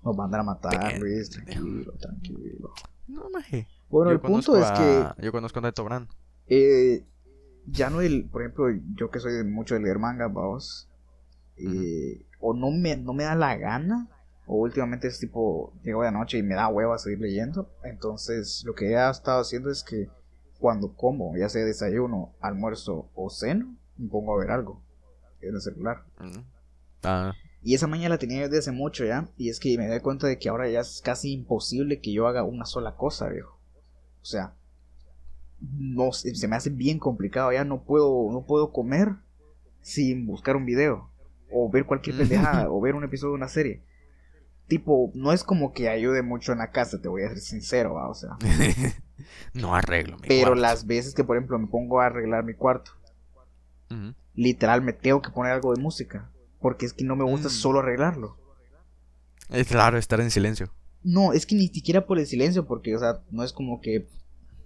Nos 0.03 0.15
mandan 0.15 0.41
a 0.41 0.43
matar. 0.43 0.99
Luis, 0.99 1.29
tranquilo, 1.31 1.93
tranquilo. 1.99 2.73
No, 3.07 3.29
maje. 3.31 3.67
Bueno, 3.89 4.11
Yo 4.11 4.15
el 4.15 4.21
punto 4.21 4.57
es 4.57 4.71
que 4.71 5.07
Yo 5.23 5.31
conozco 5.31 5.59
a 5.59 5.61
Neto 5.63 5.83
Brand. 5.83 6.07
Eh, 6.47 7.03
ya 7.65 7.89
no 7.89 8.01
el, 8.01 8.25
por 8.29 8.41
ejemplo, 8.43 8.65
yo 8.95 9.09
que 9.09 9.19
soy 9.19 9.43
mucho 9.43 9.73
de 9.75 9.81
leer 9.81 9.97
manga, 9.99 10.27
vamos, 10.27 10.86
eh, 11.57 12.25
o 12.39 12.53
no 12.53 12.71
me, 12.71 12.97
no 12.97 13.13
me 13.13 13.23
da 13.23 13.35
la 13.35 13.57
gana, 13.57 14.09
o 14.45 14.55
últimamente 14.55 15.07
es 15.07 15.19
tipo, 15.19 15.73
llego 15.83 16.03
de 16.03 16.11
noche 16.11 16.37
y 16.37 16.43
me 16.43 16.55
da 16.55 16.67
hueva 16.69 16.97
seguir 16.97 17.19
leyendo, 17.19 17.69
entonces 17.83 18.63
lo 18.65 18.75
que 18.75 18.91
he 18.91 19.09
estado 19.09 19.41
haciendo 19.41 19.69
es 19.69 19.83
que 19.83 20.09
cuando 20.59 20.93
como, 20.93 21.35
ya 21.37 21.49
sea 21.49 21.65
desayuno, 21.65 22.33
almuerzo 22.39 23.09
o 23.13 23.29
ceno, 23.29 23.75
me 23.97 24.07
pongo 24.09 24.33
a 24.33 24.39
ver 24.39 24.51
algo 24.51 24.81
en 25.41 25.55
el 25.55 25.61
celular. 25.61 26.03
Ah, 27.03 27.33
Y 27.61 27.75
esa 27.75 27.87
mañana 27.87 28.15
la 28.15 28.19
tenía 28.19 28.43
desde 28.43 28.59
hace 28.59 28.71
mucho 28.71 29.03
ya, 29.05 29.27
y 29.37 29.49
es 29.49 29.59
que 29.59 29.77
me 29.77 29.87
doy 29.87 29.99
cuenta 29.99 30.27
de 30.27 30.39
que 30.39 30.49
ahora 30.49 30.69
ya 30.69 30.79
es 30.79 31.01
casi 31.03 31.33
imposible 31.33 31.99
que 31.99 32.13
yo 32.13 32.27
haga 32.27 32.43
una 32.43 32.65
sola 32.65 32.95
cosa, 32.95 33.27
viejo. 33.29 33.59
O 34.21 34.25
sea, 34.25 34.53
no 35.59 36.11
se 36.11 36.35
se 36.35 36.47
me 36.47 36.55
hace 36.55 36.69
bien 36.69 36.99
complicado, 36.99 37.51
ya 37.51 37.65
no 37.65 37.83
puedo 37.83 38.31
no 38.31 38.45
puedo 38.45 38.71
comer 38.71 39.15
sin 39.81 40.25
buscar 40.27 40.55
un 40.55 40.65
video 40.65 41.09
o 41.51 41.69
ver 41.69 41.85
cualquier 41.85 42.17
pendejada 42.17 42.67
o 42.71 42.79
ver 42.81 42.95
un 42.95 43.03
episodio 43.03 43.31
de 43.31 43.37
una 43.37 43.47
serie. 43.47 43.83
Tipo, 44.67 45.11
no 45.15 45.31
es 45.31 45.43
como 45.43 45.71
que 45.73 45.87
ayude 45.89 46.21
mucho 46.23 46.51
en 46.51 46.57
la 46.57 46.71
casa, 46.71 47.01
te 47.01 47.07
voy 47.07 47.23
a 47.23 47.29
ser 47.29 47.39
sincero, 47.39 47.93
¿va? 47.93 48.09
o 48.09 48.13
sea, 48.13 48.31
no 49.53 49.73
arreglo 49.73 50.17
mi 50.17 50.27
pero 50.27 50.47
cuarto. 50.47 50.55
las 50.61 50.85
veces 50.85 51.13
que 51.15 51.23
por 51.23 51.37
ejemplo 51.37 51.57
me 51.57 51.67
pongo 51.67 52.01
a 52.01 52.07
arreglar 52.07 52.43
mi 52.43 52.53
cuarto, 52.53 52.91
Ujú. 53.89 54.13
literal 54.33 54.81
me 54.81 54.91
tengo 54.93 55.21
que 55.21 55.29
poner 55.31 55.53
algo 55.53 55.73
de 55.73 55.81
música, 55.81 56.29
porque 56.59 56.85
es 56.85 56.91
que 56.93 57.05
no 57.05 57.15
me 57.15 57.23
gusta 57.23 57.47
Mm. 57.47 57.51
solo 57.51 57.79
arreglarlo. 57.79 58.37
Es 59.49 59.67
claro, 59.69 59.97
estar 59.97 60.19
en 60.19 60.31
silencio. 60.31 60.69
No, 61.03 61.31
es 61.31 61.45
que 61.45 61.55
ni 61.55 61.69
siquiera 61.69 62.05
por 62.05 62.19
el 62.19 62.27
silencio, 62.27 62.65
porque, 62.67 62.93
o 62.93 62.99
sea, 62.99 63.21
no 63.31 63.43
es 63.45 63.53
como 63.53 63.79
que 63.79 64.09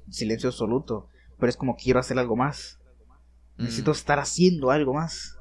silencio 0.09 0.49
absoluto, 0.49 1.07
pero 1.37 1.49
es 1.51 1.57
como 1.57 1.75
quiero 1.75 1.99
hacer 1.99 2.17
algo 2.17 2.35
más. 2.35 2.79
Necesito 3.59 3.91
Mm. 3.91 3.93
estar 3.93 4.17
haciendo 4.19 4.71
algo 4.71 4.95
más. 4.95 5.37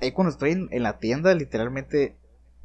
Ahí 0.00 0.12
cuando 0.12 0.30
estoy 0.30 0.52
en, 0.52 0.68
en 0.70 0.82
la 0.82 0.98
tienda, 0.98 1.34
literalmente 1.34 2.16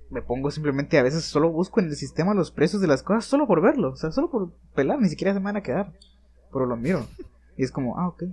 me 0.09 0.21
pongo 0.21 0.51
simplemente, 0.51 0.97
a 0.99 1.03
veces 1.03 1.23
solo 1.23 1.49
busco 1.49 1.79
en 1.79 1.87
el 1.87 1.95
sistema 1.95 2.33
los 2.33 2.51
precios 2.51 2.81
de 2.81 2.87
las 2.87 3.01
cosas 3.03 3.25
solo 3.25 3.47
por 3.47 3.61
verlo, 3.61 3.91
o 3.91 3.95
sea, 3.95 4.11
solo 4.11 4.29
por 4.29 4.51
pelar, 4.75 4.99
ni 4.99 5.09
siquiera 5.09 5.33
se 5.33 5.39
me 5.39 5.45
van 5.45 5.57
a 5.57 5.63
quedar, 5.63 5.93
pero 6.51 6.65
lo 6.65 6.75
miro. 6.75 7.07
Y 7.57 7.63
es 7.63 7.71
como, 7.71 7.97
ah, 7.97 8.07
ok. 8.09 8.23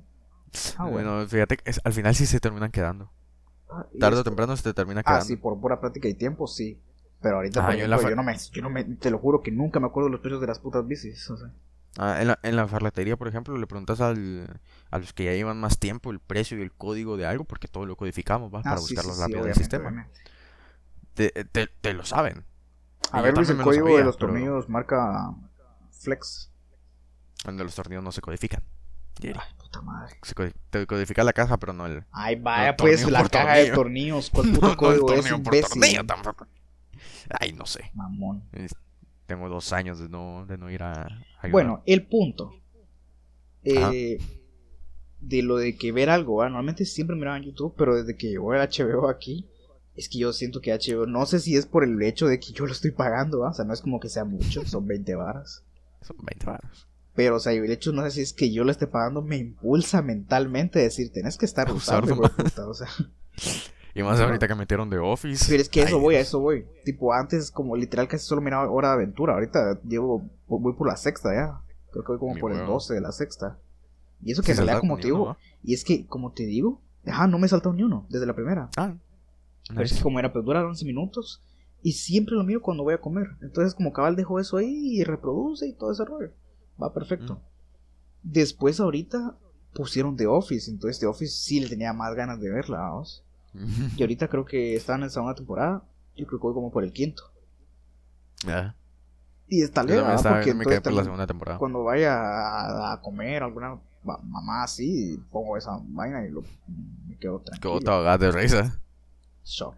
Ah, 0.77 0.89
bueno. 0.89 1.13
bueno, 1.13 1.29
fíjate, 1.29 1.57
que 1.57 1.71
es- 1.71 1.81
al 1.85 1.93
final 1.93 2.15
sí 2.15 2.27
se 2.27 2.41
terminan 2.41 2.71
quedando. 2.71 3.11
Ah, 3.71 3.87
Tarde 4.01 4.19
o 4.19 4.25
temprano 4.25 4.57
se 4.57 4.63
te 4.63 4.75
termina 4.75 5.01
Ah, 5.01 5.05
quedando. 5.05 5.27
sí, 5.27 5.37
por 5.37 5.61
pura 5.61 5.79
práctica 5.81 6.09
y 6.09 6.15
tiempo, 6.15 6.47
sí. 6.47 6.81
Pero 7.21 7.37
ahorita, 7.37 7.61
Ah, 7.61 7.67
por 7.67 7.75
ejemplo, 7.75 8.03
yo, 8.11 8.17
no 8.17 8.23
me, 8.23 8.37
yo 8.53 8.63
no 8.63 8.71
me, 8.71 8.85
te 8.85 9.11
lo 9.11 9.19
juro 9.19 9.43
que 9.43 9.51
nunca 9.51 9.81
me 9.81 9.87
acuerdo 9.87 10.09
los 10.09 10.21
precios 10.21 10.41
de 10.41 10.47
las 10.47 10.59
putas 10.59 10.87
bicis, 10.87 11.29
o 11.31 11.37
sea. 11.37 11.53
Ah, 11.97 12.21
en, 12.23 12.29
la, 12.29 12.39
en 12.43 12.57
la 12.57 12.69
farletería, 12.69 13.17
por 13.17 13.29
ejemplo, 13.29 13.57
le 13.59 13.67
preguntas 13.67 14.01
al, 14.01 14.61
a 14.91 14.99
los 14.99 15.13
que 15.13 15.25
ya 15.25 15.33
llevan 15.33 15.61
más 15.61 15.79
tiempo 15.79 16.11
el 16.13 16.21
precio 16.21 16.59
y 16.59 16.63
el 16.63 16.73
código 16.73 17.17
de 17.17 17.27
algo, 17.27 17.45
porque 17.45 17.67
todo 17.69 17.87
lo 17.87 17.97
codificamos, 17.97 18.55
¿va? 18.55 18.63
Ah, 18.63 18.63
Para 18.63 18.81
sí, 18.81 18.95
buscarlo 18.95 19.15
sí, 19.15 19.21
rápido 19.21 19.41
en 19.41 19.47
el 19.49 19.55
obviamente, 19.55 19.55
sistema. 19.55 20.09
Te, 21.15 21.31
te, 21.45 21.67
te 21.67 21.93
lo 21.95 22.05
saben. 22.05 22.45
A 23.13 23.21
Y 23.21 23.23
ver, 23.23 23.35
Luis, 23.35 23.49
el 23.51 23.57
lo 23.59 23.65
código 23.65 23.97
de 23.99 24.05
los 24.05 24.17
pero 24.17 24.33
tornillos 24.33 24.69
marca 24.69 25.35
Flex. 25.91 26.51
Donde 27.45 27.65
los 27.65 27.75
tornillos 27.75 28.05
no 28.05 28.13
se 28.13 28.21
codifican. 28.21 28.63
Ay, 29.23 29.55
puta 29.59 29.81
madre. 29.83 30.17
Se 30.23 30.35
codi- 30.35 30.55
te 30.71 30.87
codifica 30.87 31.25
la 31.25 31.33
caja, 31.33 31.57
pero 31.59 31.73
no 31.73 31.87
el. 31.87 32.05
Ay, 32.13 32.37
vaya, 32.37 32.71
No, 32.71 32.77
pues 32.77 33.01
tornillo 33.01 33.11
la 33.11 33.25
caja 33.29 33.55
de 33.55 33.67
tornillo. 33.67 33.75
tornillos. 33.75 34.31
¿Cuál 34.31 34.47
No, 34.61 34.61
puto 34.61 34.67
no 34.69 34.71
el 34.73 34.77
código 34.77 35.13
es, 35.15 35.27
tornillo 35.27 35.43
por 35.43 35.57
tornillo 35.57 36.05
tampoco. 36.07 36.47
Ay, 37.41 37.53
no 37.53 37.67
sé. 37.67 37.93
Mamón. 37.95 38.43
Es- 38.53 38.75
Tengo 39.29 39.51
dos 39.51 39.75
años 39.75 39.99
de 39.99 40.09
no, 40.09 40.47
de 40.47 40.57
no 40.57 40.71
ir 40.71 40.83
a. 40.83 40.93
ayudar. 41.43 41.51
Bueno, 41.53 41.83
el 41.85 42.07
punto. 42.07 42.55
Eh, 43.63 44.19
de 45.21 45.43
lo 45.43 45.59
de 45.59 45.77
que 45.77 45.93
ver 45.93 46.09
algo, 46.09 46.43
normalmente 46.43 46.87
siempre 46.87 47.15
miraba 47.15 47.37
en 47.37 47.43
YouTube, 47.43 47.75
pero 47.77 47.95
desde 47.95 48.17
que 48.17 48.29
llegó 48.29 48.55
el 48.55 48.67
HBO 48.67 49.11
aquí, 49.11 49.47
es 49.95 50.09
que 50.09 50.19
yo 50.19 50.33
siento 50.33 50.63
que 50.63 50.73
HBO, 50.73 51.05
no 51.05 51.27
sé 51.27 51.41
si 51.41 51.57
es 51.57 51.67
por 51.67 51.85
el 51.85 52.01
hecho 52.01 52.27
de 52.27 52.41
que 52.41 52.53
yo 52.53 52.65
lo 52.65 52.73
estoy 52.73 52.91
pagando, 52.91 53.43
o 53.43 53.53
sea, 53.53 53.67
no 53.67 53.75
es 53.75 53.83
como 53.83 54.01
que 54.01 54.09
sea 54.09 54.25
mucho, 54.25 54.65
son 54.65 54.87
20 54.87 55.15
varas. 55.17 55.63
Son 56.01 56.17
20 56.23 56.47
varos. 56.47 56.89
Pero, 57.15 57.37
o 57.37 57.41
sea, 57.41 57.53
el 57.53 57.71
hecho 57.71 57.93
no 57.93 58.05
sé 58.05 58.13
si 58.13 58.21
es 58.23 58.33
que 58.33 58.51
yo 58.51 58.65
lo 58.65 58.71
esté 58.71 58.87
pagando, 58.87 59.21
me 59.21 59.37
impulsa 59.37 60.01
mentalmente 60.01 60.79
a 60.79 60.85
decir, 60.85 61.13
tenés 61.13 61.37
que 61.37 61.45
estar 61.45 61.71
usando, 61.71 62.15
usarlo 62.15 62.15
hijo 62.15 62.35
de 62.35 62.45
puta", 62.45 62.67
o 62.67 62.73
sea. 62.73 62.89
Y 63.95 64.03
más 64.03 64.21
ahorita 64.21 64.47
que 64.47 64.55
metieron 64.55 64.91
de 64.91 64.99
Office. 64.99 65.47
Pero 65.49 65.63
es 65.63 65.69
que 65.69 65.81
a 65.81 65.85
eso 65.85 65.97
Ay, 65.97 66.03
voy, 66.03 66.15
a 66.15 66.21
eso 66.21 66.41
voy. 66.41 66.67
Tipo, 66.85 67.13
antes 67.13 67.51
como 67.51 67.77
literal 67.77 68.07
casi 68.09 68.25
solo 68.25 68.41
miraba 68.41 68.71
Hora 68.71 68.89
de 68.89 68.95
Aventura. 68.95 69.35
Ahorita 69.35 69.81
llevo, 69.83 70.29
voy 70.47 70.73
por 70.75 70.87
la 70.87 70.97
sexta 70.97 71.35
ya. 71.35 71.61
Creo 71.91 72.05
que 72.05 72.13
voy 72.13 72.19
como 72.19 72.37
por 72.39 72.53
el 72.53 72.59
huevo. 72.59 72.75
12 72.75 72.95
de 72.95 73.01
la 73.01 73.13
sexta. 73.13 73.59
Y 74.23 74.33
eso 74.33 74.43
Sí 74.43 74.47
que 74.47 74.53
en 74.53 74.57
se 74.57 74.63
realidad 74.63 74.81
como 74.81 74.97
te 74.97 75.07
digo, 75.07 75.37
y 75.63 75.75
es 75.75 75.85
que 75.85 76.07
como 76.07 76.33
te 76.33 76.45
digo, 76.45 76.81
ajá, 77.07 77.27
no 77.27 77.39
me 77.39 77.47
he 77.47 77.49
saltado 77.49 77.75
ni 77.75 77.83
uno 77.83 78.07
desde 78.09 78.27
la 78.27 78.35
primera. 78.35 78.69
Ah, 78.77 78.95
Pero 79.69 79.83
es 79.83 79.93
que 79.93 80.03
como 80.03 80.19
era, 80.19 80.33
pues 80.33 80.45
dura 80.45 80.65
11 80.65 80.85
minutos. 80.85 81.43
Y 81.83 81.93
siempre 81.93 82.35
lo 82.35 82.43
miro 82.43 82.61
cuando 82.61 82.83
voy 82.83 82.95
a 82.95 83.01
comer. 83.01 83.29
Entonces, 83.41 83.75
como 83.75 83.93
cabal 83.93 84.17
dejo 84.17 84.41
eso 84.41 84.57
ahí 84.57 84.99
y 84.99 85.05
reproduce 85.05 85.67
y 85.67 85.73
todo 85.75 85.93
ese 85.93 86.05
rollo. 86.05 86.33
Va 86.83 86.93
perfecto. 86.93 87.35
Mm. 87.35 87.39
Después, 88.25 88.81
ahorita 88.81 89.37
pusieron 89.75 90.17
The 90.17 90.27
Office. 90.27 90.69
Entonces, 90.71 90.99
The 90.99 91.07
Office 91.07 91.37
sí 91.37 91.61
le 91.61 91.69
tenía 91.69 91.93
más 91.93 92.17
ganas 92.17 92.41
de 92.41 92.51
verla, 92.51 92.79
vamos. 92.79 93.25
Y 93.97 94.03
ahorita 94.03 94.29
creo 94.29 94.45
que 94.45 94.75
están 94.77 95.03
en 95.03 95.11
segunda 95.11 95.35
temporada. 95.35 95.83
Yo 96.17 96.27
creo 96.27 96.39
que 96.39 96.43
voy 96.45 96.55
como 96.55 96.71
por 96.71 96.85
el 96.85 96.93
quinto. 96.93 97.23
Ya. 98.47 98.75
Y 99.49 99.63
está 99.63 99.83
leve, 99.83 100.03
porque 100.03 100.55
me 100.55 100.65
entonces 100.65 100.65
quedé 100.65 100.81
por 100.83 100.93
la 100.93 101.03
segunda 101.05 101.27
temporada. 101.27 101.59
cuando 101.59 101.83
vaya 101.83 102.15
a, 102.15 102.93
a 102.93 103.01
comer 103.01 103.43
alguna 103.43 103.81
ma- 104.05 104.19
mamá 104.23 104.63
así, 104.65 105.19
pongo 105.31 105.57
esa 105.57 105.79
vaina 105.83 106.25
y 106.27 106.31
lo, 106.31 106.43
me 107.07 107.17
quedo 107.19 107.39
Que 107.43 107.59
tranquilo. 107.59 107.93
ahogás 107.93 108.21
de 108.21 108.31
risa. 108.31 108.81
Shock. 109.45 109.75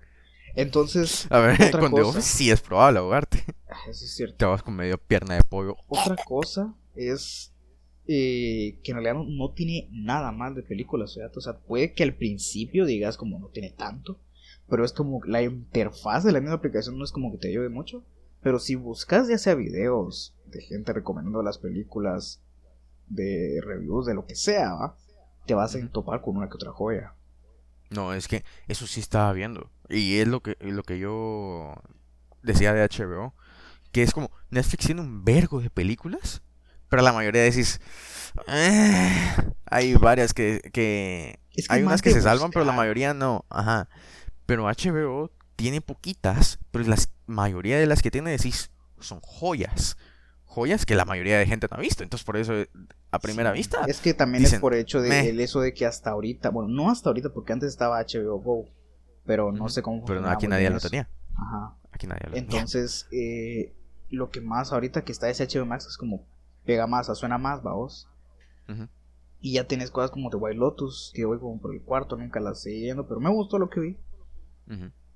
Entonces, 0.56 1.28
A 1.30 1.38
ver, 1.38 1.56
The 1.58 1.70
cosa. 1.90 2.20
Sí 2.20 2.50
es 2.50 2.60
probable 2.60 2.98
ahogarte. 2.98 3.44
eso 3.88 4.04
es 4.04 4.14
cierto. 4.16 4.36
Te 4.36 4.44
vas 4.44 4.62
con 4.64 4.74
medio 4.74 4.98
pierna 4.98 5.36
de 5.36 5.44
pollo. 5.44 5.76
Otra 5.86 6.16
cosa 6.24 6.74
es 6.96 7.49
eh, 8.12 8.80
que 8.82 8.90
en 8.90 8.96
realidad 8.96 9.14
no, 9.14 9.24
no 9.24 9.52
tiene 9.52 9.88
nada 9.92 10.32
más 10.32 10.56
de 10.56 10.64
películas, 10.64 11.14
¿verdad? 11.14 11.36
O 11.36 11.40
sea, 11.40 11.60
puede 11.60 11.92
que 11.92 12.02
al 12.02 12.16
principio 12.16 12.84
digas 12.84 13.16
como 13.16 13.38
no 13.38 13.50
tiene 13.50 13.70
tanto, 13.70 14.18
pero 14.68 14.84
es 14.84 14.92
como 14.92 15.20
la 15.24 15.42
interfaz 15.42 16.24
de 16.24 16.32
la 16.32 16.40
misma 16.40 16.56
aplicación 16.56 16.98
no 16.98 17.04
es 17.04 17.12
como 17.12 17.30
que 17.30 17.38
te 17.38 17.48
ayude 17.50 17.68
mucho. 17.68 18.04
Pero 18.42 18.58
si 18.58 18.74
buscas 18.74 19.28
ya 19.28 19.38
sea 19.38 19.54
videos 19.54 20.34
de 20.46 20.60
gente 20.60 20.92
recomendando 20.92 21.40
las 21.44 21.58
películas, 21.58 22.42
de 23.06 23.60
reviews, 23.64 24.06
de 24.06 24.14
lo 24.14 24.26
que 24.26 24.34
sea, 24.34 24.72
¿va? 24.72 24.96
te 25.46 25.54
vas 25.54 25.76
a 25.76 25.88
topar 25.88 26.20
con 26.20 26.36
una 26.36 26.48
que 26.48 26.54
otra 26.54 26.72
joya. 26.72 27.14
No, 27.90 28.12
es 28.12 28.26
que 28.26 28.44
eso 28.66 28.88
sí 28.88 28.98
estaba 28.98 29.32
viendo. 29.32 29.70
Y 29.88 30.16
es 30.16 30.26
lo 30.26 30.40
que, 30.40 30.56
lo 30.58 30.82
que 30.82 30.98
yo 30.98 31.74
decía 32.42 32.74
de 32.74 32.82
HBO. 32.82 33.34
Que 33.92 34.02
es 34.02 34.12
como, 34.12 34.32
Netflix 34.50 34.86
tiene 34.86 35.00
un 35.00 35.24
vergo 35.24 35.60
de 35.60 35.70
películas. 35.70 36.42
Pero 36.90 37.02
la 37.02 37.12
mayoría 37.14 37.42
decís... 37.42 37.80
"Eh", 38.48 39.10
hay 39.66 39.94
varias 39.94 40.34
que... 40.34 40.60
que 40.72 41.38
Es 41.54 41.70
hay 41.70 41.82
unas 41.82 42.02
que 42.02 42.10
se 42.10 42.20
salvan, 42.20 42.50
pero 42.50 42.64
la 42.66 42.72
mayoría 42.72 43.14
no. 43.14 43.44
Ajá. 43.48 43.88
Pero 44.46 44.64
HBO 44.66 45.30
tiene 45.56 45.80
poquitas. 45.80 46.58
Pero 46.70 46.84
la 46.84 46.96
mayoría 47.26 47.78
de 47.78 47.86
las 47.86 48.02
que 48.02 48.10
tiene 48.10 48.30
decís 48.30 48.70
son 48.98 49.20
joyas. 49.22 49.96
Joyas 50.44 50.84
que 50.84 50.96
la 50.96 51.04
mayoría 51.04 51.38
de 51.38 51.46
gente 51.46 51.68
no 51.70 51.76
ha 51.76 51.80
visto. 51.80 52.02
Entonces 52.02 52.24
por 52.26 52.36
eso 52.36 52.52
a 53.12 53.18
primera 53.20 53.52
Sí. 53.52 53.58
vista... 53.58 53.84
Es 53.86 54.00
que 54.00 54.14
también 54.14 54.44
es 54.44 54.54
por 54.56 54.74
hecho 54.74 55.00
de 55.00 55.30
eso 55.42 55.60
de 55.60 55.72
que 55.74 55.86
hasta 55.86 56.10
ahorita, 56.10 56.50
bueno, 56.50 56.68
no 56.70 56.90
hasta 56.90 57.08
ahorita 57.08 57.30
porque 57.32 57.52
antes 57.52 57.68
estaba 57.70 58.00
HBO 58.02 58.38
Go, 58.40 58.64
pero 59.24 59.52
no 59.52 59.68
sé 59.68 59.82
cómo 59.82 60.04
Pero 60.04 60.20
no, 60.20 60.28
aquí 60.28 60.46
nadie 60.48 60.68
lo 60.70 60.76
eso. 60.78 60.88
tenía. 60.90 61.08
Ajá. 61.36 61.74
Aquí 61.92 62.06
nadie 62.06 62.22
lo 62.26 62.32
tenía. 62.32 62.40
Entonces, 62.40 63.06
eh, 63.12 63.74
lo 64.10 64.30
que 64.30 64.40
más 64.40 64.72
ahorita 64.72 65.02
que 65.04 65.12
está 65.12 65.28
ese 65.30 65.46
HBO 65.46 65.66
Max 65.66 65.86
es 65.86 65.96
como 65.96 66.24
pega 66.70 66.86
más, 66.86 67.06
suena 67.18 67.38
más, 67.38 67.62
vamos. 67.62 68.08
Ujú. 68.68 68.86
Y 69.40 69.54
ya 69.54 69.64
tienes 69.66 69.90
cosas 69.90 70.10
como 70.10 70.30
The 70.30 70.36
White 70.36 70.58
Lotus, 70.58 71.12
que 71.14 71.24
voy 71.24 71.38
como 71.38 71.60
por 71.60 71.74
el 71.74 71.82
cuarto, 71.82 72.16
nunca 72.16 72.38
las 72.40 72.62
seguí 72.62 72.82
viendo, 72.82 73.06
pero 73.08 73.20
me 73.20 73.30
gustó 73.30 73.58
lo 73.58 73.68
que 73.70 73.80
vi. 73.80 73.98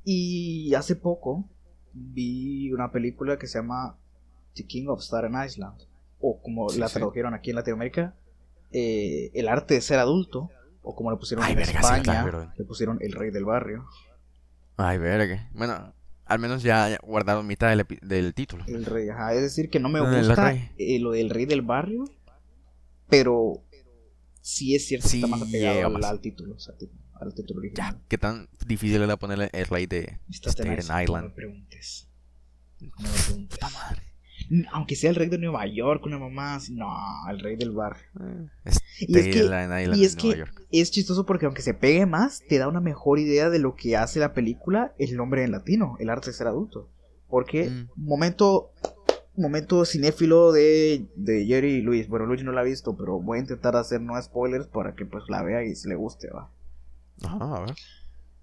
Y 0.04 0.74
hace 0.74 0.96
poco 0.96 1.48
vi 1.92 2.72
una 2.72 2.90
película 2.90 3.38
que 3.38 3.46
se 3.46 3.58
llama 3.58 3.96
The 4.54 4.66
King 4.66 4.88
of 4.88 5.00
Staten 5.00 5.34
Island, 5.44 5.78
o 6.20 6.40
como 6.42 6.68
Sí, 6.70 6.80
la 6.80 6.88
sí. 6.88 6.94
tradujeron 6.94 7.34
aquí 7.34 7.50
en 7.50 7.56
Latinoamérica, 7.56 8.14
eh, 8.72 9.30
El 9.34 9.46
arte 9.48 9.74
de 9.74 9.80
ser 9.80 9.98
adulto, 10.00 10.50
o 10.82 10.94
como 10.96 11.10
le 11.12 11.16
pusieron 11.16 11.44
Ay, 11.44 11.52
en 11.52 11.58
verga, 11.58 11.72
sí, 11.72 11.76
España, 11.78 12.02
trajeron. 12.02 12.52
le 12.56 12.64
pusieron 12.64 12.98
El 13.00 13.12
Rey 13.12 13.30
del 13.30 13.44
Barrio. 13.44 13.86
Ay, 14.76 14.98
verga. 14.98 15.48
Bueno, 15.54 15.92
al 16.26 16.38
menos 16.38 16.62
ya 16.62 16.88
ya 16.90 16.98
guardaron 17.02 17.46
mitad 17.46 17.68
del, 17.68 17.84
del 18.02 18.34
título. 18.34 18.64
El 18.66 18.84
rey, 18.84 19.08
ajá. 19.08 19.34
Es 19.34 19.42
decir, 19.42 19.70
que 19.70 19.80
no 19.80 19.88
me 19.88 20.00
gusta 20.00 20.54
eh, 20.78 20.98
lo 21.00 21.12
del 21.12 21.30
rey 21.30 21.46
del 21.46 21.62
barrio, 21.62 22.04
pero 23.08 23.62
sí 24.40 24.74
es 24.74 24.86
cierto 24.86 25.08
que 25.08 25.16
está 25.16 25.26
Sí 25.26 25.30
más 25.30 25.42
apegado 25.42 25.86
al, 25.86 25.92
más. 25.92 26.04
al 26.04 26.20
título, 26.20 26.54
o 26.54 26.58
sea, 26.58 26.74
al 27.20 27.34
título 27.34 27.60
Ya, 27.62 27.68
original. 27.68 28.00
qué 28.08 28.18
tan 28.18 28.48
difícil 28.66 29.02
era 29.02 29.16
ponerle 29.16 29.50
el 29.52 29.66
rey 29.66 29.86
de 29.86 30.18
Staten 30.30 30.66
tenaz, 30.76 30.88
No 30.88 30.94
me 30.96 31.02
Island. 31.04 31.34
preguntes. 31.34 32.08
No 32.80 32.90
me 33.00 33.08
preguntes. 33.24 33.58
Puta 33.58 33.70
madre. 33.70 34.02
Aunque 34.72 34.96
sea 34.96 35.10
el 35.10 35.16
rey 35.16 35.28
de 35.28 35.38
Nueva 35.38 35.66
York, 35.66 36.04
una 36.06 36.18
mamá 36.18 36.56
así, 36.56 36.74
no, 36.74 36.88
el 37.30 37.40
rey 37.40 37.56
del 37.56 37.72
barrio. 37.72 38.02
Eh, 38.20 38.46
Y 39.00 39.18
es 39.18 39.24
que, 39.24 39.42
Staten 39.44 39.80
Island 39.80 39.96
y 39.96 40.04
es 40.04 40.12
en 40.14 40.18
Nueva 40.22 40.32
que 40.34 40.38
York. 40.38 40.62
es 40.70 40.90
chistoso 40.90 41.26
porque 41.26 41.46
aunque 41.46 41.62
se 41.62 41.74
pegue 41.74 42.06
más, 42.06 42.42
te 42.48 42.58
da 42.58 42.68
una 42.68 42.80
mejor 42.80 43.18
idea 43.18 43.50
de 43.50 43.58
lo 43.58 43.74
que 43.74 43.96
hace 43.96 44.20
la 44.20 44.32
película 44.34 44.92
el 44.98 45.16
nombre 45.16 45.44
en 45.44 45.50
latino, 45.52 45.96
el 45.98 46.10
arte 46.10 46.30
de 46.30 46.34
ser 46.36 46.46
adulto. 46.46 46.88
Porque, 47.28 47.70
Mm. 47.70 47.88
momento, 47.96 48.70
momento 49.36 49.84
cinéfilo 49.84 50.52
de, 50.52 51.06
de 51.16 51.44
Jerry 51.46 51.72
y 51.76 51.80
Luis. 51.82 52.08
Bueno, 52.08 52.26
Luis 52.26 52.44
no 52.44 52.52
la 52.52 52.60
ha 52.60 52.64
visto, 52.64 52.96
pero 52.96 53.18
voy 53.20 53.38
a 53.38 53.40
intentar 53.40 53.74
hacer 53.76 54.00
no 54.00 54.20
spoilers 54.22 54.66
para 54.68 54.94
que 54.94 55.04
pues 55.06 55.24
la 55.28 55.42
vea 55.42 55.64
y 55.64 55.74
se 55.74 55.88
le 55.88 55.96
guste, 55.96 56.28
va. 56.30 56.50
Ajá, 57.22 57.56
a 57.56 57.60
ver. 57.60 57.74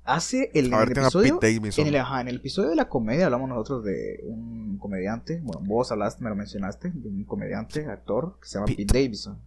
Hace 0.03 0.49
el, 0.53 0.69
ver, 0.71 0.91
el 0.91 0.97
episodio... 0.97 1.39
En 1.41 1.87
el, 1.87 1.95
ajá, 1.97 2.21
en 2.21 2.27
el 2.27 2.37
episodio 2.37 2.69
de 2.69 2.75
la 2.75 2.89
comedia 2.89 3.25
hablamos 3.25 3.49
nosotros 3.49 3.83
de 3.83 4.19
un 4.23 4.77
comediante, 4.79 5.39
bueno, 5.43 5.61
vos 5.65 5.91
hablaste, 5.91 6.23
me 6.23 6.29
lo 6.29 6.35
mencionaste, 6.35 6.91
de 6.93 7.09
un 7.09 7.23
comediante, 7.23 7.85
actor, 7.85 8.37
que 8.41 8.47
se 8.47 8.55
llama 8.55 8.65
Pete. 8.65 8.85
Pete 8.85 8.99
Davidson. 8.99 9.39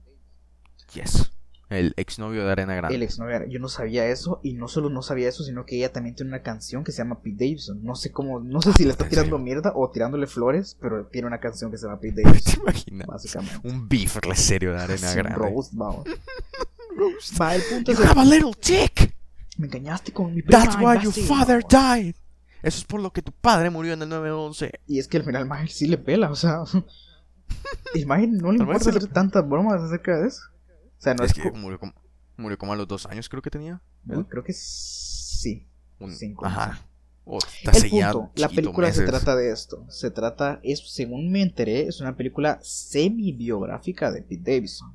Yes. 0.94 1.30
El 1.70 1.92
exnovio 1.96 2.44
de 2.44 2.52
Arena 2.52 2.76
Grande. 2.76 2.94
El 2.94 3.02
exnovio, 3.02 3.46
yo 3.48 3.58
no 3.58 3.68
sabía 3.68 4.06
eso, 4.06 4.38
y 4.44 4.52
no 4.52 4.68
solo 4.68 4.90
no 4.90 5.02
sabía 5.02 5.28
eso, 5.28 5.42
sino 5.42 5.66
que 5.66 5.76
ella 5.76 5.92
también 5.92 6.14
tiene 6.14 6.28
una 6.28 6.42
canción 6.42 6.84
que 6.84 6.92
se 6.92 6.98
llama 6.98 7.20
Pete 7.20 7.46
Davidson. 7.46 7.82
No 7.82 7.96
sé 7.96 8.12
cómo, 8.12 8.38
no 8.38 8.62
sé 8.62 8.72
si 8.74 8.84
le 8.84 8.90
está 8.90 9.04
¿en 9.04 9.10
tirando 9.10 9.38
mierda 9.38 9.72
o 9.74 9.90
tirándole 9.90 10.28
flores, 10.28 10.76
pero 10.80 11.06
tiene 11.06 11.26
una 11.26 11.40
canción 11.40 11.72
que 11.72 11.78
se 11.78 11.86
llama 11.86 11.98
Pete 11.98 12.14
¿Te 12.22 12.22
Davidson, 12.22 12.60
imaginas? 12.62 13.06
básicamente. 13.08 13.68
Un 13.68 13.88
beef 13.88 14.18
serio 14.34 14.72
de 14.72 14.78
Arena 14.82 15.14
Grande. 15.14 15.34
roast, 15.38 15.72
vamos. 15.74 16.04
Va, 17.40 17.56
el 17.56 17.62
punto 17.62 17.92
You 17.92 18.02
es, 18.02 18.08
have 18.08 18.20
a 18.20 18.24
little 18.24 18.52
dick. 18.62 19.12
Me 19.58 19.66
engañaste 19.66 20.12
con 20.12 20.34
mi 20.34 20.42
prima 20.42 20.62
That's 20.64 20.76
why 20.76 21.02
your 21.02 21.12
father 21.12 21.62
died. 21.68 22.14
Eso 22.62 22.78
es 22.78 22.84
por 22.84 23.00
lo 23.00 23.12
que 23.12 23.22
tu 23.22 23.32
padre 23.32 23.68
murió 23.70 23.92
en 23.92 24.02
el 24.02 24.08
911. 24.08 24.80
Y 24.86 24.98
es 24.98 25.06
que 25.06 25.18
al 25.18 25.24
final 25.24 25.46
Maher 25.46 25.68
sí 25.68 25.86
le 25.86 25.98
pela, 25.98 26.30
o 26.30 26.36
sea. 26.36 26.64
El 27.94 28.06
Maher 28.06 28.28
no 28.28 28.52
le 28.52 28.58
importa 28.58 28.90
le 28.90 28.98
hacer 28.98 29.12
tantas 29.12 29.46
bromas 29.46 29.82
acerca 29.82 30.18
de 30.18 30.28
eso. 30.28 30.40
O 30.98 31.02
sea, 31.04 31.14
no 31.14 31.24
es 31.24 31.36
es, 31.36 31.42
que 31.42 31.50
murió 31.52 31.78
como, 31.78 31.92
murió 32.36 32.56
como 32.56 32.72
a 32.72 32.76
los 32.76 32.88
dos 32.88 33.04
años, 33.06 33.28
creo 33.28 33.42
que 33.42 33.50
tenía. 33.50 33.82
Uy, 34.06 34.24
creo 34.24 34.42
que 34.42 34.54
sí. 34.54 35.68
Un- 35.98 36.12
Cinco, 36.12 36.46
Ajá. 36.46 36.80
O 37.26 37.38
El 37.62 37.90
punto, 37.90 38.32
la 38.36 38.48
película 38.48 38.92
se 38.92 39.04
trata 39.04 39.34
de 39.34 39.50
esto. 39.50 39.86
Se 39.88 40.10
trata, 40.10 40.60
es, 40.62 40.80
según 40.90 41.30
me 41.30 41.40
enteré, 41.40 41.86
es 41.86 42.00
una 42.00 42.16
película 42.16 42.58
semi-biográfica 42.62 44.12
de 44.12 44.22
Pete 44.22 44.52
Davidson. 44.52 44.94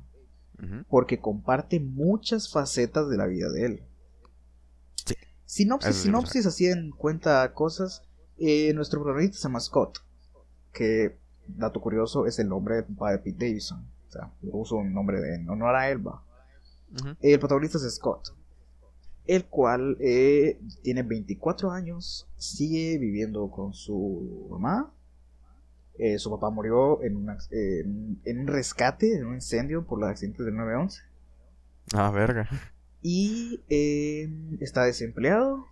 Porque 0.88 1.18
comparte 1.18 1.80
muchas 1.80 2.50
facetas 2.50 3.08
de 3.08 3.16
la 3.16 3.26
vida 3.26 3.48
de 3.48 3.64
él. 3.64 3.82
Sí. 5.06 5.14
Sinopsis, 5.44 5.96
sí 5.96 6.02
sinopsis, 6.02 6.46
así 6.46 6.66
en 6.66 6.90
cuenta 6.90 7.52
cosas. 7.54 8.02
Eh, 8.38 8.72
nuestro 8.74 9.00
protagonista 9.02 9.36
se 9.38 9.42
llama 9.44 9.60
Scott. 9.60 9.98
Que, 10.72 11.18
dato 11.46 11.80
curioso, 11.80 12.26
es 12.26 12.38
el 12.38 12.48
nombre 12.48 12.76
del 12.76 12.84
papá 12.84 13.12
de 13.12 13.18
Pete 13.18 13.46
Davidson. 13.46 13.84
O 14.08 14.12
sea, 14.12 14.30
uso 14.42 14.76
un 14.76 14.92
nombre 14.94 15.20
de, 15.20 15.34
en 15.36 15.48
honor 15.50 15.74
a. 15.76 15.90
Ujú. 15.92 17.16
El 17.20 17.38
protagonista 17.38 17.78
es 17.78 17.94
Scott, 17.94 18.34
el 19.26 19.44
cual 19.46 19.96
eh, 20.00 20.58
tiene 20.82 21.02
24 21.02 21.70
años, 21.70 22.28
sigue 22.36 22.98
viviendo 22.98 23.48
con 23.50 23.72
su 23.74 24.46
mamá. 24.50 24.92
Eh, 25.98 26.18
su 26.18 26.30
papá 26.30 26.48
murió 26.50 27.02
en, 27.02 27.16
una- 27.16 27.38
en- 27.50 28.20
en 28.24 28.38
un 28.40 28.46
rescate, 28.46 29.14
en 29.16 29.26
un 29.26 29.34
incendio 29.34 29.84
por 29.84 30.00
los 30.00 30.08
accidentes 30.08 30.46
del 30.46 30.56
911. 30.56 31.02
Ah, 31.92 32.10
verga. 32.10 32.48
Y 33.02 33.60
eh, 33.68 34.28
está 34.60 34.84
desempleado. 34.84 35.66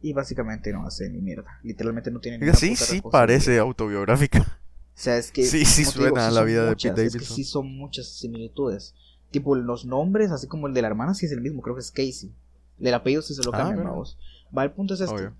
Y 0.00 0.12
básicamente 0.12 0.72
no 0.72 0.86
hace 0.86 1.10
ni 1.10 1.20
mierda. 1.20 1.58
Literalmente 1.64 2.10
no 2.10 2.20
tiene 2.20 2.38
ni 2.38 2.52
sí, 2.54 2.76
sí 2.76 3.00
parece 3.02 3.58
autobiográfica. 3.58 4.40
O 4.40 5.00
sea, 5.00 5.16
es 5.16 5.30
que. 5.32 5.44
Sí, 5.44 5.64
sí 5.64 5.82
digo, 5.82 5.90
suena 5.92 6.28
a 6.28 6.30
la 6.30 6.44
vida 6.44 6.64
de 6.64 6.70
Pete 6.76 6.88
es 6.88 6.94
que 6.94 7.18
Davidson. 7.18 7.36
sí 7.36 7.44
son 7.44 7.76
muchas 7.76 8.06
similitudes. 8.06 8.94
Tipo, 9.30 9.54
los 9.56 9.84
nombres, 9.84 10.30
así 10.30 10.46
como 10.46 10.68
el 10.68 10.74
de 10.74 10.82
la 10.82 10.88
hermana, 10.88 11.14
sí 11.14 11.26
es 11.26 11.32
el 11.32 11.40
mismo, 11.40 11.62
creo 11.62 11.74
que 11.74 11.80
es 11.80 11.90
Casey. 11.90 12.32
El 12.80 12.94
apellido 12.94 13.22
sí 13.22 13.34
se 13.34 13.42
lo 13.42 13.52
Ah, 13.52 13.58
cambian, 13.58 13.78
verga. 13.78 13.90
vamos. 13.90 14.18
Va, 14.56 14.64
el 14.64 14.70
punto 14.72 14.94
es 14.94 15.00
este. 15.00 15.14
Obvio. 15.14 15.34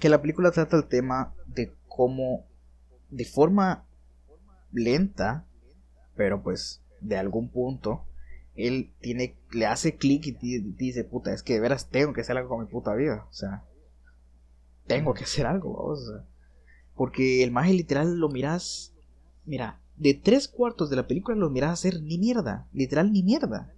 Que 0.00 0.08
la 0.08 0.20
película 0.20 0.50
trata 0.50 0.76
el 0.76 0.86
tema 0.86 1.32
de 1.46 1.72
cómo, 1.88 2.44
de 3.10 3.24
forma 3.24 3.86
lenta, 4.72 5.46
pero 6.16 6.42
pues 6.42 6.82
de 7.00 7.16
algún 7.16 7.48
punto, 7.48 8.04
él 8.56 8.92
tiene, 9.00 9.36
le 9.52 9.66
hace 9.66 9.96
clic 9.96 10.26
y 10.26 10.32
di- 10.32 10.60
dice, 10.76 11.04
puta, 11.04 11.32
es 11.32 11.42
que 11.42 11.54
de 11.54 11.60
veras 11.60 11.88
tengo 11.90 12.12
que 12.12 12.22
hacer 12.22 12.36
algo 12.36 12.50
con 12.50 12.64
mi 12.64 12.70
puta 12.70 12.94
vida. 12.94 13.26
O 13.30 13.32
sea, 13.32 13.64
tengo 14.86 15.14
que 15.14 15.24
hacer 15.24 15.46
algo, 15.46 15.74
o 15.76 15.96
sea. 15.96 16.24
porque 16.94 17.42
el 17.42 17.50
maje 17.50 17.72
literal 17.72 18.18
lo 18.18 18.28
miras, 18.28 18.94
mira, 19.44 19.80
de 19.96 20.14
tres 20.14 20.48
cuartos 20.48 20.90
de 20.90 20.96
la 20.96 21.06
película 21.06 21.36
lo 21.36 21.50
miras 21.50 21.72
hacer 21.72 22.02
ni 22.02 22.18
mierda, 22.18 22.68
literal 22.72 23.12
ni 23.12 23.22
mierda. 23.22 23.72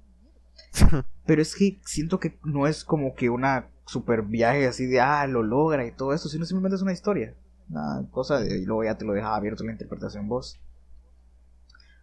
Pero 1.26 1.42
es 1.42 1.54
que 1.54 1.80
siento 1.84 2.18
que 2.20 2.38
no 2.44 2.66
es 2.66 2.84
como 2.84 3.14
que 3.14 3.30
una 3.30 3.68
super 3.86 4.22
viaje 4.22 4.66
así 4.66 4.86
de, 4.86 5.00
ah, 5.00 5.26
lo 5.26 5.42
logra 5.42 5.86
y 5.86 5.92
todo 5.92 6.12
eso, 6.12 6.28
sino 6.28 6.44
simplemente 6.44 6.76
es 6.76 6.82
una 6.82 6.92
historia. 6.92 7.34
Una 7.70 8.06
cosa 8.10 8.40
de, 8.40 8.58
y 8.58 8.64
luego 8.64 8.84
ya 8.84 8.96
te 8.98 9.04
lo 9.04 9.12
deja 9.12 9.34
abierto 9.34 9.64
la 9.64 9.72
interpretación 9.72 10.28
vos. 10.28 10.58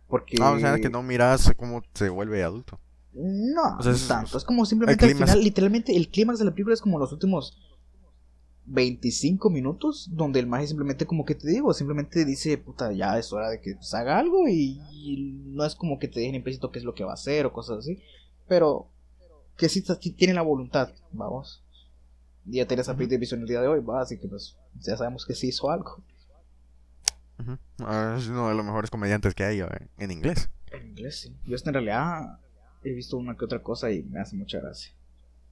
Porque... 0.07 0.37
Ah, 0.41 0.51
o 0.51 0.59
sea, 0.59 0.77
que 0.79 0.89
no 0.89 1.01
miras 1.03 1.51
cómo 1.57 1.81
se 1.93 2.09
vuelve 2.09 2.43
adulto. 2.43 2.79
No, 3.13 3.77
O 3.79 3.81
sea, 3.81 3.91
no 3.91 3.97
es- 3.97 4.07
tanto. 4.07 4.37
Es 4.37 4.43
como 4.43 4.65
simplemente 4.65 5.05
al 5.05 5.11
final, 5.13 5.43
literalmente, 5.43 5.95
el 5.95 6.09
clímax 6.09 6.39
de 6.39 6.45
la 6.45 6.51
película 6.51 6.73
es 6.73 6.81
como 6.81 6.99
los 6.99 7.11
últimos 7.13 7.57
25 8.67 9.49
minutos, 9.51 10.09
donde 10.11 10.39
el 10.39 10.47
mago 10.47 10.65
simplemente, 10.65 11.05
como 11.05 11.23
que 11.23 11.35
te 11.35 11.47
digo, 11.47 11.73
simplemente 11.73 12.25
dice, 12.25 12.57
puta, 12.57 12.91
ya 12.91 13.17
es 13.19 13.31
hora 13.31 13.49
de 13.49 13.61
que 13.61 13.75
se 13.79 13.95
haga 13.95 14.17
algo 14.17 14.47
y, 14.47 14.81
y 14.91 15.33
no 15.45 15.63
es 15.65 15.75
como 15.75 15.99
que 15.99 16.07
te 16.07 16.19
dejen 16.19 16.35
implícito 16.35 16.71
qué 16.71 16.79
es 16.79 16.85
lo 16.85 16.95
que 16.95 17.03
va 17.03 17.11
a 17.11 17.15
hacer 17.15 17.45
o 17.45 17.53
cosas 17.53 17.79
así, 17.79 17.99
pero 18.47 18.87
que 19.55 19.69
sí, 19.69 19.83
sí 20.01 20.11
tiene 20.11 20.33
la 20.33 20.41
voluntad, 20.41 20.89
vamos. 21.11 21.61
Y 22.47 22.57
ya 22.57 22.67
tienes 22.67 22.89
a 22.89 22.95
Pete 22.97 23.15
Davidson 23.15 23.41
el 23.41 23.47
día 23.47 23.61
de 23.61 23.67
hoy, 23.67 23.81
va, 23.81 24.01
así 24.01 24.17
que 24.17 24.27
pues 24.27 24.57
ya 24.79 24.97
sabemos 24.97 25.25
que 25.25 25.35
sí 25.35 25.47
hizo 25.49 25.69
algo. 25.69 26.01
Ah, 27.79 28.15
es 28.17 28.27
uno 28.27 28.49
de 28.49 28.55
los 28.55 28.65
mejores 28.65 28.89
comediantes 28.89 29.33
que 29.35 29.43
hay 29.43 29.61
en 29.97 30.11
inglés. 30.11 30.49
En 30.71 30.87
inglés, 30.87 31.19
sí. 31.21 31.35
Yo 31.45 31.55
en 31.65 31.73
realidad 31.73 32.39
he 32.83 32.91
visto 32.93 33.17
una 33.17 33.35
que 33.35 33.45
otra 33.45 33.61
cosa 33.61 33.91
y 33.91 34.03
me 34.03 34.19
hace 34.19 34.35
mucha 34.35 34.59
gracia. 34.59 34.93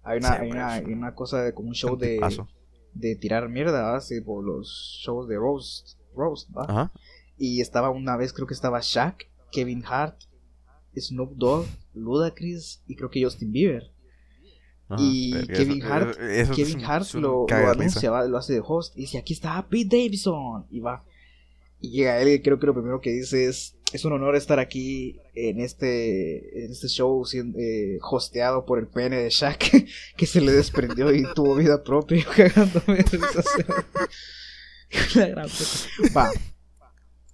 Hay 0.03 0.19
una, 0.19 0.29
Sí, 0.29 0.35
hay 0.41 0.51
una, 0.51 0.73
hay 0.73 0.85
una 0.93 1.15
cosa 1.15 1.41
de 1.41 1.53
como 1.53 1.69
un 1.69 1.75
show 1.75 1.95
de, 1.97 2.19
de 2.93 3.15
tirar 3.15 3.49
mierda, 3.49 3.95
así 3.95 4.21
por 4.21 4.43
los 4.43 4.99
shows 5.03 5.27
de 5.27 5.35
roast, 5.37 5.97
roast, 6.15 6.49
¿va? 6.55 6.63
Ajá. 6.67 6.91
Y 7.37 7.61
estaba 7.61 7.89
una 7.89 8.17
vez, 8.17 8.33
creo 8.33 8.45
que 8.47 8.53
estaba 8.53 8.79
Shaq, 8.81 9.27
Kevin 9.51 9.83
Hart, 9.85 10.19
Snoop 10.95 11.33
Dogg, 11.35 11.65
Ludacris 11.93 12.83
y 12.87 12.95
creo 12.95 13.09
que 13.09 13.23
Justin 13.23 13.51
Bieber. 13.51 13.91
ajá. 14.89 15.01
Y 15.01 15.47
Kevin 15.47 15.81
eso- 15.81 15.93
Hart- 15.93 16.19
eso- 16.19 16.53
Kevin 16.53 16.85
Hart 16.85 17.13
lo, 17.15 17.45
lo 17.47 17.69
anuncia, 17.71 18.11
¿va? 18.11 18.25
lo 18.25 18.37
hace 18.37 18.53
de 18.53 18.61
host 18.63 18.95
y 18.97 19.01
dice, 19.01 19.17
aquí 19.17 19.33
está 19.33 19.65
Pete 19.67 19.97
Davidson. 19.97 20.67
Y 20.69 20.79
va. 20.81 21.03
Y 21.83 21.89
llega 21.89 22.21
él 22.21 22.29
y 22.29 22.41
creo 22.41 22.59
que 22.59 22.65
lo 22.65 22.73
primero 22.73 23.01
que 23.01 23.09
dice 23.09 23.49
es, 23.49 23.75
es 23.91 24.05
un 24.05 24.13
honor 24.13 24.37
estar 24.37 24.57
aquí 24.57 25.19
en 25.35 25.59
este, 25.59 26.63
en 26.63 26.71
este 26.71 26.87
show 26.87 27.25
siendo, 27.25 27.59
eh, 27.59 27.99
hosteado 28.01 28.65
por 28.65 28.79
el 28.79 28.87
pene 28.87 29.17
de 29.17 29.29
Shaq 29.29 29.85
que 30.15 30.25
se 30.25 30.39
le 30.39 30.53
desprendió 30.53 31.13
y 31.13 31.25
tuvo 31.33 31.55
vida 31.55 31.83
propia. 31.83 32.25
Cagándome 32.37 33.03
de. 33.03 33.19
La 35.15 35.27
gran. 35.27 35.49
Va. 36.15 36.31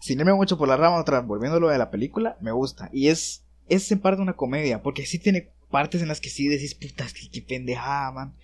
Sin 0.01 0.19
irme 0.19 0.33
mucho 0.33 0.57
por 0.57 0.67
la 0.67 0.77
rama, 0.77 0.99
otra, 0.99 1.19
volviendo 1.19 1.57
a 1.57 1.59
lo 1.59 1.69
de 1.69 1.77
la 1.77 1.91
película, 1.91 2.35
me 2.41 2.51
gusta. 2.51 2.89
Y 2.91 3.09
es, 3.09 3.45
es 3.67 3.91
en 3.91 3.99
parte 3.99 4.19
una 4.19 4.35
comedia, 4.35 4.81
porque 4.81 5.05
sí 5.05 5.19
tiene 5.19 5.51
partes 5.69 6.01
en 6.01 6.07
las 6.07 6.21
que 6.21 6.29
sí 6.29 6.47
decís, 6.47 6.73
puta, 6.73 7.05
es 7.05 7.13
que 7.13 7.29
qué 7.29 7.43
pendejada, 7.43 8.11
man. 8.11 8.35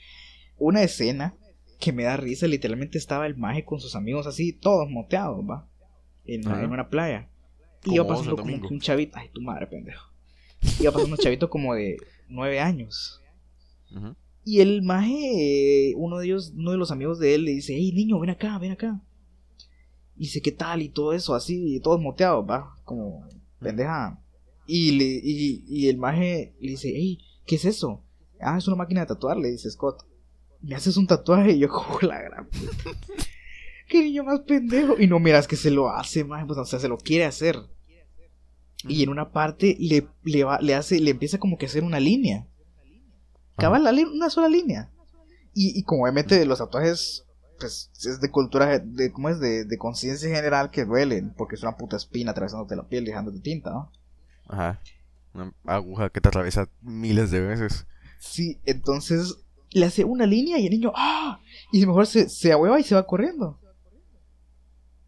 Una 0.59 0.83
escena 0.83 1.35
que 1.79 1.93
me 1.93 2.03
da 2.03 2.15
risa, 2.15 2.45
literalmente 2.45 2.99
estaba 2.99 3.25
el 3.25 3.37
maje 3.37 3.65
con 3.65 3.79
sus 3.79 3.95
amigos 3.95 4.27
así, 4.27 4.53
todos 4.53 4.87
moteados, 4.91 5.43
va. 5.49 5.67
En, 6.25 6.47
en 6.47 6.71
una 6.71 6.89
playa. 6.89 7.29
Y 7.83 7.95
iba 7.95 8.07
pasando 8.07 8.35
como 8.35 8.55
un 8.55 8.79
chavito, 8.79 9.17
ay, 9.17 9.29
tu 9.33 9.41
madre, 9.41 9.67
pendejo. 9.67 10.09
Iba 10.79 10.91
pasando 10.91 11.15
un 11.15 11.21
chavito 11.21 11.49
como 11.49 11.75
de 11.75 11.97
nueve 12.27 12.59
años. 12.59 13.21
Ujú. 13.95 14.15
Y 14.43 14.59
el 14.59 14.81
maje, 14.83 15.89
eh, 15.89 15.93
uno 15.95 16.19
de 16.19 16.27
ellos, 16.27 16.53
uno 16.55 16.71
de 16.71 16.77
los 16.77 16.91
amigos 16.91 17.19
de 17.19 17.35
él, 17.35 17.45
le 17.45 17.51
dice, 17.51 17.73
hey 17.75 17.91
niño, 17.93 18.19
ven 18.19 18.29
acá, 18.29 18.57
ven 18.59 18.71
acá. 18.71 19.01
Y 20.15 20.21
dice, 20.25 20.41
¿qué 20.41 20.51
tal? 20.51 20.81
Y 20.81 20.89
todo 20.89 21.13
eso, 21.13 21.35
así, 21.35 21.79
todos 21.81 21.99
moteados, 21.99 22.45
va, 22.47 22.75
como 22.83 23.27
pendeja. 23.59 24.19
Y, 24.67 24.91
le, 24.91 25.05
y, 25.05 25.63
y 25.67 25.89
el 25.89 25.97
maje 25.97 26.55
le 26.59 26.71
dice, 26.71 26.91
hey, 26.95 27.19
¿qué 27.45 27.55
es 27.55 27.65
eso? 27.65 28.03
Ah, 28.39 28.57
es 28.57 28.67
una 28.67 28.77
máquina 28.77 29.01
de 29.01 29.07
tatuar, 29.07 29.37
le 29.37 29.51
dice 29.51 29.69
Scott. 29.69 30.05
¿Me 30.61 30.75
haces 30.75 30.97
un 30.97 31.07
tatuaje? 31.07 31.53
Y 31.53 31.59
yo, 31.59 31.69
como 31.69 31.99
la 32.01 32.21
gran 32.21 32.47
puta. 32.47 32.71
Qué 33.87 34.01
niño 34.01 34.23
más 34.23 34.39
pendejo. 34.41 34.99
Y 34.99 35.07
no 35.07 35.19
miras 35.19 35.47
que 35.47 35.55
se 35.55 35.71
lo 35.71 35.89
hace, 35.89 36.23
maje, 36.23 36.45
pues, 36.45 36.57
o 36.57 36.65
sea, 36.65 36.79
se 36.79 36.87
lo 36.87 36.97
quiere 36.97 37.25
hacer. 37.25 37.57
Y 38.87 39.03
en 39.03 39.09
una 39.09 39.31
parte 39.31 39.75
le, 39.79 40.07
le, 40.23 40.43
va- 40.43 40.59
le 40.59 40.75
hace, 40.75 40.99
le 40.99 41.11
empieza 41.11 41.39
como 41.39 41.57
que 41.57 41.65
a 41.65 41.69
hacer 41.69 41.83
una 41.83 41.99
línea. 41.99 42.47
Cabal, 43.57 43.83
la 43.83 43.91
una 43.91 44.29
sola 44.29 44.49
línea. 44.49 44.91
Y, 45.53 45.77
y 45.79 45.83
como 45.83 46.03
obviamente 46.03 46.45
los 46.45 46.59
tatuajes, 46.59 47.25
pues 47.59 47.89
es 48.05 48.19
de 48.19 48.29
cultura, 48.29 48.79
de, 48.79 49.11
¿cómo 49.11 49.29
es? 49.29 49.39
De, 49.39 49.63
de 49.65 49.77
conciencia 49.77 50.29
general 50.29 50.69
que 50.71 50.83
duelen, 50.85 51.33
porque 51.37 51.55
es 51.55 51.63
una 51.63 51.77
puta 51.77 51.95
espina 51.95 52.31
atravesándote 52.31 52.75
la 52.75 52.87
piel, 52.87 53.05
dejándote 53.05 53.39
tinta, 53.39 53.69
¿no? 53.71 53.91
Ajá. 54.47 54.81
Una 55.33 55.53
aguja 55.65 56.09
que 56.09 56.21
te 56.21 56.27
atraviesa 56.27 56.69
miles 56.81 57.31
de 57.31 57.41
veces. 57.41 57.87
Sí, 58.19 58.59
entonces 58.65 59.35
le 59.71 59.85
hace 59.85 60.03
una 60.03 60.25
línea 60.25 60.59
y 60.59 60.65
el 60.67 60.71
niño, 60.71 60.91
¡ah! 60.95 61.39
Y 61.71 61.85
mejor 61.85 62.07
se, 62.07 62.27
se 62.29 62.51
ahueva 62.51 62.79
y 62.79 62.83
se 62.83 62.95
va 62.95 63.07
corriendo. 63.07 63.59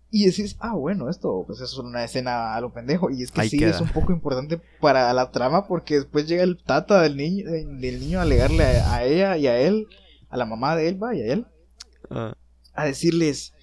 Y 0.10 0.26
decís, 0.26 0.56
ah, 0.60 0.74
bueno, 0.74 1.10
esto 1.10 1.44
pues 1.46 1.60
es 1.60 1.78
una 1.78 2.04
escena 2.04 2.56
a 2.56 2.62
lo 2.62 2.72
pendejo. 2.72 3.10
Y 3.10 3.24
es 3.24 3.32
que 3.32 3.42
Ahí 3.42 3.50
sí, 3.50 3.58
queda. 3.58 3.72
es 3.72 3.82
un 3.82 3.90
poco 3.90 4.14
importante 4.14 4.60
para 4.80 5.12
la 5.14 5.32
trama 5.32 5.68
porque 5.68 5.96
después 5.96 6.28
llega 6.28 6.44
el 6.44 6.58
tata 6.64 7.02
del 7.02 7.18
niño, 7.18 7.50
del 7.52 8.00
niño 8.00 8.20
a 8.20 8.22
alegarle 8.22 8.64
a, 8.64 8.96
a 8.96 9.04
ella 9.04 9.38
y 9.38 9.48
a 9.48 9.60
él, 9.60 9.88
a 10.30 10.38
la 10.38 10.46
mamá 10.46 10.76
de 10.78 10.88
él, 10.88 11.02
va, 11.02 11.14
y 11.16 11.22
a 11.22 11.34
él, 11.34 11.46
Ah, 12.10 12.34
a 12.74 12.86
decirles, 12.86 13.54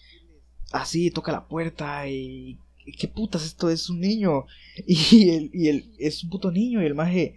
así, 0.72 1.10
toca 1.10 1.32
la 1.32 1.46
puerta 1.46 2.06
y... 2.08 2.58
¿Qué 2.98 3.08
putas 3.08 3.42
esto 3.46 3.70
es 3.70 3.88
un 3.88 4.00
niño? 4.00 4.44
Y 4.86 5.30
el, 5.30 5.50
y 5.54 5.68
el 5.68 5.94
es 5.98 6.22
un 6.24 6.28
puto 6.30 6.50
niño 6.50 6.82
y 6.82 6.86
el 6.86 6.94
maje 6.94 7.36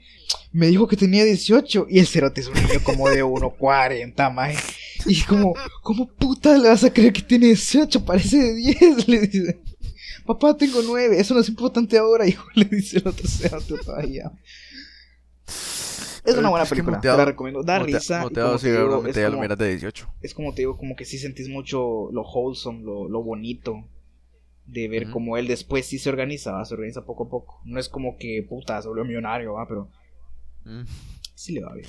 me 0.51 0.68
dijo 0.68 0.88
que 0.88 0.97
tenía 0.97 1.24
18 1.24 1.86
y 1.89 1.99
el 1.99 2.08
cerote 2.08 2.41
es 2.41 2.47
un 2.47 2.55
niño 2.55 2.82
como 2.84 3.08
de 3.10 3.24
1.40, 3.24 4.34
maje. 4.34 4.58
Y 5.08 5.22
como, 5.24 5.53
¿cómo 5.84 6.08
puta 6.08 6.58
le 6.58 6.70
vas 6.70 6.84
a 6.84 6.91
creer 6.93 7.14
que 7.14 7.22
tiene 7.22 7.47
18? 7.47 8.03
Parece 8.05 8.38
de 8.38 8.55
10, 8.55 9.08
le 9.08 9.20
dice. 9.22 9.62
Papá, 10.26 10.58
tengo 10.58 10.82
9, 10.84 11.20
eso 11.20 11.34
no 11.34 11.39
es 11.39 11.47
importante 11.49 11.97
ahora, 11.97 12.28
hijo, 12.28 12.45
le 12.55 12.66
dice 12.66 12.97
el 12.99 13.08
otro 13.08 13.28
cerote 13.28 13.78
todavía. 13.78 14.32
Es 16.26 16.36
una 16.36 16.49
buena 16.49 16.66
película, 16.66 16.99
te 16.99 17.08
la 17.08 17.24
recomiendo. 17.24 17.64
Da 17.64 17.80
risa. 17.80 18.28
de 18.30 19.70
18. 19.70 20.10
es 20.22 20.34
como 20.34 20.53
te 20.53 20.64
digo, 20.64 20.78
como 20.78 20.95
que 20.97 21.05
sí 21.05 21.18
sentís 21.18 21.47
mucho 21.47 22.10
lo 22.12 22.24
wholesome, 22.24 22.84
lo, 22.84 23.08
lo 23.08 23.24
bonito 23.24 23.88
de 24.66 24.89
ver 24.89 25.03
Ujú. 25.03 25.14
cómo 25.14 25.38
él 25.38 25.47
después 25.47 25.86
sí 25.86 25.97
se 25.97 26.10
organiza, 26.10 26.51
¿va? 26.51 26.66
se 26.66 26.74
organiza 26.74 27.05
poco 27.05 27.24
a 27.24 27.30
poco. 27.30 27.62
No 27.64 27.80
es 27.80 27.88
como 27.88 28.18
que 28.18 28.45
puta 28.47 28.82
se 28.82 28.89
volvió 28.89 29.05
millonario, 29.05 29.53
¿va? 29.53 29.66
pero 29.68 29.89
Mm. 30.66 30.84
sí 31.34 31.53
le 31.53 31.62
va 31.62 31.74
bien. 31.74 31.88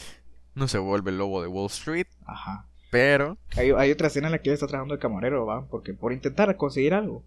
No 0.55 0.69
se 0.69 0.79
vuelve 0.79 1.11
el 1.11 1.19
lobo 1.19 1.43
de 1.43 1.49
Wall 1.49 1.67
Street, 1.67 2.07
Ajá. 2.25 2.69
Pero 2.91 3.37
Hay, 3.57 3.71
hay 3.77 3.91
otra 3.91 4.07
escena 4.09 4.29
en 4.29 4.33
la 4.33 4.43
que 4.43 4.51
él 4.51 4.55
está 4.55 4.67
trabajando 4.67 4.95
de 4.95 5.01
camarero, 5.01 5.45
¿va? 5.47 5.67
Porque 5.69 5.95
por 5.95 6.13
intentar 6.13 6.57
conseguir 6.57 6.95
algo. 6.95 7.25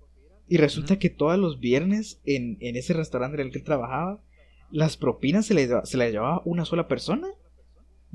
Y 0.48 0.58
resulta 0.58 0.98
que 1.00 1.10
todos 1.10 1.38
los 1.40 1.60
viernes 1.60 2.20
en, 2.26 2.58
en 2.60 2.76
ese 2.76 2.94
restaurante 2.94 3.40
en 3.40 3.48
el 3.48 3.52
que 3.54 3.60
él 3.60 3.64
trabajaba, 3.64 4.20
las 4.72 4.98
propinas 4.98 5.46
se 5.46 5.54
le, 5.54 5.68
se 5.86 5.98
las 5.98 6.12
llevaba 6.12 6.42
una 6.46 6.66
sola 6.66 6.88
persona, 6.88 7.28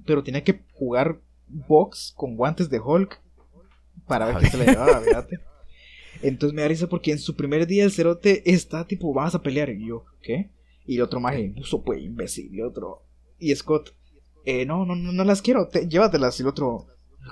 pero 0.05 0.23
tenía 0.23 0.45
que 0.45 0.61
jugar 0.75 1.19
box 1.49 2.13
con 2.17 2.37
guantes 2.37 2.69
de 2.69 2.81
Hulk 2.81 3.21
para 4.07 4.27
ver 4.27 4.37
quién 4.39 4.51
se 4.51 4.59
la 4.59 4.65
llevaba, 4.67 5.01
fíjate. 5.01 5.41
Entonces 6.23 6.55
me 6.55 6.63
da 6.63 6.69
risa 6.69 6.89
porque 6.89 7.13
en 7.13 7.19
su 7.19 7.37
primer 7.37 7.67
día 7.67 7.85
el 7.85 7.93
cerote 7.93 8.43
está 8.51 8.87
tipo, 8.87 9.13
vas 9.13 9.35
a 9.35 9.43
pelear. 9.43 9.69
Y 9.71 9.87
yo, 9.89 10.05
¿qué? 10.23 10.51
Y 10.87 10.97
el 10.97 11.03
otro 11.03 11.21
maje, 11.21 11.53
puso 11.57 11.83
pues 11.85 12.01
imbécil. 12.03 12.55
Y 12.55 12.63
otro, 12.63 13.03
y 13.39 13.55
Scott, 13.55 13.95
eh, 14.45 14.65
no, 14.65 14.85
no, 14.87 14.95
no, 14.97 15.13
no 15.13 15.25
las 15.25 15.43
quiero, 15.43 15.69
te- 15.69 15.89
llévatelas. 15.89 16.39
Y 16.39 16.43
el 16.43 16.49
otro, 16.49 16.87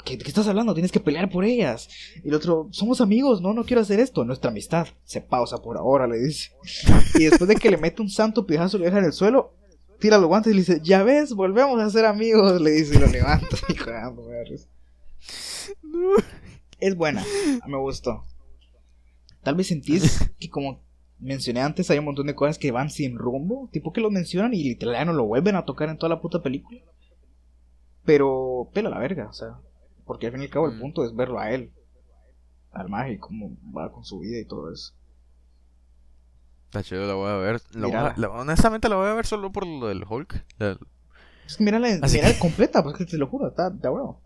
¿Qué, 0.04 0.16
¿De 0.16 0.24
qué 0.24 0.28
estás 0.28 0.48
hablando? 0.48 0.74
Tienes 0.74 0.92
que 0.92 1.00
pelear 1.00 1.30
por 1.30 1.44
ellas. 1.44 1.88
Y 2.22 2.28
el 2.28 2.34
otro, 2.34 2.68
somos 2.70 3.00
amigos, 3.00 3.40
no, 3.40 3.52
no 3.52 3.64
quiero 3.64 3.82
hacer 3.82 4.00
esto. 4.00 4.24
Nuestra 4.24 4.50
amistad 4.50 4.88
se 5.04 5.20
pausa 5.20 5.58
por 5.58 5.76
ahora, 5.76 6.06
le 6.06 6.18
dice. 6.18 6.50
Y 7.14 7.24
después 7.24 7.48
de 7.48 7.56
que 7.56 7.70
le 7.70 7.76
mete 7.76 8.02
un 8.02 8.10
santo 8.10 8.46
pijazo, 8.46 8.78
lo 8.78 8.84
deja 8.84 8.98
en 8.98 9.04
el 9.04 9.12
suelo, 9.12 9.54
tira 9.98 10.18
los 10.18 10.26
guantes 10.26 10.52
y 10.52 10.54
le 10.54 10.60
dice, 10.60 10.80
ya 10.82 11.02
ves, 11.02 11.34
volvemos 11.34 11.80
a 11.80 11.90
ser 11.90 12.04
amigos, 12.06 12.60
le 12.60 12.70
dice 12.72 12.96
y 12.96 12.98
lo 12.98 13.06
levanta. 13.06 13.56
Es 16.80 16.96
buena, 16.96 17.24
me 17.66 17.78
gustó. 17.78 18.24
Tal 19.42 19.54
vez 19.54 19.68
sentís 19.68 20.30
que 20.38 20.50
como 20.50 20.82
mencioné 21.18 21.60
antes, 21.60 21.90
hay 21.90 21.98
un 21.98 22.04
montón 22.04 22.26
de 22.26 22.34
cosas 22.34 22.58
que 22.58 22.72
van 22.72 22.90
sin 22.90 23.16
rumbo, 23.16 23.68
tipo 23.72 23.92
que 23.92 24.00
lo 24.00 24.10
mencionan 24.10 24.52
y 24.52 24.62
literal 24.62 24.94
ya 24.94 25.04
no 25.04 25.12
lo 25.12 25.24
vuelven 25.24 25.56
a 25.56 25.64
tocar 25.64 25.88
en 25.88 25.96
toda 25.96 26.10
la 26.10 26.20
puta 26.20 26.42
película. 26.42 26.80
Pero, 28.04 28.68
pela 28.74 28.90
la 28.90 28.98
verga, 28.98 29.28
o 29.28 29.32
sea, 29.32 29.60
porque 30.04 30.26
al 30.26 30.32
fin 30.32 30.42
y 30.42 30.44
al 30.44 30.50
cabo 30.50 30.68
el 30.68 30.76
Mm. 30.76 30.80
punto 30.80 31.04
es 31.04 31.14
verlo 31.14 31.38
a 31.38 31.50
él, 31.52 31.72
al 32.72 32.88
mago 32.88 33.12
y 33.12 33.18
cómo 33.18 33.56
va 33.76 33.90
con 33.92 34.04
su 34.04 34.18
vida 34.20 34.38
y 34.38 34.44
todo 34.44 34.72
eso. 34.72 34.92
Está 36.66 36.82
chido, 36.82 37.06
la 37.06 37.14
voy 37.14 37.30
a 37.30 37.36
ver. 37.36 37.60
La 37.72 37.86
voy 37.86 37.96
a- 37.96 38.00
Mírala. 38.00 38.14
la- 38.16 38.30
honestamente 38.30 38.88
la 38.88 38.96
voy 38.96 39.06
a 39.08 39.14
ver 39.14 39.26
solo 39.26 39.52
por 39.52 39.66
lo 39.66 39.86
del 39.88 40.04
Hulk. 40.08 40.44
La- 40.58 40.78
Es 41.46 41.56
que 41.56 41.64
mira 41.64 41.78
la, 41.78 41.88
Así 42.02 42.16
mira 42.16 42.28
que- 42.28 42.32
la 42.34 42.38
completa, 42.38 42.82
porque 42.82 43.04
te 43.04 43.16
lo 43.16 43.26
juro, 43.28 43.48
está 43.48 43.70
de 43.70 43.88
huevo. 43.88 44.20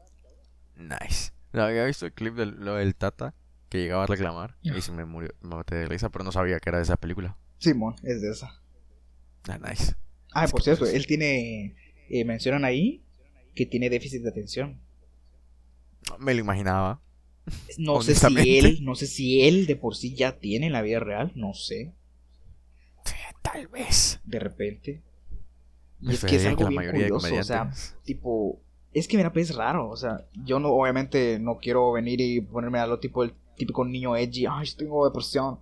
Nice. 0.77 1.33
No, 1.53 1.63
había 1.63 1.85
visto 1.85 2.07
el 2.07 2.13
clip 2.13 2.35
del, 2.35 2.51
lo 2.65 2.75
del 2.77 2.95
Tata 2.95 3.35
que 3.69 3.79
llegaba 3.79 4.05
a 4.05 4.07
reclamar 4.07 4.57
y 4.63 4.81
se 4.81 4.93
me 4.93 5.05
murió, 5.05 5.31
me 5.43 5.57
maté 5.57 5.75
de 5.75 5.87
risa, 5.87 6.09
pero 6.09 6.25
no 6.25 6.33
sabía 6.33 6.59
que 6.61 6.71
era 6.71 6.79
de 6.79 6.85
esa 6.85 6.97
película. 6.97 7.37
Simón, 7.59 7.97
es 8.03 8.23
de 8.23 8.31
esa. 8.31 8.63
Ah, 9.49 9.59
nice. 9.59 9.95
Ah, 10.33 10.45
Es 10.45 10.51
por 10.53 10.63
cierto, 10.63 10.81
pues, 10.85 10.95
él 10.95 11.07
tiene, 11.07 11.75
eh, 12.09 12.25
mencionan 12.25 12.65
ahí 12.65 13.05
que 13.55 13.67
tiene 13.67 13.91
déficit 13.91 14.23
de 14.23 14.29
atención. 14.31 14.81
Me 16.19 16.35
lo 16.35 16.41
imaginaba. 16.41 17.01
No 17.79 18.03
sé 18.03 18.15
si 18.15 18.59
él, 18.59 18.79
no 18.85 18.95
sé 18.95 19.07
si 19.07 19.43
él 19.43 19.67
de 19.67 19.77
por 19.77 19.97
sí 19.97 20.15
ya 20.15 20.39
tiene 20.39 20.67
en 20.67 20.73
la 20.73 20.83
vida 20.83 21.01
real, 21.01 21.33
no 21.35 21.55
sé, 21.55 21.95
Sí, 23.05 23.15
tal 23.41 23.69
vez. 23.69 24.21
de 24.25 24.39
repente. 24.39 25.03
Y 26.01 26.13
es 26.13 26.25
que 26.25 26.37
es 26.37 26.47
algo 26.47 26.65
la 26.65 26.69
bien 26.69 26.83
de 26.83 26.91
curioso, 26.91 27.35
o 27.35 27.43
sea, 27.43 27.73
tipo, 28.05 28.61
es 28.93 29.09
que 29.09 29.17
mira, 29.17 29.33
pues 29.33 29.51
es 29.51 29.57
raro, 29.57 29.89
o 29.89 29.97
sea, 29.97 30.27
yo 30.45 30.61
no, 30.61 30.69
obviamente 30.69 31.39
no 31.39 31.57
quiero 31.57 31.91
venir 31.93 32.21
y 32.21 32.41
ponerme 32.41 32.79
a 32.79 32.87
lo 32.87 33.01
tipo 33.01 33.25
el 33.25 33.33
típico 33.57 33.85
niño 33.85 34.15
edgy, 34.17 34.47
ay, 34.47 34.67
yo 34.67 34.77
tengo 34.77 35.05
depresión. 35.07 35.59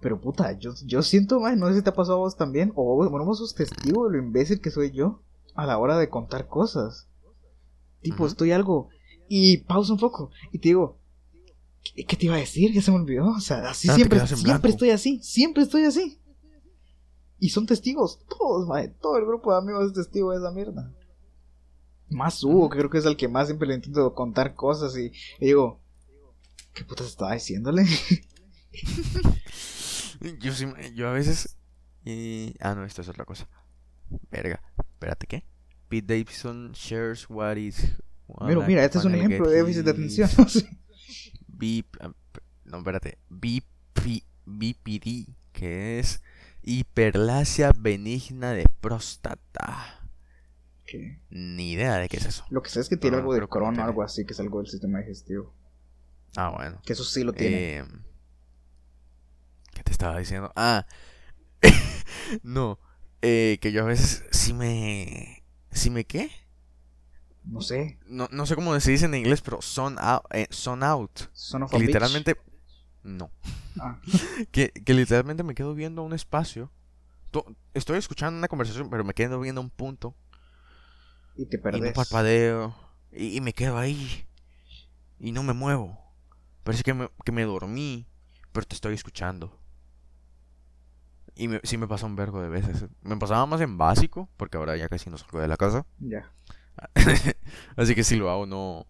Pero 0.00 0.20
puta, 0.20 0.52
yo, 0.58 0.72
yo 0.84 1.02
siento, 1.02 1.40
man, 1.40 1.58
no 1.58 1.68
sé 1.68 1.76
si 1.76 1.82
te 1.82 1.90
ha 1.90 1.94
pasado 1.94 2.16
a 2.18 2.20
vos 2.20 2.36
también, 2.36 2.72
o 2.74 2.96
bueno, 2.96 3.24
vos 3.24 3.38
sos 3.38 3.54
testigo 3.54 4.06
de 4.08 4.16
lo 4.16 4.22
imbécil 4.24 4.60
que 4.60 4.70
soy 4.70 4.90
yo 4.90 5.22
a 5.54 5.66
la 5.66 5.78
hora 5.78 5.98
de 5.98 6.08
contar 6.08 6.48
cosas. 6.48 7.08
Tipo, 8.02 8.26
estoy 8.26 8.52
algo 8.52 8.88
y 9.28 9.58
pausa 9.58 9.92
un 9.92 9.98
poco 9.98 10.30
y 10.52 10.58
te 10.58 10.68
digo, 10.70 10.98
¿qué, 11.94 12.04
qué 12.04 12.16
te 12.16 12.26
iba 12.26 12.36
a 12.36 12.38
decir? 12.38 12.72
Ya 12.72 12.82
se 12.82 12.90
me 12.90 12.98
olvidó, 12.98 13.26
o 13.28 13.40
sea, 13.40 13.70
así 13.70 13.88
Ah, 13.90 13.94
siempre, 13.94 14.18
siempre 14.26 14.70
estoy 14.70 14.90
así, 14.90 15.20
siempre 15.22 15.62
estoy 15.62 15.84
así. 15.84 16.18
Y 17.38 17.50
son 17.50 17.66
testigos, 17.66 18.20
todos, 18.28 18.66
mae, 18.66 18.88
todo 18.88 19.18
el 19.18 19.26
grupo 19.26 19.52
de 19.52 19.58
amigos 19.58 19.86
es 19.88 19.92
testigo 19.92 20.30
de 20.32 20.38
esa 20.38 20.50
mierda. 20.52 20.92
Más 22.08 22.42
Hugo, 22.44 22.70
que 22.70 22.78
creo 22.78 22.88
que 22.90 22.98
es 22.98 23.04
el 23.04 23.16
que 23.16 23.28
más 23.28 23.48
siempre 23.48 23.68
le 23.68 23.74
intento 23.74 24.14
contar 24.14 24.54
cosas 24.54 24.96
y, 24.96 25.12
y 25.40 25.46
digo, 25.46 25.80
¿qué 26.72 26.84
putas 26.84 27.08
estaba 27.08 27.34
diciéndole? 27.34 27.84
Yo, 30.40 30.52
sí, 30.52 30.66
yo 30.94 31.08
a 31.08 31.12
veces. 31.12 31.56
y- 32.04 32.54
Ah, 32.60 32.74
no, 32.74 32.84
esto 32.84 33.02
es 33.02 33.08
otra 33.08 33.24
cosa. 33.24 33.48
Verga. 34.30 34.62
Espérate, 34.94 35.26
¿qué? 35.26 35.44
Pete 35.88 36.06
Davidson 36.14 36.72
shares 36.72 37.28
what 37.28 37.56
is. 37.56 37.92
Pero 38.46 38.62
mira, 38.66 38.84
este 38.84 38.98
es 38.98 39.04
un 39.04 39.14
ejemplo 39.14 39.48
de 39.48 39.56
déficit 39.62 39.84
de 39.84 39.90
atención. 39.90 40.28
BP, 41.48 41.96
ah, 42.00 42.12
no, 42.64 42.78
espérate. 42.78 43.18
BP, 43.30 44.24
BPD, 44.44 45.28
que 45.52 45.98
es 45.98 46.22
hiperlasia 46.62 47.72
benigna 47.78 48.52
de 48.52 48.64
próstata. 48.80 50.08
¿Qué? 50.84 51.20
Ni 51.30 51.72
idea 51.72 51.96
de 51.96 52.08
qué 52.08 52.16
es 52.18 52.26
eso. 52.26 52.44
Lo 52.50 52.62
que 52.62 52.70
sé 52.70 52.80
es 52.80 52.88
que 52.88 52.96
tiene 52.96 53.16
algo 53.16 53.32
de 53.32 53.38
pero 53.38 53.48
¿cómo 53.48 53.60
crono, 53.66 53.72
tiene? 53.76 53.88
algo 53.88 54.02
así, 54.02 54.24
que 54.24 54.32
es 54.34 54.40
algo 54.40 54.58
del 54.58 54.68
sistema 54.68 54.98
digestivo. 55.00 55.54
Ah, 56.36 56.50
bueno. 56.50 56.80
Que 56.84 56.92
eso 56.92 57.04
sí 57.04 57.24
lo 57.24 57.32
tiene. 57.32 57.78
Eh, 57.78 57.84
¿Qué 59.74 59.82
te 59.82 59.92
estaba 59.92 60.18
diciendo? 60.18 60.52
Ah, 60.56 60.86
no. 62.42 62.78
eh, 63.22 63.58
que 63.60 63.72
yo 63.72 63.82
a 63.82 63.86
veces 63.86 64.24
sí 64.30 64.52
me. 64.52 65.42
¿Sí 65.72 65.90
me 65.90 66.04
qué? 66.04 66.30
No 67.46 67.60
sé, 67.60 67.98
No, 68.06 68.28
no 68.32 68.44
sé 68.46 68.54
cómo 68.54 68.78
se 68.80 68.90
dice 68.90 69.06
en 69.06 69.14
inglés, 69.14 69.40
pero 69.40 69.62
son 69.62 69.96
out. 70.00 70.22
eh, 70.30 70.46
son 70.50 70.82
out. 70.82 71.10
son 71.32 71.62
of 71.62 71.70
Que 71.70 71.78
literalmente. 71.78 72.36
No. 73.04 73.30
Ah, 73.78 73.98
Que, 74.50 74.70
que 74.70 74.94
literalmente 74.94 75.42
me 75.42 75.54
quedo 75.54 75.74
viendo 75.74 76.02
un 76.02 76.12
espacio. 76.12 76.70
To- 77.30 77.46
Estoy 77.74 77.98
escuchando 77.98 78.38
una 78.38 78.48
conversación, 78.48 78.90
pero 78.90 79.04
me 79.04 79.14
quedo 79.14 79.38
viendo 79.40 79.60
un 79.60 79.70
punto. 79.70 80.14
y 81.36 81.46
te 81.46 81.56
Y 81.56 81.58
no 81.58 81.62
perdés. 81.62 81.92
parpadeo. 81.94 82.74
Y, 83.12 83.36
y 83.36 83.40
me 83.40 83.52
quedo 83.52 83.78
ahí. 83.78 84.26
Y 85.20 85.32
no 85.32 85.42
me 85.42 85.52
muevo. 85.52 85.98
Parece 86.64 86.82
que 86.82 86.94
me, 86.94 87.08
que 87.24 87.32
me 87.32 87.44
dormí. 87.44 88.06
Pero 88.52 88.66
te 88.66 88.74
estoy 88.74 88.94
escuchando. 88.94 89.56
Y 91.34 91.48
me, 91.48 91.60
sí 91.64 91.76
me 91.76 91.86
pasa 91.86 92.06
un 92.06 92.16
vergo 92.16 92.40
de 92.40 92.48
veces. 92.48 92.86
Me 93.02 93.16
pasaba 93.18 93.44
más 93.46 93.60
en 93.60 93.76
básico. 93.78 94.28
Porque 94.36 94.56
ahora 94.56 94.76
ya 94.76 94.88
casi 94.88 95.10
no 95.10 95.18
salgo 95.18 95.38
de 95.40 95.48
la 95.48 95.56
casa. 95.58 95.84
Ya. 96.00 96.32
Así 97.76 97.94
que 97.94 98.04
si 98.04 98.16
lo 98.16 98.30
hago 98.30 98.46
no... 98.46 98.86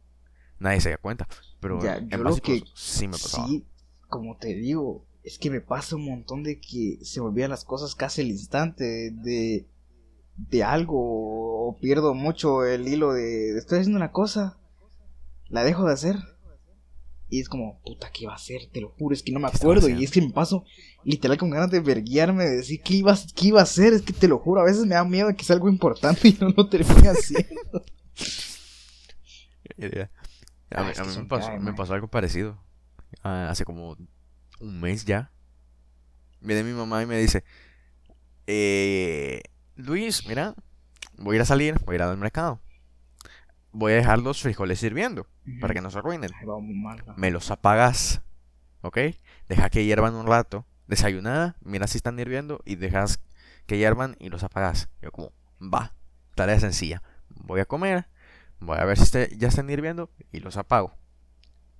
Nadie 0.58 0.80
se 0.80 0.90
da 0.90 0.96
cuenta. 0.96 1.28
Pero 1.60 1.82
Ya, 1.82 1.96
en 1.96 2.08
yo 2.08 2.18
lo 2.18 2.36
que 2.36 2.62
sí 2.74 3.06
me 3.06 3.12
pasaba. 3.12 3.46
Sí, 3.46 3.66
como 4.08 4.36
te 4.38 4.54
digo, 4.54 5.04
es 5.22 5.38
que 5.38 5.50
me 5.50 5.60
pasa 5.60 5.96
un 5.96 6.06
montón 6.06 6.42
de 6.42 6.60
que 6.60 6.98
se 7.02 7.20
me 7.20 7.26
olvidan 7.26 7.50
las 7.50 7.64
cosas 7.64 7.94
casi 7.94 8.22
al 8.22 8.28
instante 8.28 9.10
de, 9.10 9.66
de 10.36 10.64
algo 10.64 11.68
o 11.68 11.76
pierdo 11.78 12.14
mucho 12.14 12.64
el 12.64 12.86
hilo 12.88 13.12
de 13.12 13.58
estoy 13.58 13.80
haciendo 13.80 13.98
una 13.98 14.12
cosa, 14.12 14.58
la 15.48 15.64
dejo 15.64 15.84
de 15.84 15.92
hacer 15.92 16.16
y 17.28 17.40
es 17.40 17.48
como, 17.48 17.80
puta, 17.84 18.10
¿qué 18.12 18.24
iba 18.24 18.32
a 18.32 18.36
hacer? 18.36 18.68
Te 18.72 18.80
lo 18.80 18.90
juro, 18.90 19.14
es 19.14 19.22
que 19.22 19.32
no 19.32 19.40
me 19.40 19.48
¿Qué 19.48 19.54
estaba 19.56 19.72
acuerdo 19.72 19.88
y 19.88 20.04
es 20.04 20.10
que 20.10 20.20
me 20.22 20.30
paso 20.30 20.64
literal 21.04 21.36
con 21.38 21.50
ganas 21.50 21.70
de 21.70 21.80
verguiarme, 21.80 22.44
de 22.44 22.56
decir 22.56 22.80
qué 22.82 22.94
iba, 22.94 23.12
a- 23.12 23.18
qué 23.34 23.46
iba 23.48 23.60
a 23.60 23.64
hacer, 23.64 23.92
es 23.94 24.02
que 24.02 24.12
te 24.12 24.28
lo 24.28 24.38
juro, 24.38 24.60
a 24.60 24.64
veces 24.64 24.86
me 24.86 24.94
da 24.94 25.04
miedo 25.04 25.28
de 25.28 25.36
que 25.36 25.44
sea 25.44 25.54
algo 25.54 25.68
importante 25.68 26.28
y 26.28 26.36
no 26.40 26.50
lo 26.56 26.68
termine 26.68 27.08
haciendo. 27.08 27.84
Idea. 29.76 30.10
Ah, 30.70 30.80
A 30.80 30.84
mí, 30.84 30.92
a 30.96 31.04
me 31.04 31.24
pasó, 31.26 31.46
cae, 31.48 31.58
me 31.58 31.64
man. 31.64 31.74
pasó 31.76 31.94
algo 31.94 32.08
parecido. 32.08 32.58
Ah, 33.22 33.48
hace 33.50 33.64
como 33.64 33.96
un 34.60 34.80
mes 34.80 35.04
ya. 35.04 35.30
Viene 36.40 36.62
mi 36.64 36.72
mamá 36.72 37.02
y 37.02 37.06
me 37.06 37.18
dice, 37.18 37.44
eh, 38.46 39.42
Luis, 39.76 40.26
mira, 40.26 40.54
voy 41.18 41.34
a 41.34 41.36
ir 41.36 41.42
a 41.42 41.46
salir, 41.46 41.74
voy 41.84 41.94
a 41.94 41.96
ir 41.96 42.02
al 42.02 42.16
mercado. 42.18 42.60
Voy 43.78 43.92
a 43.92 43.96
dejar 43.96 44.20
los 44.20 44.40
frijoles 44.40 44.82
hirviendo 44.82 45.26
para 45.60 45.74
que 45.74 45.82
no 45.82 45.90
se 45.90 45.98
arruinen. 45.98 46.30
Ay, 46.40 46.46
mal. 46.46 47.04
Me 47.16 47.30
los 47.30 47.50
apagas, 47.50 48.22
¿ok? 48.80 48.98
Deja 49.50 49.68
que 49.68 49.84
hiervan 49.84 50.14
un 50.14 50.26
rato. 50.26 50.64
Desayunada, 50.86 51.56
mira 51.60 51.86
si 51.86 51.98
están 51.98 52.18
hirviendo 52.18 52.62
y 52.64 52.76
dejas 52.76 53.20
que 53.66 53.76
hiervan 53.76 54.16
y 54.18 54.30
los 54.30 54.42
apagas. 54.44 54.88
Yo 55.02 55.12
como, 55.12 55.32
va, 55.60 55.92
tarea 56.34 56.58
sencilla. 56.58 57.02
Voy 57.28 57.60
a 57.60 57.66
comer, 57.66 58.08
voy 58.60 58.78
a 58.78 58.84
ver 58.86 58.96
si 58.96 59.02
este- 59.02 59.36
ya 59.36 59.48
están 59.48 59.68
hirviendo 59.68 60.10
y 60.32 60.40
los 60.40 60.56
apago. 60.56 60.94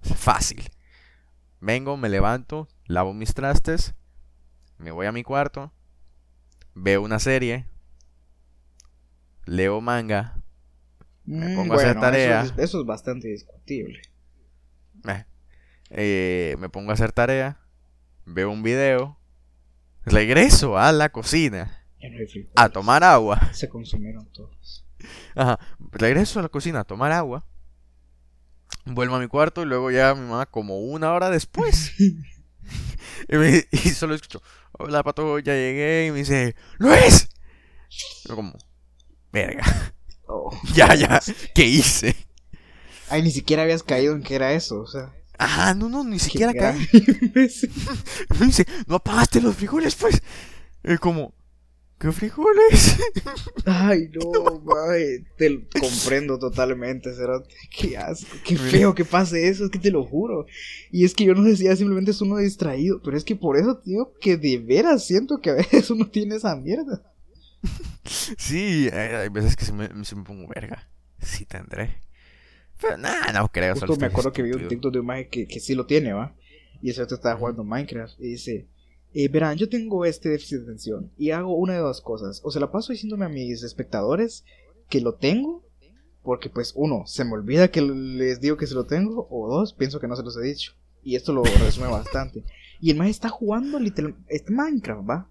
Fácil. 0.03 0.69
Vengo, 1.61 1.97
me 1.97 2.11
levanto, 2.11 2.69
lavo 2.85 3.15
mis 3.15 3.33
trastes, 3.33 3.95
me 4.77 4.91
voy 4.91 5.07
a 5.07 5.13
mi 5.13 5.23
cuarto, 5.23 5.73
veo 6.75 7.01
una 7.01 7.19
serie, 7.21 7.65
leo 9.47 9.81
manga, 9.81 10.37
me 11.27 11.49
Mm, 11.49 11.55
pongo 11.57 11.75
a 11.75 11.77
hacer 11.77 12.01
tarea. 12.01 12.43
Eso 12.43 12.55
es, 12.55 12.59
eso 12.59 12.81
es 12.81 12.87
bastante 12.87 13.29
discutible. 13.29 14.01
Eh, 15.09 15.25
eh, 15.91 16.57
me 16.59 16.69
pongo 16.69 16.91
a 16.91 16.95
hacer 16.95 17.13
tarea, 17.13 17.61
veo 18.25 18.51
un 18.51 18.63
video, 18.63 19.19
regreso 20.05 20.79
a 20.79 20.93
la 20.93 21.11
cocina 21.11 21.85
no 22.01 22.19
a 22.57 22.69
tomar 22.69 23.05
agua. 23.05 23.41
Se 23.53 23.69
consumieron 23.69 24.27
todos. 24.33 24.85
Ajá, 25.35 25.59
regreso 25.93 26.39
a 26.39 26.43
la 26.43 26.49
cocina 26.49 26.81
a 26.81 26.85
tomar 26.85 27.13
agua. 27.13 27.45
Vuelvo 28.85 29.17
a 29.17 29.21
mi 29.21 29.27
cuarto 29.27 29.63
y 29.63 29.67
luego 29.67 29.91
ya 29.91 30.15
mi 30.15 30.23
mamá 30.23 30.47
como 30.47 30.79
una 30.79 31.13
hora 31.13 31.31
después. 31.31 31.93
y, 33.29 33.37
me- 33.37 33.65
y 33.71 33.79
solo 33.91 34.15
escucho, 34.15 34.43
hola 34.73 35.03
pato, 35.03 35.39
ya 35.39 35.55
llegué 35.55 36.07
y 36.09 36.11
me 36.13 36.19
dice, 36.19 36.55
Luis. 36.79 37.29
Yo 38.25 38.35
como, 38.35 38.55
verga, 39.33 39.65
Oh. 40.27 40.51
ya, 40.75 40.95
ya, 40.95 41.21
¿qué 41.55 41.67
hice? 41.67 42.17
Ay, 43.09 43.23
ni 43.23 43.31
siquiera 43.31 43.63
habías 43.63 43.83
caído 43.83 44.15
en 44.15 44.23
que 44.23 44.35
era 44.35 44.53
eso, 44.53 44.81
o 44.81 44.87
sea. 44.87 45.13
Ah, 45.39 45.75
no, 45.77 45.89
no, 45.89 46.03
ni 46.03 46.17
qué 46.17 46.25
siquiera 46.25 46.53
caí. 46.53 46.89
Me 47.35 47.43
dice, 48.47 48.67
no 48.87 48.97
apagaste 48.97 49.41
los 49.41 49.55
frijoles, 49.55 49.95
pues. 49.95 50.23
Y 50.83 50.97
como, 50.97 51.35
¿qué 51.99 52.11
frijoles? 52.11 52.97
Ay, 53.67 54.11
no, 54.13 54.61
mae, 54.65 55.25
te 55.37 55.51
lo 55.51 55.61
comprendo 55.79 56.39
totalmente, 56.39 57.15
Cerote. 57.15 57.55
Qué 57.71 57.97
asco, 57.97 58.37
qué 58.45 58.57
feo 58.57 58.95
que 58.95 59.05
pase 59.05 59.49
eso, 59.49 59.67
es 59.67 59.71
que 59.71 59.79
te 59.79 59.91
lo 59.91 60.05
juro. 60.05 60.47
Y 60.91 61.05
es 61.05 61.15
que 61.15 61.25
yo 61.25 61.35
no 61.35 61.43
decía 61.43 61.77
simplemente 61.77 62.13
es 62.13 62.21
uno 62.21 62.39
distraído, 62.39 63.01
pero 63.05 63.17
es 63.17 63.25
que 63.25 63.37
por 63.37 63.57
eso, 63.57 63.79
tío, 63.79 64.15
que 64.21 64.37
de 64.37 64.59
veras 64.59 65.07
siento 65.07 65.39
que 65.39 65.51
a 65.51 65.55
veces 65.55 65.91
uno 65.91 66.09
tiene 66.09 66.37
esa 66.37 66.57
mierda. 66.57 67.03
Sí, 68.07 68.89
hay, 68.93 69.15
hay 69.15 69.29
veces 69.29 69.57
que 69.57 69.65
sí 69.65 69.73
me, 69.73 69.89
sí 70.05 70.15
me 70.15 70.25
pongo 70.25 70.49
verga. 70.49 70.89
Sí 71.21 71.45
tendré. 71.45 72.01
Pero 72.81 72.99
nada, 72.99 73.33
no 73.33 73.49
creo. 73.49 73.75
solo 73.75 73.89
Justo 73.89 74.01
me 74.01 74.07
acuerdo 74.07 74.33
que 74.33 74.43
vi 74.43 74.53
un. 74.53 74.69
TikTok 74.69 74.93
de 74.93 75.01
un 75.01 75.07
maje 75.07 75.29
que, 75.29 75.47
que 75.47 75.61
sí 75.61 75.75
lo 75.75 75.87
tiene, 75.87 76.13
¿va? 76.13 76.35
Y 76.83 76.91
ese 76.91 77.03
otro 77.03 77.17
estaba 77.17 77.39
jugando 77.39 77.65
Minecraft 77.65 78.21
y 78.21 78.33
dice, 78.33 78.69
eh, 79.15 79.29
verán, 79.29 79.57
yo 79.57 79.69
tengo 79.69 80.05
este 80.05 80.29
déficit 80.29 80.59
de 80.59 80.65
atención 80.65 81.11
y 81.17 81.31
hago 81.31 81.57
una 81.57 81.73
de 81.73 81.79
dos 81.79 82.01
cosas. 82.01 82.41
O 82.45 82.51
se 82.51 82.61
la 82.61 82.71
paso 82.71 82.93
diciéndome 82.93 83.25
a 83.25 83.31
mis 83.31 83.63
espectadores 83.63 84.45
que 84.91 85.01
lo 85.01 85.15
tengo, 85.15 85.65
porque 86.23 86.51
pues 86.51 86.73
uno, 86.77 87.05
se 87.07 87.25
me 87.25 87.33
olvida 87.33 87.69
que 87.69 87.81
les 87.81 88.41
digo 88.41 88.57
que 88.57 88.67
se 88.67 88.75
lo 88.75 88.85
tengo, 88.85 89.27
o 89.31 89.49
dos, 89.49 89.73
pienso 89.73 90.01
que 90.01 90.09
no 90.09 90.17
se 90.17 90.23
los 90.23 90.37
he 90.37 90.43
dicho. 90.43 90.75
Y 91.03 91.17
esto 91.17 91.33
lo 91.33 91.45
resume 91.45 91.87
bastante. 91.87 92.45
Y 92.81 92.91
el 92.91 92.99
maje 92.99 93.11
está 93.11 93.29
jugando 93.29 93.79
literal, 93.79 94.17
este 94.29 94.53
Minecraft, 94.53 95.09
¿va? 95.09 95.31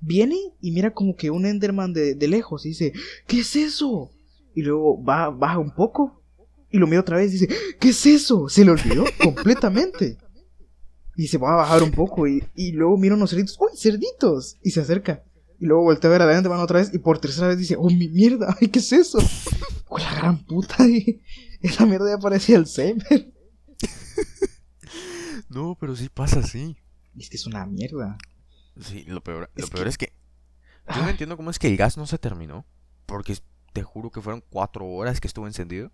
Viene 0.00 0.36
y 0.60 0.72
mira 0.72 0.94
como 0.94 1.16
que 1.16 1.30
un 1.30 1.44
Enderman 1.44 1.92
de, 1.92 2.14
de 2.14 2.28
lejos 2.28 2.64
y 2.64 2.70
dice, 2.70 2.92
¿qué 3.26 3.40
es 3.40 3.56
eso? 3.56 4.10
Y 4.54 4.62
luego 4.62 5.02
va, 5.04 5.28
baja 5.28 5.58
un 5.58 5.74
poco 5.74 6.22
y 6.70 6.78
lo 6.78 6.86
mira 6.86 7.00
otra 7.00 7.18
vez 7.18 7.30
y 7.30 7.38
dice, 7.38 7.48
¿qué 7.78 7.90
es 7.90 8.06
eso? 8.06 8.48
Se 8.48 8.64
le 8.64 8.70
olvidó 8.70 9.04
completamente. 9.22 10.18
Y 11.16 11.28
se 11.28 11.38
va 11.38 11.52
a 11.52 11.56
bajar 11.56 11.82
un 11.82 11.90
poco 11.90 12.26
y, 12.26 12.42
y 12.54 12.72
luego 12.72 12.96
mira 12.96 13.14
unos 13.14 13.30
cerditos, 13.30 13.56
¡uy, 13.58 13.76
cerditos! 13.76 14.56
Y 14.62 14.70
se 14.70 14.80
acerca. 14.80 15.22
Y 15.58 15.66
luego 15.66 15.84
voltea 15.84 16.10
a 16.10 16.12
ver 16.12 16.22
a 16.22 16.26
la 16.26 16.48
van 16.48 16.60
otra 16.60 16.80
vez 16.80 16.92
y 16.92 16.98
por 16.98 17.18
tercera 17.18 17.48
vez 17.48 17.58
dice, 17.58 17.76
oh, 17.78 17.88
mi 17.88 18.08
mierda, 18.08 18.54
ay, 18.60 18.68
¿qué 18.72 18.78
es 18.78 18.92
eso? 18.92 19.18
Con 19.88 20.02
la 20.02 20.14
gran 20.14 20.44
puta, 20.44 20.86
y 20.86 21.22
esa 21.60 21.86
mierda 21.86 22.10
ya 22.10 22.18
parecía 22.18 22.56
Alzheimer. 22.56 23.32
No, 25.48 25.76
pero 25.80 25.96
sí 25.96 26.08
pasa 26.12 26.40
así. 26.40 26.76
Es 27.16 27.30
que 27.30 27.36
es 27.36 27.46
una 27.46 27.64
mierda. 27.66 28.18
Sí, 28.80 29.04
lo 29.04 29.22
peor, 29.22 29.50
lo 29.54 29.64
Es 29.64 29.70
peor 29.70 29.84
que- 29.84 29.88
es 29.90 29.98
que 29.98 30.12
yo 30.94 31.02
no 31.02 31.08
entiendo 31.08 31.36
cómo 31.36 31.50
es 31.50 31.58
que 31.58 31.66
el 31.68 31.76
gas 31.76 31.96
no 31.96 32.06
se 32.06 32.18
terminó. 32.18 32.64
Porque 33.06 33.36
te 33.72 33.82
juro 33.82 34.10
que 34.10 34.20
fueron 34.20 34.42
cuatro 34.50 34.86
horas 34.86 35.20
que 35.20 35.28
estuvo 35.28 35.46
encendido. 35.46 35.90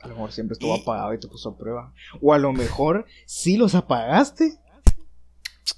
A 0.00 0.08
lo 0.08 0.14
mejor 0.14 0.32
siempre 0.32 0.52
estuvo 0.54 0.76
Y- 0.76 0.80
apagado 0.82 1.14
y 1.14 1.18
te 1.20 1.28
puso 1.28 1.50
a 1.50 1.56
prueba. 1.58 1.92
O 2.20 2.32
a 2.32 2.38
lo 2.38 2.52
mejor 2.52 3.06
sí 3.26 3.56
los 3.56 3.74
apagaste 3.74 4.58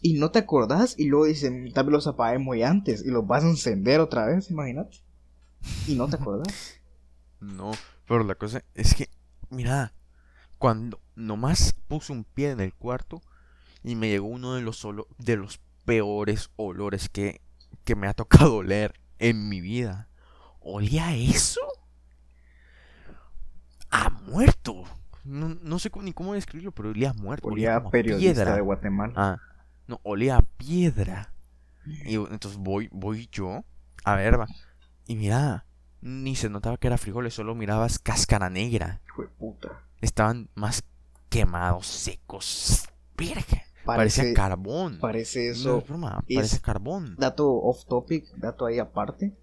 y 0.03 0.15
no 0.19 0.31
te 0.31 0.39
acordás 0.41 0.95
y 0.99 1.07
luego 1.07 1.27
dicen, 1.27 1.73
tal 1.73 1.87
vez 1.87 1.93
los 1.93 2.07
apagué 2.07 2.39
muy 2.39 2.63
antes 2.63 3.05
y 3.05 3.11
los 3.11 3.27
vas 3.27 3.45
a 3.45 3.49
encender 3.49 4.01
otra 4.01 4.27
vez, 4.27 4.51
imagínate. 4.51 4.99
Y 5.87 5.95
no 5.95 6.09
te 6.09 6.17
acordás. 6.17 6.81
No, 7.41 7.73
pero 8.07 8.25
la 8.25 8.35
cosa 8.35 8.63
es 8.75 8.95
que, 8.95 9.09
mira, 9.51 9.93
cuando 10.59 11.01
nomás 11.17 11.75
puse 11.89 12.13
un 12.13 12.25
pie 12.25 12.51
en 12.51 12.61
el 12.61 12.75
cuarto 12.75 13.23
y 13.83 13.95
me 13.95 14.09
llegó 14.09 14.27
uno 14.27 14.55
de 14.55 14.63
los, 14.63 14.85
olo- 14.85 15.09
de 15.19 15.37
los 15.37 15.61
peores 15.89 16.51
olores 16.57 17.09
que, 17.09 17.41
que 17.85 17.97
me 17.97 18.07
ha 18.07 18.15
tocado 18.15 18.57
oler 18.59 18.95
en 19.19 19.49
mi 19.49 19.61
vida. 19.61 20.09
¿Olía 20.61 21.09
a 21.09 21.15
eso? 21.17 21.61
A 23.91 24.11
muerto. 24.11 24.85
No, 25.25 25.49
no 25.63 25.79
sé 25.79 25.91
cómo- 25.91 26.05
ni 26.05 26.13
cómo 26.13 26.35
describirlo, 26.35 26.73
pero 26.73 26.91
olía 26.91 27.11
a 27.11 27.15
muerto. 27.15 27.49
Olía, 27.49 27.77
a 27.77 27.91
periodista 27.91 28.35
piedra. 28.35 28.55
de 28.55 28.61
Guatemala. 28.61 29.13
Ah, 29.17 29.39
no, 29.87 30.01
olía 30.03 30.37
a 30.37 30.43
piedra. 30.43 31.33
Y 31.87 32.17
entonces 32.17 32.57
voy, 32.59 32.89
voy 32.93 33.29
yo 33.33 33.65
a 34.05 34.15
ver, 34.15 34.39
va. 34.39 34.47
Y 35.07 35.17
mira, 35.17 35.65
ni 36.03 36.37
se 36.37 36.51
notaba 36.51 36.77
que 36.77 36.87
era 36.87 36.99
frijoles, 36.99 37.33
solo 37.35 37.55
mirabas 37.55 37.99
cáscara 37.99 38.51
negra. 38.51 39.01
Hijo 39.07 39.23
de 39.23 39.29
puta. 39.29 39.83
Estaban 40.01 40.51
más 40.55 40.85
quemados, 41.31 41.87
secos. 41.87 42.87
Verga. 43.17 43.63
Parecía 43.97 44.23
Parece, 44.25 44.35
carbón. 44.35 44.99
parece 45.01 45.47
No 45.47 45.53
eso. 45.53 45.79
es 45.79 45.89
broma, 45.89 46.23
es- 46.29 46.35
parece 46.37 46.61
carbón. 46.61 47.17
Dato 47.19 47.51
off 47.51 47.87
topic, 47.87 48.27
dato 48.37 48.67
ahí 48.67 48.79
aparte. 48.79 49.35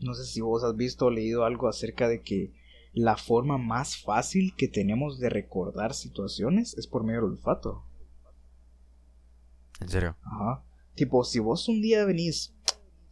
No 0.00 0.14
sé 0.14 0.24
si 0.24 0.40
vos 0.40 0.64
has 0.64 0.74
visto 0.74 1.06
o 1.06 1.10
leído 1.10 1.44
algo 1.44 1.68
acerca 1.68 2.08
de 2.08 2.20
que 2.22 2.52
la 2.92 3.16
forma 3.16 3.58
más 3.58 3.96
fácil 3.96 4.54
que 4.56 4.66
tenemos 4.66 5.20
de 5.20 5.28
recordar 5.30 5.94
situaciones 5.94 6.76
es 6.76 6.88
por 6.88 7.04
medio 7.04 7.20
del 7.20 7.30
olfato. 7.30 7.84
En 9.80 9.88
serio. 9.88 10.16
Ajá. 10.22 10.64
Tipo, 10.96 11.22
si 11.22 11.38
vos 11.38 11.68
un 11.68 11.80
día 11.80 12.04
venís, 12.04 12.52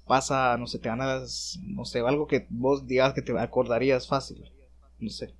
pasa, 0.09 0.57
no 0.59 0.67
sé, 0.67 0.81
te 0.81 0.89
ganas, 0.89 1.59
no 1.63 1.85
sé, 1.85 2.01
algo 2.01 2.27
que 2.27 2.47
vos 2.51 2.85
digas 2.87 3.15
que 3.15 3.23
te 3.23 3.39
acordarías 3.39 4.09
fácil. 4.09 4.43
No 4.99 5.09
sé. 5.09 5.35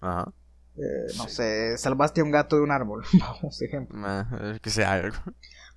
Ajá. 0.00 0.32
Eh, 0.76 1.12
no 1.18 1.28
sé, 1.28 1.76
salvaste 1.76 2.20
a 2.20 2.24
un 2.24 2.30
gato 2.30 2.56
de 2.56 2.62
un 2.62 2.70
árbol. 2.70 3.04
Vamos, 3.18 3.60
ejemplo. 3.62 3.98
Ah, 4.04 4.58
que 4.62 4.70
sea 4.70 4.92
algo. 4.92 5.16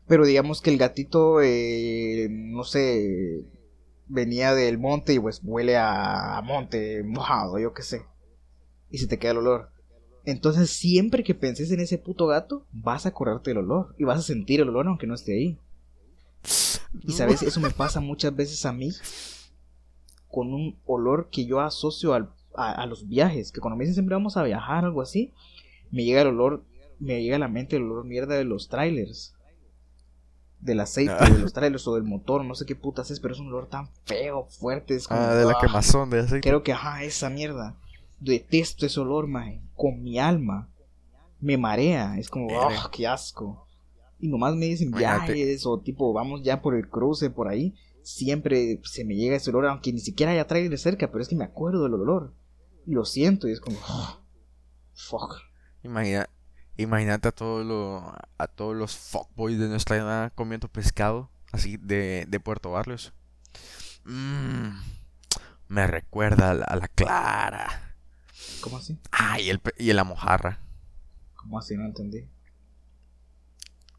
Pero 0.08 0.26
digamos 0.26 0.62
que 0.62 0.70
el 0.70 0.78
gatito, 0.78 1.42
eh, 1.42 2.28
no 2.30 2.64
sé, 2.64 3.44
venía 4.08 4.54
del 4.54 4.78
monte 4.78 5.14
y 5.14 5.20
pues 5.20 5.42
huele 5.44 5.78
a, 5.78 6.38
a 6.38 6.42
monte 6.42 7.04
mojado, 7.04 7.58
yo 7.60 7.74
qué 7.74 7.82
sé. 7.82 8.06
Y 8.92 9.00
se 9.00 9.08
te 9.08 9.18
queda 9.20 9.32
el 9.32 9.40
olor. 9.40 9.72
Entonces 10.24 10.70
siempre 10.70 11.24
que 11.24 11.36
penses 11.36 11.72
en 11.72 11.80
ese 11.80 11.98
puto 11.98 12.28
gato, 12.28 12.66
vas 12.72 13.06
a 13.06 13.10
acordarte 13.10 13.50
del 13.52 13.60
olor. 13.60 13.96
Y 13.98 14.04
vas 14.06 14.20
a 14.20 14.24
sentir 14.24 14.62
el 14.62 14.70
olor 14.70 14.88
aunque 14.88 15.08
no 15.08 15.16
esté 15.16 15.34
ahí. 15.34 15.60
Y 17.02 17.12
sabes, 17.14 17.42
eso 17.44 17.60
me 17.60 17.72
pasa 17.72 18.00
muchas 18.00 18.36
veces 18.36 18.66
a 18.66 18.72
mí 18.72 18.92
con 20.30 20.54
un 20.54 20.78
olor 20.86 21.30
que 21.32 21.46
yo 21.46 21.60
asocio 21.62 22.14
al- 22.14 22.30
a, 22.58 22.72
a 22.72 22.86
los 22.86 23.08
viajes. 23.08 23.52
Que 23.52 23.60
cuando 23.62 23.78
me 23.78 23.84
dicen 23.84 23.96
siempre 23.96 24.16
vamos 24.16 24.38
a 24.38 24.44
viajar 24.44 24.84
o 24.84 24.88
algo 24.88 25.02
así, 25.02 25.34
me 25.92 26.04
llega 26.04 26.22
el 26.22 26.28
olor, 26.28 26.64
me 27.00 27.22
llega 27.22 27.36
a 27.36 27.40
la 27.40 27.48
mente 27.48 27.76
el 27.76 27.84
olor 27.84 28.06
mierda 28.06 28.36
de 28.36 28.44
los 28.46 28.68
trailers. 28.70 29.34
Del 30.60 30.80
aceite 30.80 31.14
Ah. 31.20 31.30
de 31.30 31.38
los 31.40 31.54
trailers 31.54 31.88
o 31.88 31.94
del 31.96 32.04
motor, 32.04 32.44
no 32.44 32.56
sé 32.56 32.66
qué 32.66 32.76
putas 32.76 33.12
es, 33.12 33.20
pero 33.20 33.34
es 33.34 33.40
un 33.40 33.48
olor 33.48 33.68
tan 33.68 33.88
feo, 34.06 34.46
fuerte. 34.46 34.96
Es 34.96 35.08
como, 35.08 35.20
Ah, 35.20 35.36
de 35.36 35.46
la 35.46 35.52
ah, 35.52 35.58
quemazón 35.62 36.10
de 36.10 36.20
aceite. 36.22 36.48
Creo 36.48 36.64
que, 36.64 36.74
ajá, 36.74 37.04
esa 37.04 37.30
mierda. 37.30 37.76
Detesto 38.20 38.86
ese 38.86 39.00
olor, 39.00 39.28
maje. 39.28 39.62
Con 39.76 40.02
mi 40.02 40.18
alma. 40.18 40.70
Me 41.40 41.58
marea. 41.58 42.18
Es 42.18 42.30
como. 42.30 42.48
¡ah, 42.60 42.90
qué 42.92 43.06
asco! 43.06 43.68
Y 44.20 44.28
nomás 44.28 44.56
me 44.56 44.66
dicen 44.66 44.90
viajes 44.92 45.66
o 45.68 45.80
tipo, 45.82 46.14
vamos 46.14 46.42
ya 46.42 46.62
por 46.62 46.74
el 46.74 46.90
cruce 46.90 47.30
por 47.30 47.48
ahí. 47.48 47.76
Siempre 48.02 48.80
se 48.86 49.04
me 49.04 49.16
llega 49.16 49.36
ese 49.36 49.50
olor, 49.52 49.68
aunque 49.68 49.92
ni 49.92 50.00
siquiera 50.00 50.32
haya 50.32 50.48
trailer 50.48 50.80
cerca, 50.80 51.12
pero 51.12 51.22
es 51.22 51.28
que 51.28 51.36
me 51.36 51.44
acuerdo 51.44 51.84
del 51.84 51.94
olor. 51.96 52.34
Y 52.86 52.94
lo 52.94 53.06
siento 53.06 53.48
y 53.48 53.52
es 53.52 53.60
como, 53.60 53.80
ah, 53.88 54.20
fuck. 54.94 55.42
Imagina, 55.84 56.30
imagínate 56.78 57.28
a 57.30 57.32
todos 57.32 57.66
los 57.66 58.04
a 58.38 58.48
todos 58.48 58.76
los 58.76 58.96
fuckboys 58.96 59.60
de 59.60 59.68
nuestra 59.68 59.98
edad 59.98 60.34
comiendo 60.36 60.68
pescado 60.68 61.30
así 61.52 61.78
de, 61.78 62.26
de 62.28 62.40
Puerto 62.40 62.72
Barrios. 62.72 63.14
Mm, 64.04 64.78
me 65.68 65.88
recuerda 65.88 66.52
a 66.52 66.54
la, 66.54 66.66
a 66.66 66.76
la 66.76 66.88
clara. 66.88 67.96
¿Cómo 68.62 68.78
así? 68.78 69.00
Ah, 69.12 69.40
y 69.40 69.50
el 69.50 69.62
y 69.78 69.92
la 69.94 70.04
mojarra. 70.04 70.60
¿Cómo 71.36 71.58
así? 71.58 71.76
No 71.76 71.86
entendí. 71.86 72.28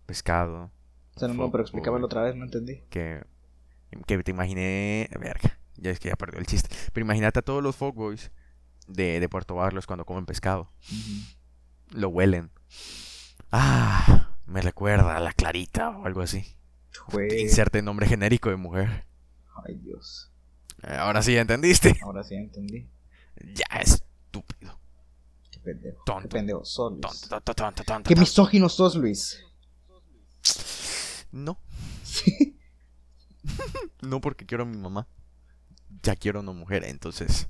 Pescado. 0.06 0.70
O 1.14 1.18
sea, 1.18 1.28
no, 1.28 1.50
pero 1.50 1.62
explícamelo 1.62 2.06
otra 2.06 2.22
vez, 2.22 2.36
no 2.36 2.44
entendí. 2.44 2.82
Que, 2.90 3.24
que 4.06 4.22
te 4.22 4.30
imaginé. 4.30 5.08
Verga. 5.18 5.58
Ya 5.76 5.90
es 5.90 5.98
que 5.98 6.08
ya 6.08 6.16
perdió 6.16 6.38
el 6.38 6.46
chiste. 6.46 6.68
Pero 6.92 7.04
imagínate 7.04 7.38
a 7.38 7.42
todos 7.42 7.62
los 7.62 7.74
fuckboys 7.74 8.30
de, 8.86 9.20
de 9.20 9.28
Puerto 9.28 9.54
Barrios 9.54 9.86
cuando 9.86 10.04
comen 10.04 10.26
pescado. 10.26 10.70
Lo 11.90 12.08
huelen. 12.08 12.50
Ah, 13.52 14.36
me 14.46 14.60
recuerda 14.60 15.16
a 15.16 15.20
la 15.20 15.32
clarita 15.32 15.90
o 15.90 16.06
algo 16.06 16.20
así. 16.22 16.44
Inserte 17.38 17.82
nombre 17.82 18.06
genérico 18.06 18.50
de 18.50 18.56
mujer. 18.56 19.06
Ay, 19.66 19.76
Dios. 19.76 20.30
Eh, 20.82 20.94
Ahora 20.96 21.22
sí 21.22 21.36
entendiste. 21.36 21.96
Ahora 22.02 22.22
sí 22.24 22.34
entendí. 22.34 22.88
Ya 23.54 23.66
estúpido. 23.80 24.78
Qué 25.50 25.60
pendejo. 25.60 25.98
Qué 26.04 26.12
Tonto. 26.12 26.28
pendejo. 26.28 26.64
sos, 26.64 26.92
Luis. 26.92 27.00
Tonto, 27.02 27.28
tonto, 27.28 27.54
tonto, 27.54 27.84
tonto, 27.84 28.08
Qué 28.08 28.16
misógino 28.16 28.68
sos, 28.68 28.94
Luis. 28.96 29.42
No, 31.32 31.58
Sí. 32.02 32.58
no 34.00 34.20
porque 34.20 34.46
quiero 34.46 34.62
a 34.64 34.66
mi 34.66 34.76
mamá. 34.78 35.06
Ya 36.02 36.16
quiero 36.16 36.38
a 36.38 36.42
una 36.42 36.52
mujer, 36.52 36.84
entonces 36.84 37.48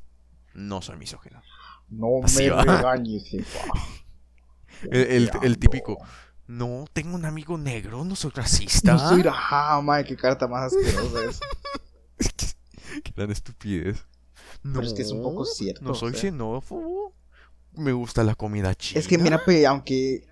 no 0.57 0.83
soy 0.83 0.97
misógino. 0.97 1.41
No 1.89 2.09
Así 2.25 2.45
me 2.45 2.51
va. 2.51 2.65
regañes. 2.65 3.25
El, 4.91 5.59
típico. 5.59 5.99
No, 6.47 6.85
tengo 6.93 7.15
un 7.15 7.25
amigo 7.25 7.57
negro, 7.59 8.05
no 8.05 8.15
soy 8.15 8.31
racista. 8.35 8.93
No 8.93 8.99
soy 8.99 9.27
ajá, 9.27 9.81
madre, 9.81 10.05
qué 10.05 10.17
carta 10.17 10.47
más 10.47 10.73
asquerosa 10.73 11.25
es. 11.25 11.41
Qué 13.05 13.13
gran 13.15 13.31
estupidez. 13.31 14.07
No, 14.63 14.75
Pero 14.81 14.87
es 14.87 14.95
que 14.95 15.03
es 15.03 15.11
un 15.11 15.23
poco 15.23 15.45
cierto, 15.45 15.83
No 15.85 15.91
o 15.91 15.95
soy 15.95 16.13
sea. 16.13 16.23
xenófobo. 16.23 17.15
Me 17.75 17.93
gusta 17.93 18.25
la 18.25 18.35
comida 18.35 18.75
china. 18.75 19.01
Es 19.01 19.07
que 19.07 19.19
mira, 19.19 19.45
pe, 19.45 19.67
aunque 19.67 20.27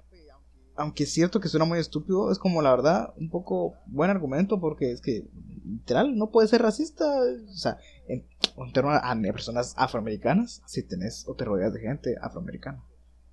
aunque 0.77 1.05
es 1.05 1.12
cierto 1.12 1.41
que 1.41 1.49
suena 1.49 1.64
muy 1.66 1.79
estúpido, 1.79 2.31
es 2.33 2.39
como 2.39 2.62
la 2.62 2.70
verdad 2.70 3.14
un 3.16 3.31
poco 3.31 3.75
buen 3.87 4.11
argumento 4.11 4.61
porque 4.61 4.91
es 4.93 5.01
que 5.01 5.29
literal 5.64 6.16
no 6.16 6.31
puedes 6.31 6.51
ser 6.51 6.62
racista, 6.62 7.05
o 7.07 7.53
sea, 7.55 7.79
en, 8.09 8.27
en 8.57 8.72
torno 8.72 8.91
a, 8.91 8.99
a 9.11 9.16
personas 9.33 9.75
afroamericanas 9.77 10.62
si 10.66 10.83
tenés 10.83 11.27
o 11.29 11.35
te 11.35 11.45
rodeas 11.45 11.72
de 11.72 11.81
gente 11.81 12.16
afroamericana. 12.20 12.83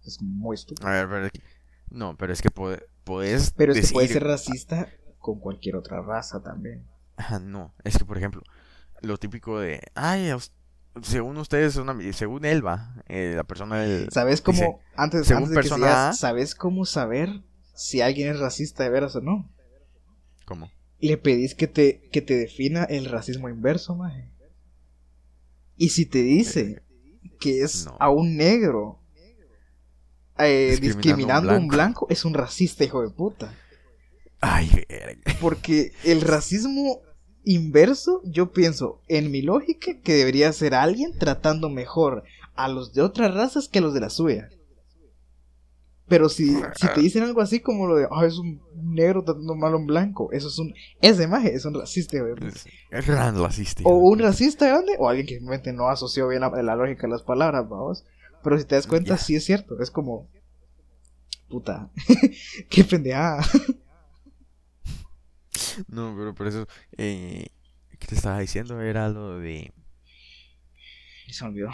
Es 0.06 0.22
muy 0.22 0.56
estúpido. 0.56 0.88
A 0.88 0.92
ver, 0.94 1.08
pero 1.10 1.26
es 1.26 1.32
que- 1.32 1.42
No, 1.90 2.16
pero 2.18 2.34
es 2.34 2.42
que 2.42 2.50
puede- 2.52 2.84
puedes. 3.04 3.52
Pero 3.52 3.74
es 3.74 3.88
que 3.88 3.94
puedes 3.94 4.12
ser 4.12 4.24
racista 4.24 4.88
con 5.20 5.40
cualquier 5.40 5.76
otra 5.76 6.02
raza 6.02 6.42
también. 6.42 6.88
Ajá, 7.18 7.40
no, 7.40 7.74
es 7.84 7.98
que 7.98 8.06
por 8.06 8.18
ejemplo, 8.18 8.42
lo 9.02 9.18
típico 9.18 9.60
de, 9.60 9.82
ay, 9.94 10.30
a 10.30 10.36
us- 10.38 10.54
según 11.02 11.38
ustedes, 11.38 11.76
una, 11.78 11.96
según 12.14 12.46
Elba, 12.46 12.96
eh, 13.08 13.34
la 13.36 13.44
persona 13.44 13.80
del... 13.80 14.10
¿Sabes 14.12 14.42
cómo 14.42 14.58
Dice, 14.60 14.78
antes, 14.96 15.28
según 15.28 15.44
antes 15.44 15.50
de 15.52 15.56
que 15.56 15.62
persona 15.62 15.86
sigas, 15.88 15.98
A- 16.10 16.14
sabes 16.14 16.56
cómo 16.56 16.86
saber 16.86 17.42
si 17.74 18.02
alguien 18.02 18.30
es 18.30 18.40
racista 18.40 18.84
de 18.84 18.90
veras 18.90 19.16
o 19.16 19.22
no? 19.22 19.50
¿Cómo? 20.46 20.70
le 21.00 21.18
pedís 21.18 21.56
que 21.56 21.68
te, 21.68 22.02
que 22.12 22.22
te 22.22 22.36
defina 22.38 22.84
el 22.84 23.06
racismo 23.06 23.50
inverso, 23.50 23.96
maje. 23.96 24.30
Y 25.76 25.90
si 25.90 26.06
te 26.06 26.22
dice 26.22 26.84
que 27.40 27.64
es 27.64 27.86
no. 27.88 27.98
a 28.00 28.12
un 28.12 28.38
negro 28.38 29.00
eh, 30.38 30.78
Discriminando 30.80 30.88
discriminando, 30.88 31.52
a 31.52 31.56
un 31.56 31.62
un 31.64 31.68
blanco, 31.70 32.08
es 32.10 32.24
un 32.24 32.36
racista, 32.36 32.84
hijo 32.84 33.02
de 33.02 33.10
puta. 33.10 33.54
Ay, 34.40 34.70
verga. 34.88 35.34
Porque 35.42 35.92
el 36.04 36.22
racismo 36.22 37.00
inverso, 37.44 38.22
yo 38.24 38.52
pienso, 38.52 39.02
en 39.08 39.32
mi 39.32 39.42
lógica, 39.42 40.00
que 40.02 40.14
debería 40.14 40.52
ser 40.54 40.74
alguien 40.74 41.18
tratando 41.18 41.70
mejor 41.70 42.24
a 42.56 42.68
los 42.68 42.94
de 42.94 43.02
otras 43.02 43.34
razas 43.34 43.68
que 43.68 43.80
a 43.80 43.82
los 43.82 43.94
de 43.94 44.02
la 44.02 44.10
suya. 44.10 44.50
Pero 46.08 46.28
si, 46.28 46.56
si 46.76 46.88
te 46.94 47.00
dicen 47.00 47.24
algo 47.24 47.40
así 47.40 47.62
como 47.62 47.88
lo 47.88 47.96
de, 47.96 48.06
ah, 48.12 48.26
es 48.26 48.38
un 48.38 48.62
negro 48.76 49.24
tratando 49.24 49.56
mal 49.56 49.74
a 49.74 49.78
un 49.78 49.88
blanco, 49.88 50.30
eso 50.34 50.50
es 50.50 50.60
un, 50.60 50.74
esa 51.00 51.24
imagen 51.24 51.56
es 51.56 51.64
un 51.64 51.74
racista. 51.74 52.18
Es, 52.18 52.66
es 52.90 53.08
racista. 53.08 53.84
O 53.86 53.94
un 53.96 54.20
racista 54.20 54.68
grande, 54.68 54.98
o 55.00 55.08
alguien 55.08 55.26
que 55.26 55.36
simplemente 55.36 55.72
no 55.72 55.88
asoció 55.88 56.28
bien 56.28 56.42
la, 56.42 56.50
la 56.50 56.76
lógica 56.76 57.04
de 57.04 57.14
las 57.14 57.24
palabras, 57.24 57.68
vamos. 57.70 58.04
Pero 58.44 58.58
si 58.60 58.66
te 58.66 58.76
das 58.76 58.88
cuenta, 58.88 59.16
Ya. 59.16 59.18
sí 59.18 59.36
es 59.36 59.46
cierto, 59.46 59.80
es 59.82 59.90
como, 59.90 60.28
puta, 61.48 61.90
qué 62.70 62.84
pendejada. 62.84 63.46
No, 65.88 66.16
pero 66.18 66.34
por 66.34 66.48
eso. 66.48 66.68
Eh, 66.98 67.48
¿Qué 68.00 68.08
te 68.08 68.16
estaba 68.16 68.40
diciendo? 68.40 68.82
Era 68.82 69.10
lo 69.10 69.40
de. 69.40 69.74
Se 71.30 71.44
me 71.46 71.50
olvidó. 71.50 71.72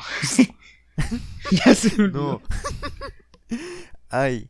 ya 1.51 1.75
se 1.75 1.95
me 1.97 2.03
olvidó. 2.05 2.41
No. 3.49 3.57
Ay. 4.09 4.49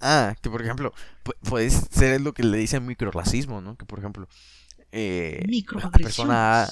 Ah, 0.00 0.34
que 0.42 0.50
por 0.50 0.62
ejemplo, 0.62 0.92
pu- 1.24 1.36
puede 1.48 1.70
ser 1.70 2.20
lo 2.20 2.34
que 2.34 2.42
le 2.44 2.58
dicen 2.58 2.86
microracismo, 2.86 3.60
¿no? 3.60 3.76
Que 3.76 3.86
por 3.86 3.98
ejemplo, 4.00 4.28
eh, 4.92 5.42
persona 5.92 6.64
A, 6.64 6.68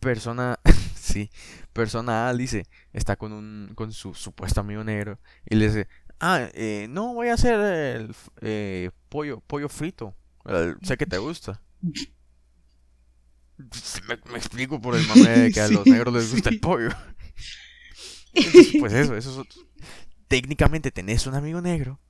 persona, 0.00 0.58
sí, 0.96 1.30
persona 1.72 2.28
A 2.28 2.34
dice, 2.34 2.66
está 2.92 3.16
con 3.16 3.32
un, 3.32 3.72
con 3.74 3.92
su 3.92 4.14
supuesto 4.14 4.60
amigo 4.60 4.84
negro 4.84 5.18
y 5.48 5.56
le 5.56 5.66
dice, 5.68 5.88
ah, 6.20 6.48
eh, 6.54 6.86
no, 6.90 7.14
voy 7.14 7.28
a 7.28 7.34
hacer 7.34 7.60
el 7.60 8.14
eh, 8.42 8.90
pollo, 9.08 9.40
pollo 9.46 9.68
frito, 9.68 10.14
sé 10.82 10.96
que 10.96 11.06
te 11.06 11.18
gusta. 11.26 11.60
Me, 14.08 14.18
me 14.30 14.38
explico 14.38 14.80
por 14.80 14.96
el 14.96 15.06
mame 15.06 15.28
de 15.30 15.52
que 15.52 15.60
a 15.60 15.68
los 15.76 15.86
negros 15.86 16.14
les 16.14 16.32
gusta 16.32 16.50
sí. 16.50 16.56
el 16.56 16.60
pollo. 16.60 16.90
Entonces, 18.34 18.74
pues 18.78 18.92
eso, 18.92 19.16
eso 19.16 19.42
es- 19.48 19.58
técnicamente 20.28 20.90
tenés 20.90 21.26
un 21.26 21.34
amigo 21.34 21.60
negro, 21.62 22.00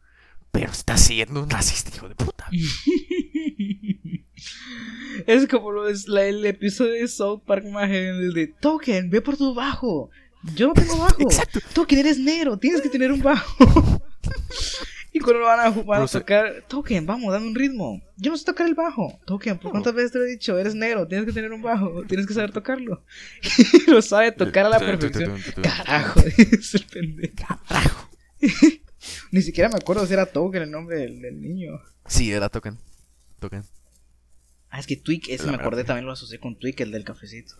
pero 0.51 0.73
estás 0.73 1.01
siendo 1.03 1.41
un 1.43 1.51
racista, 1.51 1.95
hijo 1.95 2.09
de 2.09 2.15
puta. 2.17 2.49
es 5.27 5.47
como 5.49 5.71
lo 5.71 5.89
es 5.89 6.09
la- 6.09 6.25
el 6.25 6.45
episodio 6.47 6.95
de 6.95 7.07
South 7.09 7.43
Park 7.47 7.65
más 7.67 7.91
el 7.91 8.33
de 8.35 8.49
Token, 8.49 9.09
ve 9.11 9.21
por 9.21 9.37
tu 9.37 9.55
bajo. 9.55 10.11
Yo 10.55 10.69
no 10.69 10.75
tengo 10.75 10.99
bajo. 10.99 11.17
Exacto. 11.21 11.61
Token, 11.73 11.99
eres 12.01 12.19
negro, 12.19 12.59
tienes 12.59 12.81
que 12.83 12.89
tener 12.89 13.13
un 13.13 13.23
bajo. 13.23 14.01
Y 15.17 15.19
cuando 15.19 15.41
lo 15.41 15.47
van 15.47 15.61
a, 15.61 15.71
van 15.71 16.03
a 16.03 16.07
tocar, 16.07 16.63
Token, 16.69 17.07
vamos, 17.07 17.33
dame 17.33 17.47
un 17.47 17.55
ritmo. 17.55 18.03
Yo 18.17 18.31
no 18.31 18.37
sé 18.37 18.45
tocar 18.45 18.67
el 18.67 18.75
bajo. 18.75 19.19
Token, 19.25 19.59
¿por 19.59 19.71
cuántas 19.71 19.95
veces 19.95 20.13
te 20.13 20.19
lo 20.19 20.27
he 20.27 20.29
dicho? 20.29 20.59
Eres 20.59 20.75
negro, 20.75 21.09
tienes 21.09 21.27
que 21.27 21.33
tener 21.33 21.53
un 21.55 21.63
bajo, 21.63 22.03
tienes 22.07 22.27
que 22.27 22.35
saber 22.35 22.53
tocarlo. 22.53 23.03
lo 23.87 24.03
sabe 24.03 24.33
tocar 24.33 24.67
a 24.67 24.69
la 24.69 24.79
perfección. 24.79 25.39
Carajo, 25.63 26.21
es 26.37 26.75
el 26.75 26.85
pendejo. 26.85 27.35
Carajo. 27.35 28.11
Ni 29.31 29.41
siquiera 29.41 29.71
me 29.71 29.77
acuerdo 29.77 30.07
si 30.07 30.13
era 30.13 30.27
Token 30.27 30.65
el 30.65 30.71
nombre 30.71 30.99
del, 30.99 31.23
del 31.23 31.41
niño. 31.41 31.81
Sí, 32.07 32.31
era 32.31 32.51
Token. 32.51 32.77
Token. 33.39 33.63
Ah, 34.69 34.79
es 34.79 34.87
que 34.87 34.97
Twig, 34.97 35.31
ese 35.31 35.47
La 35.47 35.53
me 35.53 35.59
acordé 35.59 35.85
también 35.85 36.05
lo 36.05 36.13
asocié 36.13 36.39
con 36.39 36.59
Twig, 36.59 36.75
el 36.83 36.91
del 36.91 37.05
cafecito. 37.05 37.55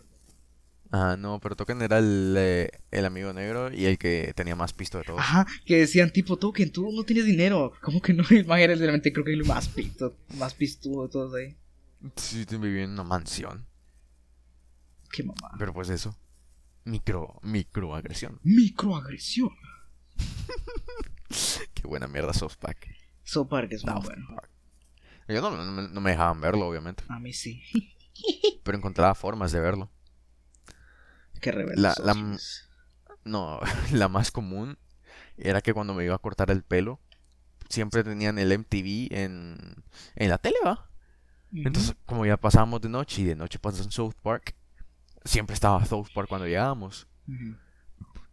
Ah, 0.91 1.17
no, 1.19 1.39
pero 1.39 1.55
Token 1.55 1.81
era 1.81 1.97
el, 1.99 2.35
eh, 2.37 2.69
el 2.91 3.05
amigo 3.05 3.33
negro 3.33 3.73
y 3.73 3.85
el 3.85 3.97
que 3.97 4.33
tenía 4.35 4.55
más 4.55 4.73
pisto 4.73 4.97
de 4.97 5.03
todos. 5.03 5.19
Ajá, 5.19 5.45
que 5.65 5.77
decían 5.77 6.11
tipo, 6.11 6.37
Token, 6.37 6.71
tú 6.71 6.91
no 6.91 7.03
tienes 7.03 7.25
dinero. 7.25 7.73
¿Cómo 7.81 8.01
que 8.01 8.13
no? 8.13 8.23
El 8.29 8.45
man 8.45 8.59
era 8.59 8.73
literalmente 8.73 9.11
creo 9.11 9.25
que 9.25 9.33
el 9.33 9.45
más 9.45 9.67
pisto, 9.67 10.15
más 10.37 10.53
pistudo 10.53 11.03
de 11.03 11.09
todos 11.09 11.33
ahí. 11.35 11.57
Sí, 12.15 12.45
te 12.45 12.57
vivía 12.57 12.83
en 12.83 12.91
una 12.91 13.03
mansión. 13.03 13.65
Qué 15.11 15.23
mamá. 15.23 15.55
Pero 15.57 15.73
pues 15.73 15.89
eso. 15.89 16.15
Micro, 16.85 17.39
microagresión. 17.43 18.39
Microagresión. 18.43 19.51
Qué 21.73 21.87
buena 21.87 22.07
mierda 22.07 22.33
South 22.33 22.53
Park. 22.59 22.87
So 23.23 23.47
Park 23.47 23.73
es 23.73 23.83
muy 23.83 23.93
South 23.93 24.05
bueno. 24.05 24.25
Park. 24.33 24.49
Yo 25.27 25.41
no, 25.41 25.51
no 25.51 25.81
no 25.89 26.01
me 26.01 26.11
dejaban 26.11 26.39
verlo, 26.39 26.67
obviamente. 26.67 27.03
A 27.09 27.19
mí 27.19 27.33
sí. 27.33 27.61
Pero 28.63 28.77
encontraba 28.77 29.13
formas 29.15 29.51
de 29.51 29.59
verlo. 29.59 29.91
Qué 31.41 31.51
rebelde. 31.51 31.81
La- 31.81 31.95
la-. 32.03 32.37
No, 33.25 33.59
la 33.91 34.07
más 34.07 34.31
común 34.31 34.77
era 35.37 35.61
que 35.61 35.73
cuando 35.73 35.93
me 35.93 36.03
iba 36.05 36.15
a 36.15 36.19
cortar 36.19 36.49
el 36.51 36.63
pelo, 36.63 36.99
siempre 37.69 38.03
tenían 38.03 38.39
el 38.39 38.51
MTV 38.57 39.07
en, 39.11 39.83
en 40.15 40.29
la 40.29 40.37
tele, 40.37 40.57
¿va? 40.65 40.89
Entonces, 41.53 41.95
como 42.05 42.25
ya 42.25 42.37
pasábamos 42.37 42.81
de 42.81 42.89
noche 42.89 43.21
y 43.21 43.25
de 43.25 43.35
noche 43.35 43.57
pasan 43.57 43.89
South 43.91 44.15
Park, 44.21 44.55
siempre 45.23 45.53
estaba 45.53 45.83
South 45.85 46.07
Park 46.13 46.27
cuando 46.27 46.45
llegábamos. 46.47 47.07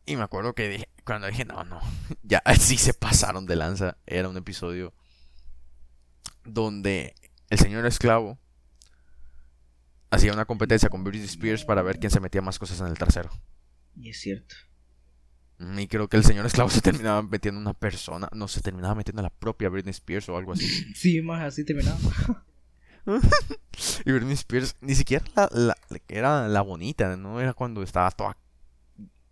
Y 0.07 0.17
me 0.17 0.23
acuerdo 0.23 0.55
que 0.55 0.69
dije, 0.69 0.89
cuando 1.05 1.29
dije, 1.29 1.45
no, 1.45 1.63
no, 1.65 1.81
ya 2.23 2.43
sí 2.59 2.77
se 2.77 2.93
pasaron 2.95 3.47
de 3.47 3.57
lanza. 3.57 3.97
Era 4.07 4.29
un 4.29 4.37
episodio 4.37 4.93
donde 6.45 7.15
el 7.51 7.59
señor 7.59 7.87
esclavo 7.87 8.39
hacía 10.15 10.33
una 10.33 10.45
competencia 10.45 10.89
con 10.89 11.05
Britney 11.05 11.27
Spears 11.27 11.65
para 11.65 11.83
ver 11.83 11.99
quién 11.99 12.11
se 12.11 12.21
metía 12.21 12.41
más 12.43 12.59
cosas 12.59 12.81
en 12.81 12.87
el 12.87 12.95
trasero. 12.99 13.31
Y 13.97 14.11
es 14.11 14.21
cierto. 14.21 14.55
Mm, 15.59 15.79
Y 15.79 15.87
creo 15.89 16.09
que 16.09 16.17
el 16.17 16.25
señor 16.25 16.47
esclavo 16.47 16.69
se 16.71 16.81
terminaba 16.81 17.23
metiendo 17.23 17.61
una 17.61 17.75
persona, 17.75 18.29
no, 18.33 18.49
se 18.49 18.61
terminaba 18.61 18.95
metiendo 18.95 19.21
a 19.21 19.25
la 19.25 19.31
propia 19.31 19.69
Britney 19.69 19.91
Spears 19.93 20.29
o 20.29 20.37
algo 20.37 20.53
así. 20.53 20.67
Sí, 20.95 21.21
más 21.23 21.43
así 21.43 21.65
terminaba. 21.65 21.99
Y 24.07 24.13
Britney 24.13 24.33
Spears 24.35 24.77
ni 24.81 24.95
siquiera 24.95 25.25
la, 25.35 25.49
la- 25.53 25.77
era 26.09 26.49
la 26.49 26.63
bonita, 26.63 27.17
¿no? 27.17 27.41
Era 27.41 27.53
cuando 27.53 27.83
estaba 27.83 28.11
toda 28.11 28.37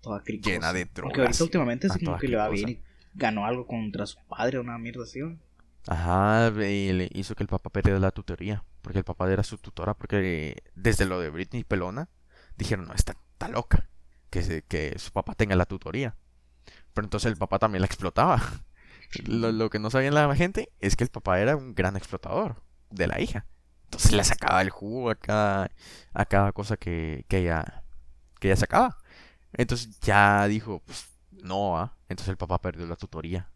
Toda 0.00 0.20
cricosa. 0.22 0.50
llena 0.50 0.72
de 0.72 0.84
drogas. 0.86 1.18
ahorita 1.18 1.44
últimamente 1.44 1.88
sí 1.88 2.04
como 2.04 2.18
que 2.18 2.28
le 2.28 2.36
va 2.36 2.48
bien 2.48 2.68
y 2.70 2.80
ganó 3.14 3.46
algo 3.46 3.66
contra 3.66 4.04
su 4.06 4.18
padre, 4.28 4.58
una 4.58 4.76
mierda 4.78 5.04
así. 5.04 5.20
¿no? 5.20 5.38
Ajá, 5.88 6.52
y 6.64 6.92
le 6.92 7.08
hizo 7.12 7.34
que 7.34 7.42
el 7.42 7.48
papá 7.48 7.70
perdiera 7.70 7.98
la 7.98 8.12
tutoría, 8.12 8.64
porque 8.82 8.98
el 8.98 9.04
papá 9.04 9.30
era 9.32 9.42
su 9.42 9.58
tutora, 9.58 9.94
porque 9.94 10.62
desde 10.74 11.06
lo 11.06 11.18
de 11.20 11.30
Britney 11.30 11.64
Pelona, 11.64 12.08
dijeron, 12.56 12.86
no, 12.86 12.94
está, 12.94 13.12
está 13.32 13.48
loca, 13.48 13.88
que, 14.30 14.42
se- 14.42 14.62
que 14.62 14.96
su 14.98 15.10
papá 15.12 15.34
tenga 15.34 15.56
la 15.56 15.66
tutoría. 15.66 16.14
Pero 16.94 17.06
entonces 17.06 17.32
el 17.32 17.38
papá 17.38 17.58
también 17.60 17.82
la 17.82 17.86
explotaba. 17.86 18.42
Lo, 19.26 19.52
lo 19.52 19.70
que 19.70 19.78
no 19.78 19.90
sabía 19.90 20.10
la 20.12 20.34
gente 20.36 20.70
es 20.80 20.96
que 20.96 21.04
el 21.04 21.10
papá 21.10 21.40
era 21.40 21.56
un 21.56 21.74
gran 21.74 21.96
explotador 21.96 22.62
de 22.90 23.06
la 23.08 23.20
hija. 23.20 23.46
Entonces 23.84 24.12
le 24.12 24.24
sacaba 24.24 24.62
el 24.62 24.70
jugo 24.70 25.10
a 25.10 25.16
cada, 25.16 25.70
a 26.14 26.26
cada 26.26 26.52
cosa 26.52 26.76
que, 26.78 27.24
que 27.28 27.38
ella, 27.38 27.84
que 28.40 28.48
ella 28.48 28.56
sacaba. 28.56 28.98
Entonces 29.54 30.00
ya 30.00 30.48
dijo, 30.48 30.82
pues, 30.86 31.06
no. 31.32 31.92
Entonces 32.08 32.30
el 32.30 32.38
papá 32.38 32.60
perdió 32.60 32.86
la 32.86 32.96
tutoría. 32.96 33.51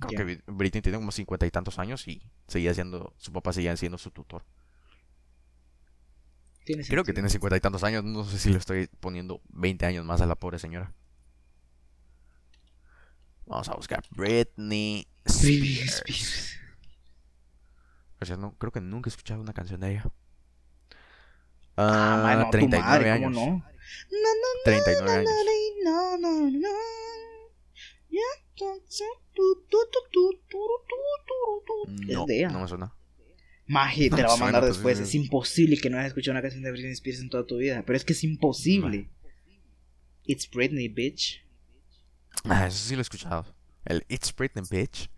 Creo 0.00 0.10
que 0.10 0.24
Brit- 0.24 0.42
Britney 0.46 0.82
tiene 0.82 0.98
como 0.98 1.12
cincuenta 1.12 1.46
y 1.46 1.50
tantos 1.50 1.78
años 1.78 2.06
y 2.08 2.22
seguía 2.48 2.74
siendo, 2.74 3.14
su 3.18 3.32
papá 3.32 3.52
seguía 3.52 3.76
siendo 3.76 3.96
su 3.98 4.10
tutor. 4.10 4.44
Creo 6.88 7.04
que 7.04 7.12
tiene 7.12 7.28
cincuenta 7.28 7.56
y 7.56 7.60
tantos 7.60 7.84
años, 7.84 8.04
no 8.04 8.24
sé 8.24 8.38
si 8.38 8.50
le 8.50 8.58
estoy 8.58 8.88
poniendo 9.00 9.40
20 9.50 9.84
años 9.86 10.04
más 10.04 10.20
a 10.22 10.26
la 10.26 10.34
pobre 10.34 10.58
señora. 10.58 10.92
Vamos 13.46 13.68
a 13.68 13.74
buscar 13.74 14.02
Britney 14.10 15.06
Spears. 15.26 15.96
Spears. 16.06 16.56
O 18.20 18.24
sea, 18.24 18.36
no, 18.38 18.54
creo 18.56 18.72
que 18.72 18.80
nunca 18.80 19.08
he 19.08 19.12
escuchado 19.12 19.40
una 19.42 19.52
canción 19.52 19.80
de 19.80 19.90
ella. 19.92 20.04
Ah, 21.76 22.14
Ah, 22.18 22.22
mano, 22.22 22.44
tu 22.46 22.50
39 22.52 22.86
madre, 22.88 23.10
años. 23.10 23.34
¿cómo 23.34 23.56
no? 23.58 23.64
39 24.64 25.12
años. 25.18 25.30
No, 25.84 26.16
no, 26.16 26.50
no. 26.50 26.68
Ya, 28.10 28.20
no, 32.08 32.26
no 32.50 32.60
me 32.60 32.68
suena. 32.68 32.94
Maje, 33.66 34.10
te 34.10 34.20
la 34.20 34.28
va 34.28 34.34
a 34.34 34.36
mandar 34.36 34.62
pues, 34.62 34.74
después. 34.74 35.00
Es 35.00 35.14
imposible 35.14 35.78
que 35.78 35.88
no 35.88 35.96
hayas 35.96 36.08
escuchado 36.08 36.32
una 36.32 36.42
canción 36.42 36.62
de 36.62 36.70
Britney 36.70 36.92
Spears 36.92 37.20
en 37.20 37.30
toda 37.30 37.46
tu 37.46 37.56
vida. 37.56 37.82
Pero 37.86 37.96
es 37.96 38.04
que 38.04 38.12
es 38.12 38.22
imposible. 38.22 39.10
It's 40.24 40.48
Britney, 40.50 40.88
bitch. 40.88 41.42
Ah, 42.44 42.66
eso 42.66 42.78
sí 42.78 42.94
lo 42.94 43.00
he 43.00 43.02
escuchado. 43.02 43.46
El 43.84 44.04
It's 44.08 44.34
Britney, 44.34 44.64
bitch. 44.70 45.10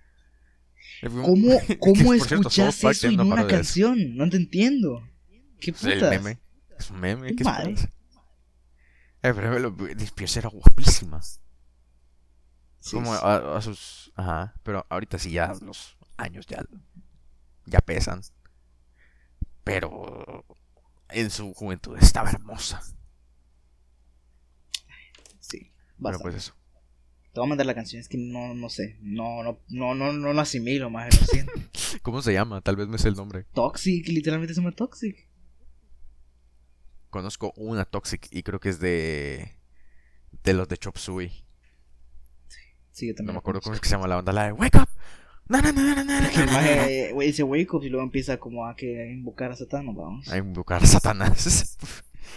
¿Cómo, 1.03 1.61
cómo 1.81 2.15
escuchas 2.15 2.85
eso 2.85 3.09
en 3.09 3.21
una 3.21 3.47
canción? 3.47 4.17
No 4.17 4.29
te 4.29 4.37
entiendo. 4.37 5.03
¿Qué 5.61 5.73
puta? 5.73 5.93
Es 5.93 6.23
meme. 6.23 6.39
Es 6.79 6.91
un 6.91 7.01
meme. 7.01 7.35
¿Qué 7.35 7.43
es? 7.43 7.85
Eh, 9.23 9.33
pero 9.35 9.73
Britney 9.73 10.05
Spears 10.05 10.37
era 10.37 10.49
guapísima. 10.49 11.21
Sí, 12.81 12.97
Como 12.97 13.15
sí. 13.15 13.21
a, 13.23 13.57
a 13.57 13.63
sus. 13.63 14.13
Ajá. 14.17 14.55
Pero 14.63 14.87
ahorita 14.89 15.19
sí 15.19 15.31
ya 15.33 15.53
los 15.63 15.97
años 16.17 16.47
ya. 16.47 16.65
Ya 17.67 17.81
pesan. 17.81 18.21
Pero. 19.65 20.45
En 21.09 21.31
su 21.31 21.55
juventud 21.55 21.97
estaba 21.99 22.31
hermosa. 22.31 22.83
Sí, 25.39 25.73
bastante. 25.99 26.23
pues 26.23 26.35
eso. 26.35 26.55
Te 27.33 27.41
voy 27.41 27.47
a 27.47 27.49
mandar 27.51 27.67
la 27.67 27.75
canción, 27.75 28.01
es 28.01 28.09
que 28.09 28.19
no, 28.19 28.55
no 28.55 28.69
sé. 28.69 28.99
No, 29.03 29.43
no, 29.45 29.61
no, 29.69 29.95
no, 29.95 30.13
no 30.13 30.33
lo 30.33 30.41
asimilo, 30.41 30.91
más 30.91 31.21
lo 31.21 31.27
siento. 31.27 31.53
¿Cómo 32.03 32.23
se 32.23 32.33
llama? 32.33 32.61
Tal 32.61 32.77
vez 32.77 32.89
me 32.89 32.99
sé 32.99 33.09
el 33.09 33.15
nombre. 33.15 33.45
Toxic, 33.55 34.09
literalmente 34.09 34.55
se 34.55 34.61
llama 34.61 34.73
Toxic. 34.75 35.29
Conozco 37.11 37.53
una 37.57 37.85
Toxic 37.85 38.27
y 38.31 38.43
creo 38.43 38.59
que 38.59 38.71
es 38.71 38.81
de. 38.81 39.59
De 40.43 40.55
los 40.55 40.69
de 40.69 40.77
Chop 40.77 40.97
Suey. 40.97 41.46
Sí, 42.97 43.09
yo 43.09 43.15
también 43.15 43.27
No 43.27 43.33
me 43.35 43.39
acuerdo 43.41 43.61
cómo 43.61 43.75
es 43.75 43.81
que 43.83 43.89
se 43.91 43.95
llama 43.95 44.09
la 44.09 44.15
banda, 44.17 44.33
la 44.33 44.47
de 44.47 44.53
Wake 44.53 44.79
Up. 44.79 44.89
Na, 45.49 45.61
maje, 45.61 46.05
na. 46.05 46.89
eh, 46.89 47.13
güey, 47.13 47.29
dice 47.29 47.43
wake 47.43 47.73
up 47.75 47.85
y 47.85 47.91
luego 47.91 48.03
empieza 48.03 48.39
como 48.39 48.67
a 48.67 48.75
que 48.75 49.11
invocar 49.13 49.53
a 49.53 49.57
Satán, 49.57 49.85
¿no? 49.85 49.93
vamos. 49.93 50.27
A 50.29 50.39
invocar 50.39 50.83
a 50.83 50.87
Satanás. 50.87 51.77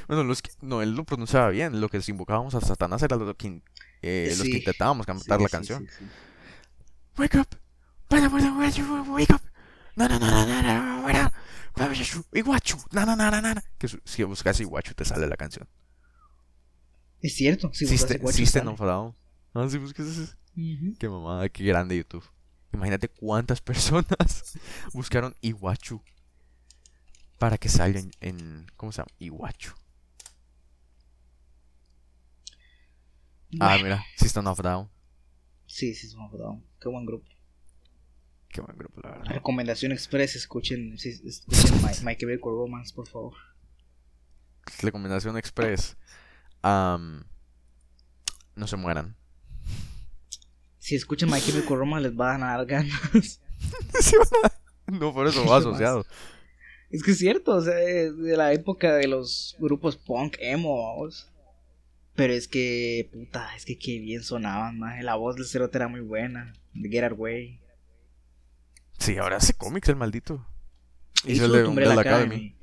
Bueno, 0.07 0.24
los 0.24 0.41
que, 0.41 0.51
no, 0.62 0.82
él 0.82 0.93
lo 0.95 1.03
pronunciaba 1.03 1.49
bien. 1.49 1.82
Lo 1.82 1.89
que 1.89 1.99
invocábamos 2.07 2.53
a 2.55 2.62
Satanás 2.62 3.01
era 3.03 3.16
lo 3.16 3.36
que, 3.36 3.62
eh, 4.01 4.28
los 4.38 4.43
que 4.43 4.57
intentábamos 4.57 5.05
Sí, 5.05 5.07
cantar 5.07 5.41
la 5.41 5.49
canción. 5.49 5.88
Wake 7.18 7.38
up. 7.38 7.47
Wake 8.12 9.34
up. 9.34 9.41
Na, 9.95 10.07
na, 10.07 10.20
na, 10.20 10.62
na, 10.62 11.01
para, 11.03 11.32
para, 11.74 11.93
you, 11.93 12.24
Iguachu. 12.34 12.78
Na, 12.91 13.05
na, 13.05 13.16
na, 13.16 13.41
na. 13.41 13.64
Que 13.78 13.88
si 13.88 14.24
buscas 14.24 14.60
Iguachu 14.60 14.93
te 14.93 15.05
sale 15.05 15.26
la 15.26 15.38
canción. 15.38 15.68
Es 17.22 17.36
cierto, 17.36 17.74
System, 17.74 18.22
buscas 18.22 18.55
a 18.55 18.86
Down. 18.86 19.16
Ah, 19.53 19.68
sí, 19.70 19.78
buscas 19.78 20.38
ese. 20.60 20.86
Ujú. 20.86 20.95
Qué 20.99 21.10
mamada, 21.10 21.49
qué 21.49 21.64
grande 21.64 21.97
YouTube. 21.97 22.24
Imagínate 22.74 23.10
cuántas 23.10 23.62
personas 23.70 24.60
buscaron 24.93 25.36
Iguachu 25.41 26.01
para 27.38 27.57
que 27.57 27.70
salga 27.70 27.99
en, 27.99 28.12
en- 28.22 28.68
¿cómo 28.76 28.91
se 28.91 28.97
llama? 29.01 29.12
Iguachu. 29.20 29.72
Ah, 33.60 33.78
mira, 33.82 34.03
System 34.18 34.45
of 34.47 34.60
Down. 34.62 34.89
Sí, 35.66 35.95
sí, 35.95 36.07
somos 36.10 36.32
Down. 36.38 36.64
Qué 36.80 36.89
buen 36.89 37.05
grupo. 37.05 37.28
Qué 38.49 38.62
buen 38.62 38.78
grupo, 38.78 39.01
la 39.01 39.12
verdad. 39.12 39.26
Recomendación 39.32 39.91
express, 39.91 40.36
escuchen, 40.36 40.93
escuchen 40.93 41.82
My, 41.84 42.16
My 42.16 42.38
Romance, 42.41 42.93
por 42.93 43.07
favor. 43.07 43.34
Recomendación 44.82 45.38
express. 45.38 45.97
Am, 46.62 47.24
no 48.55 48.68
se 48.68 48.76
mueran. 48.76 49.16
Si 50.80 50.96
escuchan 50.96 51.30
My 51.30 51.40
Chemical 51.40 51.78
Romance 51.78 52.08
les 52.08 52.16
van 52.18 52.44
a 52.44 52.58
dar 52.58 52.66
ganas. 52.66 53.42
Sí, 54.00 54.16
No, 54.88 55.14
por 55.14 55.28
eso 55.28 55.46
va 55.50 55.58
asociado. 55.58 56.06
Es 56.90 57.04
que 57.04 57.12
es 57.12 57.20
cierto, 57.20 57.56
o 57.56 57.62
sea, 57.62 57.80
es 57.82 58.18
de 58.18 58.36
la 58.36 58.52
época 58.54 58.96
de 58.96 59.08
los 59.08 59.56
grupos 59.60 59.96
punk, 59.98 60.38
emo. 60.40 61.08
Pero 62.16 62.34
es 62.34 62.48
que, 62.48 63.10
puta, 63.14 63.56
es 63.56 63.64
que 63.64 63.78
qué 63.78 64.00
bien 64.00 64.24
sonaban, 64.24 64.80
más. 64.80 65.02
La 65.04 65.16
voz 65.16 65.36
del 65.36 65.46
cerote 65.46 65.78
era 65.78 65.88
muy 65.88 66.02
buena. 66.02 66.54
De 66.74 66.90
Get 66.90 67.04
Our 67.04 67.14
Way. 67.14 67.60
Sí, 68.98 69.18
ahora 69.18 69.38
hace 69.38 69.54
cómics 69.54 69.88
el 69.90 69.96
maldito. 69.96 70.46
Hizo 71.24 71.32
Hizo 71.32 71.46
el 71.46 71.52
de 71.52 71.68
Umbrella 71.68 72.00
Academy. 72.00 72.56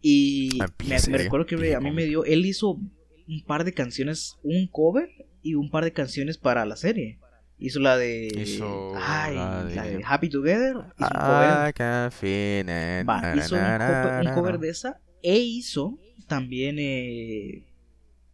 Y 0.00 0.60
Ah, 0.62 0.68
me, 0.86 0.96
me 1.10 1.18
recuerdo 1.18 1.46
que 1.46 1.74
a 1.74 1.80
mí 1.80 1.90
me 1.90 2.04
dio, 2.04 2.24
él 2.24 2.46
hizo 2.46 2.78
un 3.26 3.44
par 3.46 3.64
de 3.64 3.72
canciones, 3.72 4.36
un 4.42 4.68
cover 4.68 5.08
y 5.42 5.54
un 5.54 5.70
par 5.70 5.84
de 5.84 5.92
canciones 5.92 6.38
para 6.38 6.64
la 6.64 6.76
serie. 6.76 7.18
Hizo 7.58 7.80
la 7.80 7.96
de, 7.96 8.26
Hizo 8.36 8.94
ay, 8.96 9.36
la 9.36 9.64
la 9.64 9.82
de- 9.84 10.02
Happy 10.04 10.28
Together. 10.28 10.76
Hizo 10.76 10.82
un 10.98 11.16
Ah, 11.16 11.72
cover, 11.74 11.74
it. 12.22 13.08
va, 13.08 13.34
hizo 13.36 13.54
un, 13.54 13.60
cover, 13.60 14.26
un 14.28 14.34
cover 14.34 14.58
de 14.58 14.68
esa 14.70 15.00
e 15.22 15.38
hizo 15.38 15.98
también, 16.26 16.76
eh, 16.78 17.64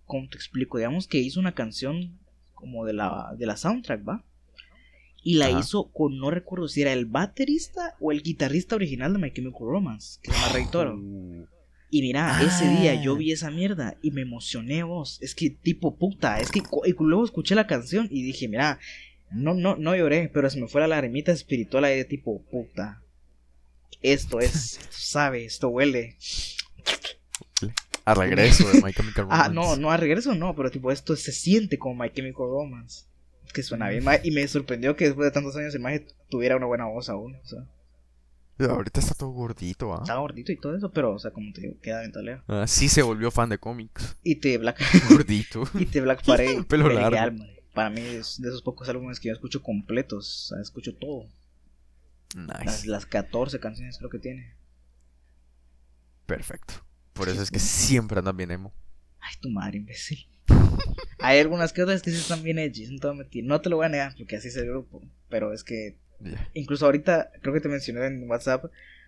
¿cómo 0.06 0.28
te 0.28 0.36
explico? 0.36 0.78
Digamos 0.78 1.06
que 1.06 1.18
hizo 1.18 1.38
una 1.38 1.52
canción 1.54 2.18
como 2.54 2.84
de 2.84 2.92
la, 2.94 3.34
de 3.38 3.46
la 3.46 3.56
soundtrack, 3.56 4.08
¿va? 4.08 4.24
Y 5.22 5.34
la 5.34 5.46
Ajá. 5.48 5.60
hizo 5.60 5.90
con, 5.92 6.18
no 6.18 6.30
recuerdo 6.30 6.66
si 6.66 6.80
era 6.82 6.92
el 6.94 7.04
baterista 7.04 7.94
o 8.00 8.10
el 8.12 8.22
guitarrista 8.22 8.74
original 8.74 9.12
de 9.12 9.18
My 9.18 9.32
Chemical 9.32 9.60
Romance, 9.66 10.18
que 10.22 10.30
se 10.32 10.36
llama 10.38 10.52
Ray 10.54 10.66
Toro. 10.70 10.98
Y 11.92 12.02
mira, 12.02 12.40
ese 12.42 12.68
día 12.68 12.94
yo 13.02 13.14
Ah. 13.14 13.18
vi 13.18 13.32
esa 13.32 13.50
mierda 13.50 13.96
y 14.02 14.12
me 14.12 14.22
emocioné 14.22 14.82
vos. 14.84 15.18
Es 15.20 15.34
que 15.34 15.50
tipo 15.50 15.96
puta, 15.96 16.38
es 16.40 16.50
que 16.50 16.60
y 16.60 16.94
luego 16.98 17.24
escuché 17.24 17.54
la 17.54 17.66
canción 17.66 18.06
y 18.10 18.22
dije, 18.22 18.48
mira, 18.48 18.78
no, 19.32 19.54
no, 19.54 19.76
no 19.76 19.94
lloré, 19.96 20.28
pero 20.32 20.48
se 20.50 20.60
me 20.60 20.68
fue 20.68 20.80
la 20.80 20.88
lagrimita 20.88 21.32
espiritual 21.32 21.84
ahí 21.84 21.96
de 21.96 22.04
tipo 22.04 22.42
puta. 22.50 23.02
Esto 24.02 24.40
es, 24.40 24.80
sabe, 24.90 25.44
esto 25.44 25.68
huele. 25.68 26.16
a 28.04 28.14
regreso 28.14 28.66
de 28.70 28.80
My 28.82 28.92
Chemical 28.92 29.26
Ah, 29.30 29.48
Romance. 29.48 29.54
no, 29.54 29.76
no 29.76 29.90
a 29.90 29.96
regreso 29.96 30.34
no, 30.34 30.54
pero 30.56 30.70
tipo 30.70 30.90
esto 30.90 31.14
se 31.16 31.32
siente 31.32 31.78
como 31.78 32.02
My 32.02 32.10
Chemical 32.10 32.46
Romance. 32.46 33.04
Que 33.52 33.62
suena 33.64 33.88
bien, 33.88 34.04
y 34.22 34.30
me 34.30 34.46
sorprendió 34.46 34.94
que 34.94 35.06
después 35.06 35.26
de 35.26 35.32
tantos 35.32 35.56
años 35.56 35.74
el 35.74 35.80
maje 35.80 36.06
tuviera 36.28 36.56
una 36.56 36.66
buena 36.66 36.84
voz 36.86 37.08
aún. 37.08 37.34
O 37.34 37.44
sea, 37.46 37.66
Ahorita 38.68 39.00
está 39.00 39.14
todo 39.14 39.30
gordito, 39.30 39.92
¿ah? 39.94 40.00
estaba 40.02 40.20
gordito 40.20 40.52
y 40.52 40.56
todo 40.56 40.76
eso, 40.76 40.90
pero, 40.92 41.14
o 41.14 41.18
sea, 41.18 41.30
como 41.32 41.50
te 41.52 41.62
digo, 41.62 41.74
queda 41.82 42.08
taleo. 42.12 42.42
Ah, 42.46 42.66
sí 42.66 42.88
se 42.88 43.02
volvió 43.02 43.30
fan 43.30 43.48
de 43.48 43.58
cómics. 43.58 44.16
Y 44.22 44.36
te 44.36 44.56
Black, 44.58 44.78
Gordito. 45.08 45.64
Y 45.78 45.86
The 45.86 46.00
Black 46.02 46.24
Parade. 46.24 46.62
Pelo 46.68 46.88
largo. 46.90 47.42
Para 47.80 47.88
mí 47.88 48.02
es 48.02 48.38
de 48.38 48.48
esos 48.48 48.60
pocos 48.60 48.90
álbumes 48.90 49.18
que 49.18 49.28
yo 49.28 49.32
escucho 49.32 49.62
completos. 49.62 50.44
O 50.44 50.54
sea, 50.54 50.60
escucho 50.60 50.94
todo. 50.94 51.24
Las, 52.36 52.66
Nice. 52.66 52.88
las 52.88 53.06
14 53.06 53.58
canciones 53.58 53.96
creo 53.96 54.10
que 54.10 54.18
tiene. 54.18 54.52
Perfecto. 56.26 56.74
Por 57.14 57.30
eso 57.30 57.40
es 57.40 57.50
que 57.50 57.58
siempre 57.58 58.18
andan 58.18 58.36
bien 58.36 58.50
emo. 58.50 58.74
Ay, 59.18 59.34
tu 59.40 59.48
madre, 59.48 59.78
imbécil. 59.78 60.28
Hay 61.20 61.38
algunas 61.38 61.72
que 61.72 61.82
otras 61.82 62.02
que 62.02 62.10
sí 62.10 62.18
están 62.18 62.42
bien 62.42 62.58
edgy. 62.58 62.86
No 62.90 62.98
te, 63.00 63.06
voy 63.06 63.14
a 63.14 63.18
mentir. 63.18 63.44
No 63.44 63.60
te 63.62 63.70
lo 63.70 63.76
voy 63.76 63.86
a 63.86 63.88
negar 63.88 64.14
porque 64.14 64.36
así 64.36 64.48
es 64.48 64.56
el 64.56 64.66
grupo. 64.68 65.00
Pero 65.30 65.54
es 65.54 65.64
que 65.64 65.96
incluso 66.52 66.84
ahorita, 66.84 67.32
creo 67.40 67.54
que 67.54 67.62
te 67.62 67.70
mencioné 67.70 68.04
en 68.04 68.28
WhatsApp 68.28 68.66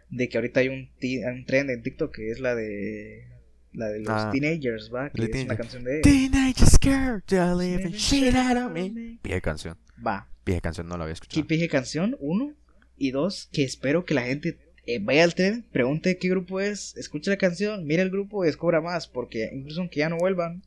de 0.09 0.31
que 0.31 0.39
ahorita 0.39 0.61
hay 0.61 0.69
un, 0.69 0.89
hay 1.03 1.25
un 1.27 1.45
trend 1.45 1.69
en 1.69 1.83
TikTok 1.83 2.15
que 2.15 2.31
es 2.31 2.41
la 2.41 2.55
de 2.55 3.29
la 3.73 3.89
de 3.89 4.01
los 4.01 4.09
Ah, 4.11 4.31
teenagers, 4.33 4.91
¿va? 4.95 5.11
Que 5.11 5.25
es 5.25 5.45
una 5.45 5.57
canción 5.57 5.85
de 5.85 6.01
Teenage 6.01 6.67
scared 6.67 7.23
to 7.27 7.37
live 7.57 7.85
and 7.85 7.95
shit 7.95 8.35
out 8.35 8.57
of 8.57 8.73
me. 8.73 9.19
Vieja 9.23 9.41
canción. 9.41 9.79
Va. 10.05 10.29
Vieja 10.45 10.61
canción, 10.61 10.89
no 10.89 10.97
la 10.97 11.05
había 11.05 11.15
escuchado. 11.15 11.47
pije 11.47 11.69
canción, 11.69 12.17
uno. 12.21 12.55
Y 12.97 13.11
dos, 13.11 13.49
que 13.53 13.65
espero 13.65 14.05
que 14.05 14.15
la 14.15 14.23
gente 14.23 14.59
eh, 14.87 14.99
vaya 15.01 15.25
al 15.25 15.35
tren, 15.35 15.65
pregunte 15.73 16.19
qué 16.19 16.29
grupo 16.29 16.61
es, 16.61 16.97
escuche 16.97 17.31
la 17.31 17.37
canción, 17.37 17.85
mire 17.85 18.03
el 18.03 18.11
grupo 18.11 18.45
y 18.45 18.49
descubra 18.49 18.81
más. 18.81 19.09
Porque 19.09 19.51
incluso 19.53 19.81
aunque 19.81 20.01
ya 20.01 20.09
no 20.09 20.19
vuelvan, 20.19 20.63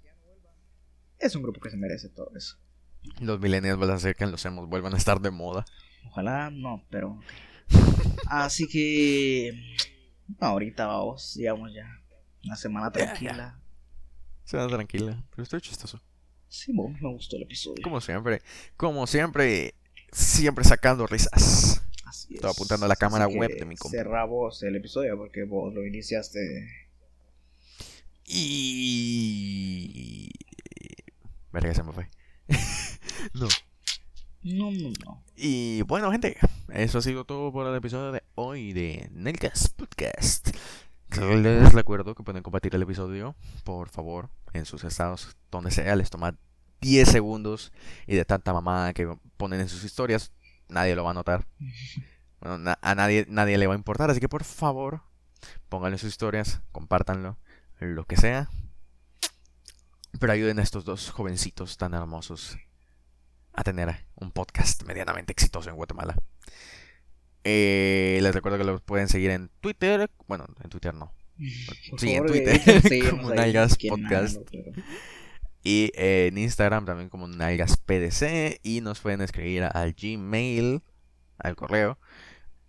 es 1.19 1.35
un 1.35 1.43
grupo 1.43 1.59
que 1.61 1.69
se 1.69 1.77
merece 1.77 2.09
todo 2.09 2.31
eso. 2.35 2.57
Los 3.21 3.39
millennials 3.39 3.79
van 3.79 3.91
a 3.91 3.93
hacer 3.93 4.15
que 4.15 4.25
los 4.25 4.43
emos 4.45 4.67
vuelvan 4.67 4.93
a 4.93 4.97
estar 4.97 5.21
de 5.21 5.29
moda. 5.31 5.65
Ojalá 6.07 6.49
no, 6.49 6.83
pero. 6.89 7.19
Así 8.27 8.67
que. 8.67 9.53
no, 10.39 10.47
ahorita 10.47 10.87
vamos, 10.87 11.35
digamos 11.37 11.71
ya. 11.73 11.87
Una 12.45 12.55
semana 12.55 12.91
tranquila. 12.91 13.59
Se 14.43 14.57
da 14.57 14.67
tranquila, 14.67 15.23
pero 15.31 15.43
estoy 15.43 15.59
chistoso. 15.61 15.99
Sí, 16.47 16.71
bueno, 16.73 16.97
me 17.01 17.09
gustó 17.11 17.35
el 17.37 17.43
episodio. 17.43 17.81
Como 17.83 17.99
siempre, 17.99 18.41
como 18.77 19.07
siempre, 19.07 19.73
siempre 20.11 20.63
sacando 20.63 21.07
risas. 21.07 21.81
Así 22.05 22.35
Estaba 22.35 22.51
es. 22.51 22.57
apuntando 22.57 22.85
a 22.85 22.89
la 22.89 22.95
cámara 22.95 23.27
web 23.27 23.57
de 23.57 23.65
mi 23.65 23.75
compu. 23.75 23.97
Cerra 23.97 24.23
vos 24.25 24.61
el 24.63 24.75
episodio 24.75 25.17
porque 25.17 25.43
vos 25.43 25.73
lo 25.73 25.85
iniciaste. 25.85 26.39
Y. 28.67 30.29
Verga, 31.51 31.73
se 31.73 31.83
me 31.83 31.91
fue. 31.91 32.07
no. 33.33 33.47
No, 34.43 34.69
no, 34.71 34.93
no. 35.03 35.23
Y 35.35 35.81
bueno, 35.81 36.11
gente, 36.11 36.37
eso 36.69 36.99
ha 36.99 37.01
sido 37.01 37.25
todo 37.25 37.51
por 37.51 37.65
el 37.65 37.75
episodio 37.75 38.11
de 38.11 38.21
hoy 38.35 38.73
de 38.73 39.09
Nelgas 39.11 39.69
Podcast. 39.69 40.49
Les 41.61 41.73
recuerdo 41.73 42.15
que 42.15 42.23
pueden 42.23 42.43
compartir 42.43 42.75
el 42.75 42.81
episodio, 42.81 43.35
por 43.63 43.89
favor, 43.89 44.29
en 44.53 44.65
sus 44.65 44.83
estados, 44.83 45.35
donde 45.51 45.71
sea. 45.71 45.95
Les 45.95 46.09
toma 46.09 46.35
10 46.81 47.07
segundos 47.09 47.71
y 48.07 48.15
de 48.15 48.25
tanta 48.25 48.53
mamada 48.53 48.93
que 48.93 49.15
ponen 49.37 49.61
en 49.61 49.69
sus 49.69 49.83
historias, 49.83 50.31
nadie 50.67 50.95
lo 50.95 51.03
va 51.03 51.11
a 51.11 51.15
notar. 51.15 51.45
Bueno, 52.41 52.57
na- 52.59 52.77
a 52.81 52.93
nadie, 52.93 53.25
nadie 53.27 53.57
le 53.57 53.65
va 53.65 53.73
a 53.73 53.77
importar, 53.77 54.11
así 54.11 54.19
que 54.19 54.29
por 54.29 54.43
favor, 54.43 55.01
pónganlo 55.67 55.95
en 55.95 55.99
sus 55.99 56.09
historias, 56.09 56.61
compártanlo, 56.71 57.37
lo 57.79 58.05
que 58.05 58.17
sea. 58.17 58.49
Pero 60.19 60.31
ayuden 60.33 60.59
a 60.59 60.61
estos 60.61 60.85
dos 60.85 61.09
jovencitos 61.09 61.77
tan 61.77 61.95
hermosos 61.95 62.57
a 63.53 63.63
tener 63.63 64.05
un 64.15 64.31
podcast 64.31 64.83
medianamente 64.83 65.31
exitoso 65.31 65.69
en 65.71 65.75
Guatemala. 65.77 66.15
Eh, 67.47 68.19
les 68.21 68.33
recuerdo 68.33 68.57
que 68.57 68.63
los 68.63 68.81
pueden 68.81 69.07
seguir 69.07 69.29
en 69.31 69.49
Twitter. 69.61 70.09
Bueno, 70.27 70.45
en 70.63 70.69
Twitter 70.69 70.93
no. 70.93 71.13
Por 71.89 71.99
Sí, 71.99 72.11
en 72.13 72.25
Twitter, 72.25 72.59
como 73.11 73.29
Nalgas 73.33 73.77
Podcast. 73.87 74.41
pero- 74.51 74.71
Y 75.63 75.91
eh, 75.95 76.27
en 76.31 76.37
Instagram 76.39 76.85
también 76.85 77.09
como 77.09 77.27
NalgasPDC. 77.27 78.59
Y 78.63 78.81
nos 78.81 78.99
pueden 78.99 79.21
escribir 79.21 79.63
al 79.63 79.93
Gmail, 79.93 80.81
al 81.37 81.55
correo, 81.55 81.97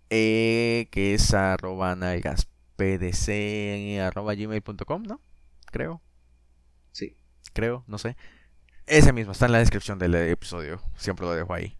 eh, 0.09 0.87
que 0.91 1.13
es 1.15 1.33
arroba 1.33 1.95
nalgaspdc 1.95 3.29
arroba 4.01 4.35
gmail.com, 4.35 5.03
¿no? 5.03 5.21
Creo, 5.71 6.01
Sí. 6.91 7.15
creo, 7.53 7.83
no 7.87 7.97
sé. 7.97 8.15
Ese 8.85 9.11
mismo 9.11 9.31
está 9.33 9.47
en 9.47 9.51
la 9.53 9.59
descripción 9.59 9.99
del 9.99 10.15
episodio. 10.15 10.81
Siempre 10.95 11.25
lo 11.25 11.33
dejo 11.33 11.53
ahí. 11.53 11.77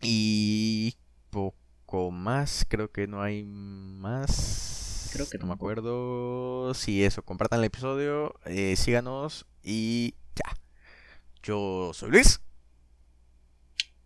Y 0.00 0.96
poco 1.32 2.10
más. 2.12 2.64
Creo 2.68 2.92
que 2.92 3.08
no 3.08 3.20
hay 3.22 3.42
más. 3.42 5.08
Creo 5.12 5.28
que 5.28 5.38
no 5.38 5.46
me 5.46 5.48
tampoco. 5.50 5.70
acuerdo. 5.70 6.74
Sí, 6.74 7.02
eso. 7.02 7.22
Compartan 7.24 7.58
el 7.60 7.64
episodio. 7.64 8.34
eh, 8.44 8.76
síganos. 8.76 9.46
Y 9.64 10.14
ya. 10.36 10.54
Yo 11.42 11.90
soy 11.94 12.10
Luis. 12.10 12.40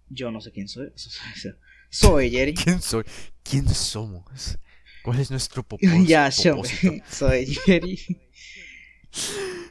Yo 0.09 0.31
no 0.31 0.41
sé 0.41 0.53
quién 0.53 0.69
soy. 0.69 0.93
Soy 1.91 2.31
Jerry. 2.31 2.55
¿Quién 2.55 2.83
soy? 2.83 3.05
¿Quién 3.43 3.69
somos? 3.69 4.59
¿Cuál 5.03 5.21
es 5.21 5.31
nuestro 5.31 5.63
propósito? 5.63 6.03
ya, 6.07 6.29
yo, 6.31 6.61
soy 7.11 7.47
Jerry. 7.65 8.21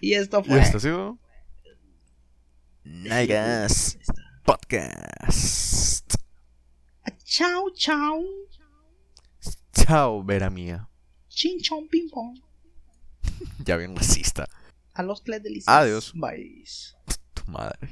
y 0.01 0.14
esto 0.14 0.43
fue. 0.43 0.58
¿Y 0.58 0.62
esto 0.62 0.78
ha 0.78 0.80
sido? 0.80 1.20
Naigas 2.84 3.97
Podcast. 4.43 6.16
Chao, 7.26 7.71
chao. 7.76 8.23
Chao, 9.73 10.23
Vera 10.23 10.49
mía. 10.49 10.88
Chin 11.28 11.59
chon 11.59 11.88
ping 11.89 12.07
pong. 12.09 12.39
Ya 13.65 13.78
bien 13.78 13.95
racista. 13.95 14.47
A 14.93 15.01
los 15.03 15.23
tres 15.23 15.41
delicias. 15.41 15.67
Adiós. 15.67 16.13
Bye. 16.13 16.63
Tu 17.34 17.51
madre. 17.51 17.89